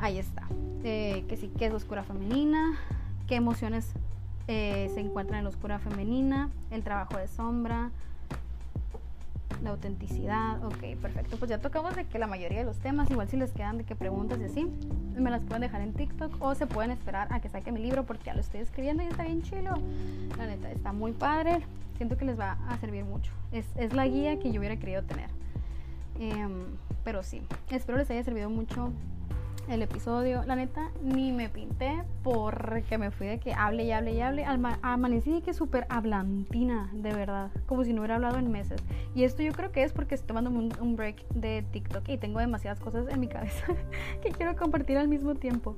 [0.00, 0.42] ahí está.
[0.84, 2.78] Eh, que sí, que es oscura femenina,
[3.26, 3.94] qué emociones
[4.48, 7.90] eh, se encuentran en la oscura femenina, el trabajo de sombra.
[9.62, 10.64] La autenticidad.
[10.64, 11.36] Ok, perfecto.
[11.36, 13.84] Pues ya tocamos de que la mayoría de los temas, igual si les quedan de
[13.84, 14.66] que preguntas y así,
[15.16, 18.04] me las pueden dejar en TikTok o se pueden esperar a que saque mi libro
[18.04, 19.74] porque ya lo estoy escribiendo y está bien chilo.
[20.38, 21.60] La neta, está muy padre.
[21.96, 23.32] Siento que les va a servir mucho.
[23.52, 25.30] Es, es la guía que yo hubiera querido tener.
[26.18, 26.64] Em,
[27.04, 28.92] pero sí, espero les haya servido mucho
[29.68, 30.42] el episodio.
[30.44, 34.44] La neta, ni me pinté porque me fui de que hable y hable y hable.
[34.82, 37.50] amanecí de que súper hablantina, de verdad.
[37.66, 38.82] Como si no hubiera hablado en meses.
[39.14, 42.18] Y esto yo creo que es porque estoy tomando un, un break de TikTok y
[42.18, 43.66] tengo demasiadas cosas en mi cabeza
[44.22, 45.76] que quiero compartir al mismo tiempo.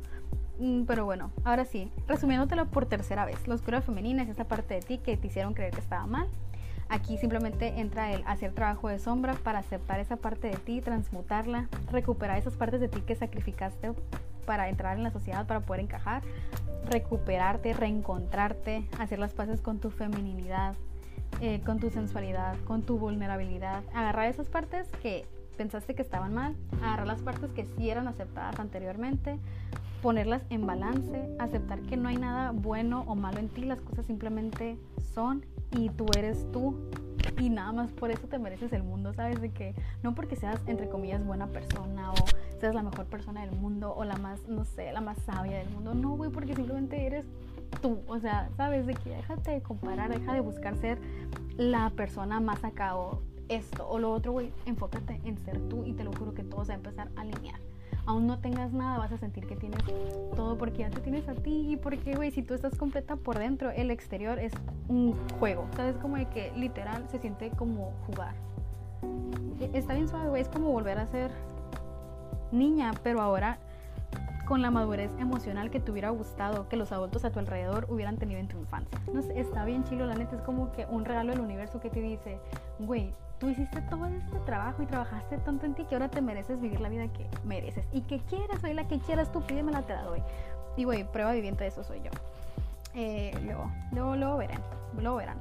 [0.58, 3.46] Mm, pero bueno, ahora sí, resumiéndotelo por tercera vez.
[3.48, 6.28] La oscura femenina es esa parte de ti que te hicieron creer que estaba mal.
[6.94, 11.68] Aquí simplemente entra el hacer trabajo de sombra para aceptar esa parte de ti, transmutarla,
[11.90, 13.94] recuperar esas partes de ti que sacrificaste
[14.46, 16.22] para entrar en la sociedad, para poder encajar,
[16.88, 20.76] recuperarte, reencontrarte, hacer las paces con tu feminidad,
[21.40, 25.26] eh, con tu sensualidad, con tu vulnerabilidad, agarrar esas partes que
[25.56, 29.40] pensaste que estaban mal, agarrar las partes que sí eran aceptadas anteriormente,
[30.00, 34.06] ponerlas en balance, aceptar que no hay nada bueno o malo en ti, las cosas
[34.06, 34.78] simplemente
[35.12, 35.44] son
[35.74, 36.74] y tú eres tú.
[37.38, 39.40] Y nada más por eso te mereces el mundo, ¿sabes?
[39.40, 42.14] De que no porque seas, entre comillas, buena persona o
[42.60, 45.70] seas la mejor persona del mundo o la más, no sé, la más sabia del
[45.70, 47.24] mundo, no, güey, porque simplemente eres
[47.80, 48.86] tú, o sea, ¿sabes?
[48.86, 50.98] De que déjate de comparar, deja de buscar ser
[51.56, 55.92] la persona más acá o esto o lo otro, güey, enfócate en ser tú y
[55.94, 57.58] te lo juro que todo se va a empezar a alinear
[58.06, 59.80] aún no tengas nada, vas a sentir que tienes
[60.36, 63.38] todo porque ya te tienes a ti y porque, güey, si tú estás completa por
[63.38, 64.52] dentro, el exterior es
[64.88, 65.96] un juego, ¿sabes?
[65.96, 68.34] Como de que literal se siente como jugar.
[69.60, 71.30] E, está bien suave, güey, es como volver a ser
[72.52, 73.58] niña, pero ahora
[74.44, 78.18] con la madurez emocional que te hubiera gustado que los adultos a tu alrededor hubieran
[78.18, 79.00] tenido en tu infancia.
[79.12, 82.00] No está bien chilo, la neta es como que un regalo del universo que te
[82.00, 82.38] dice,
[82.78, 83.14] güey,
[83.44, 86.80] tú hiciste todo este trabajo y trabajaste tanto en ti que ahora te mereces vivir
[86.80, 87.84] la vida que mereces.
[87.92, 90.22] Y que quieras, soy la que quieras, tú pídemela, te la doy.
[90.78, 92.10] Y güey, prueba viviente de eso soy yo.
[92.94, 94.62] Eh, luego, luego, luego verán,
[94.98, 95.36] luego verán.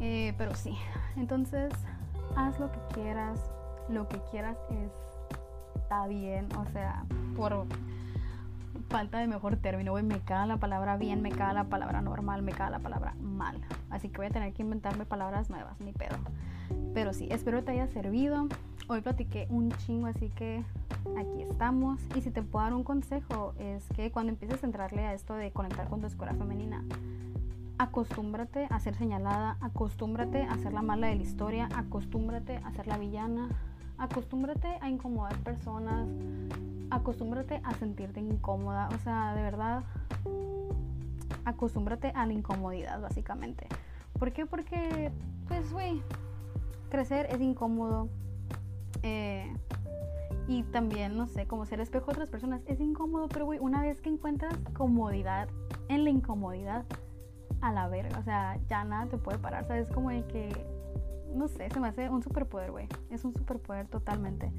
[0.00, 0.76] Eh, pero sí,
[1.16, 1.72] entonces
[2.36, 3.40] haz lo que quieras,
[3.88, 4.92] lo que quieras es,
[5.82, 7.04] está bien, o sea,
[7.36, 7.66] por
[8.90, 12.42] falta de mejor término, güey, me caga la palabra bien, me caga la palabra normal,
[12.42, 13.60] me caga la palabra mal.
[13.90, 16.16] Así que voy a tener que inventarme palabras nuevas, ni pedo.
[16.94, 18.48] Pero sí, espero que te haya servido.
[18.88, 20.64] Hoy platiqué un chingo, así que
[21.16, 22.00] aquí estamos.
[22.16, 25.34] Y si te puedo dar un consejo, es que cuando empieces a entrarle a esto
[25.34, 26.84] de conectar con tu escuela femenina,
[27.78, 32.86] acostúmbrate a ser señalada, acostúmbrate a ser la mala de la historia, acostúmbrate a ser
[32.86, 33.48] la villana,
[33.98, 36.08] acostúmbrate a incomodar personas,
[36.90, 38.88] acostúmbrate a sentirte incómoda.
[38.94, 39.82] O sea, de verdad,
[41.44, 43.66] acostúmbrate a la incomodidad, básicamente.
[44.18, 44.46] ¿Por qué?
[44.46, 45.10] Porque,
[45.48, 46.02] pues, güey,
[46.92, 48.10] crecer es incómodo.
[49.02, 49.50] Eh,
[50.46, 53.80] y también, no sé, como ser espejo de otras personas es incómodo, pero güey, una
[53.80, 55.48] vez que encuentras comodidad
[55.88, 56.84] en la incomodidad,
[57.62, 59.88] a la verga, o sea, ya nada te puede parar, ¿sabes?
[59.88, 60.50] Como de que,
[61.34, 64.52] no sé, se me hace un superpoder, güey, es un superpoder totalmente.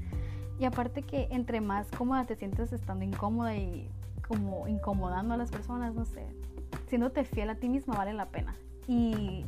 [0.58, 3.90] Y aparte que entre más cómoda te sientes estando incómoda y
[4.26, 6.26] como incomodando a las personas, no sé,
[6.86, 8.56] siéndote fiel a ti misma vale la pena.
[8.88, 9.44] Y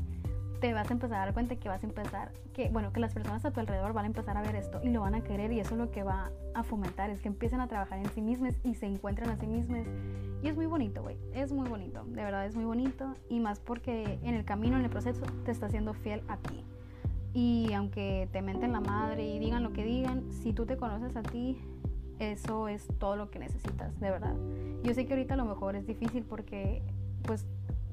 [0.61, 3.15] te vas a empezar a dar cuenta que vas a empezar, que bueno, que las
[3.15, 5.53] personas a tu alrededor van a empezar a ver esto y lo van a querer
[5.53, 8.23] y eso es lo que va a fomentar, es que empiecen a trabajar en sí
[8.23, 9.87] mismas y se encuentren a sí mismas.
[10.43, 13.61] Y es muy bonito, güey, es muy bonito, de verdad es muy bonito y más
[13.61, 16.65] porque en el camino, en el proceso, te está haciendo fiel a ti.
[17.35, 21.17] Y aunque te menten la madre y digan lo que digan, si tú te conoces
[21.17, 21.59] a ti,
[22.19, 24.35] eso es todo lo que necesitas, de verdad.
[24.83, 26.83] Yo sé que ahorita a lo mejor es difícil porque
[27.25, 27.45] pues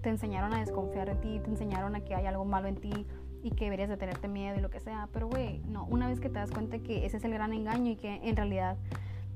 [0.03, 3.07] te enseñaron a desconfiar de ti, te enseñaron a que hay algo malo en ti
[3.41, 5.07] y que deberías de tenerte miedo y lo que sea.
[5.11, 7.91] Pero, güey, no, una vez que te das cuenta que ese es el gran engaño
[7.91, 8.77] y que en realidad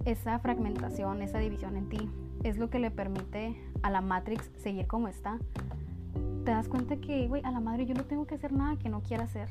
[0.05, 2.09] esa fragmentación, esa división en ti
[2.43, 5.39] es lo que le permite a la Matrix seguir como está,
[6.43, 8.89] te das cuenta que, güey, a la madre yo no tengo que hacer nada que
[8.89, 9.49] no quiera hacer.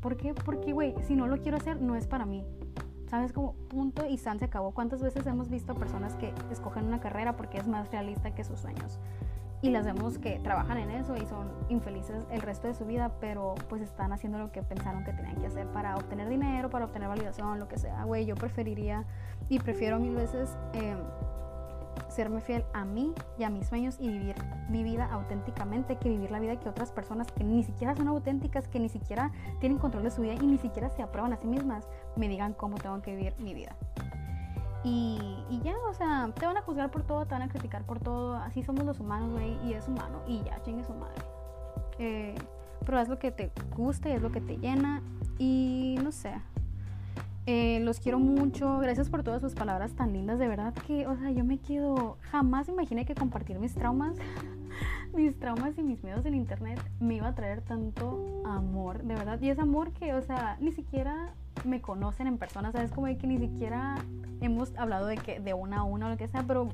[0.00, 0.34] ¿Por qué?
[0.34, 2.44] Porque, güey, si no lo quiero hacer, no es para mí.
[3.08, 3.32] ¿Sabes?
[3.32, 4.72] Como punto y san se acabó.
[4.72, 8.60] ¿Cuántas veces hemos visto personas que escogen una carrera porque es más realista que sus
[8.60, 8.98] sueños?
[9.60, 13.12] Y las vemos que trabajan en eso y son infelices el resto de su vida,
[13.20, 16.84] pero pues están haciendo lo que pensaron que tenían que hacer para obtener dinero, para
[16.84, 18.04] obtener validación, lo que sea.
[18.04, 19.04] Güey, yo preferiría
[19.48, 20.96] y prefiero mil veces eh,
[22.08, 24.36] serme fiel a mí y a mis sueños y vivir
[24.68, 28.68] mi vida auténticamente que vivir la vida que otras personas que ni siquiera son auténticas,
[28.68, 31.48] que ni siquiera tienen control de su vida y ni siquiera se aprueban a sí
[31.48, 33.76] mismas, me digan cómo tengo que vivir mi vida.
[34.88, 38.00] Y, ya, o sea, te van a juzgar por todo, te van a criticar por
[38.00, 38.36] todo.
[38.36, 40.22] Así somos los humanos, güey, y es humano.
[40.26, 41.22] Y ya, chingue su madre.
[41.98, 42.34] Eh,
[42.84, 45.02] pero es lo que te gusta y es lo que te llena.
[45.38, 46.32] Y no sé.
[47.46, 48.78] Eh, los quiero mucho.
[48.78, 50.38] Gracias por todas sus palabras tan lindas.
[50.38, 52.16] De verdad que, o sea, yo me quedo.
[52.30, 54.16] Jamás imaginé que compartir mis traumas,
[55.14, 59.02] mis traumas y mis miedos en internet me iba a traer tanto amor.
[59.02, 59.40] De verdad.
[59.40, 62.72] Y es amor que, o sea, ni siquiera me conocen en persona.
[62.72, 62.90] ¿Sabes?
[62.90, 63.96] Como de que ni siquiera
[64.40, 66.44] hemos hablado de que de una a una o lo que sea.
[66.46, 66.68] Pero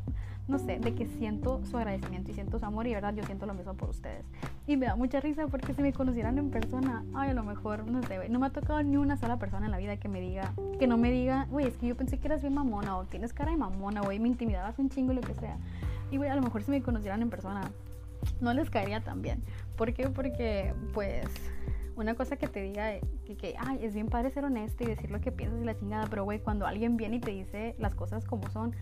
[0.46, 3.46] no sé, de que siento su agradecimiento y siento su amor y verdad yo siento
[3.46, 4.24] lo mismo por ustedes.
[4.66, 7.86] Y me da mucha risa porque si me conocieran en persona, ay, a lo mejor,
[7.86, 10.20] no sé, no me ha tocado ni una sola persona en la vida que me
[10.20, 13.04] diga, que no me diga, güey, es que yo pensé que eras bien mamona o
[13.04, 15.56] tienes cara de mamona, güey, me intimidabas un chingo, lo que sea.
[16.10, 17.62] Y güey, a lo mejor si me conocieran en persona,
[18.40, 19.42] no les caería tan bien.
[19.76, 20.08] ¿Por qué?
[20.08, 21.26] Porque, pues,
[21.96, 22.92] una cosa que te diga
[23.24, 25.76] que, que, ay, es bien padre ser honesto y decir lo que piensas y la
[25.76, 28.74] chingada, pero güey, cuando alguien viene y te dice las cosas como son,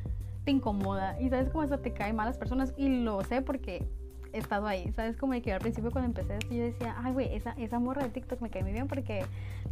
[0.44, 1.20] te incomoda.
[1.20, 3.86] Y sabes cómo eso te cae mal las personas y lo sé porque
[4.32, 7.34] he estado ahí, sabes como que al principio cuando empecé esto yo decía, ay güey,
[7.34, 9.24] esa, esa morra de TikTok me cae muy bien porque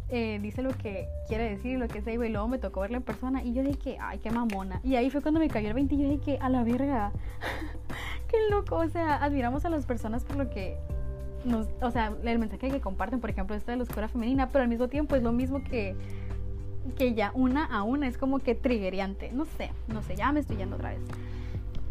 [0.09, 3.03] eh, dice lo que quiere decir, lo que sé, y luego me tocó verla en
[3.03, 4.79] persona y yo dije, ay, qué mamona.
[4.83, 7.11] Y ahí fue cuando me cayó el 20 y yo dije, a la verga,
[8.27, 10.77] qué loco, o sea, admiramos a las personas por lo que
[11.81, 14.69] o sea, el mensaje que comparten, por ejemplo, esto de la oscura femenina, pero al
[14.69, 15.95] mismo tiempo es lo mismo que
[16.97, 19.31] que ya una a una es como que triggeriante.
[19.31, 21.01] No sé, no sé, ya me estoy yendo otra vez.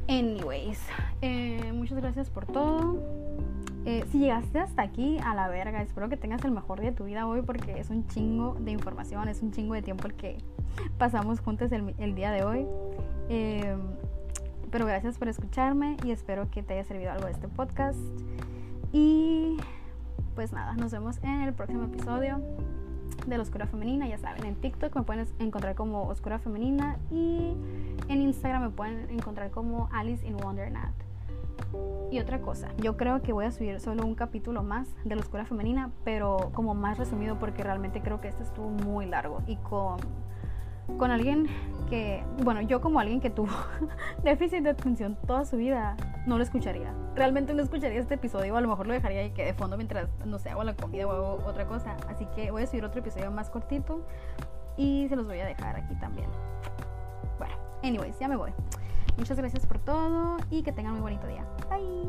[0.09, 0.81] Anyways,
[1.22, 2.98] eh, muchas gracias por todo.
[3.86, 6.97] Eh, si llegaste hasta aquí, a la verga, espero que tengas el mejor día de
[6.97, 10.14] tu vida hoy porque es un chingo de información, es un chingo de tiempo el
[10.14, 10.36] que
[10.98, 12.66] pasamos juntos el, día de hoy.
[13.28, 13.77] Eh,
[14.70, 17.98] pero gracias por escucharme y espero que te haya servido algo de este podcast.
[18.93, 19.57] Y
[20.35, 22.41] pues nada, nos vemos en el próximo episodio
[23.27, 27.55] de la Oscura Femenina, ya saben, en TikTok me pueden encontrar como Oscura Femenina y
[28.09, 30.95] en Instagram me pueden encontrar como Alice in Wonderland.
[32.11, 35.21] Y otra cosa, yo creo que voy a subir solo un capítulo más de la
[35.21, 39.57] Oscura Femenina, pero como más resumido porque realmente creo que este estuvo muy largo y
[39.57, 39.99] con
[40.99, 41.49] con alguien
[41.89, 43.51] que, bueno, yo como alguien que tuvo
[44.23, 45.97] déficit de atención toda su vida,
[46.27, 46.95] no lo escucharía.
[47.17, 50.09] Realmente no escucharía este episodio, a lo mejor lo dejaría ahí que de fondo mientras,
[50.25, 51.97] no sé, hago la comida o hago otra cosa.
[52.09, 54.07] Así que voy a subir otro episodio más cortito
[54.77, 56.29] y se los voy a dejar aquí también.
[57.39, 58.53] Bueno, anyways, ya me voy.
[59.17, 61.45] Muchas gracias por todo y que tengan muy bonito día.
[61.69, 62.09] Bye.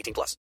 [0.00, 0.40] 18 plus.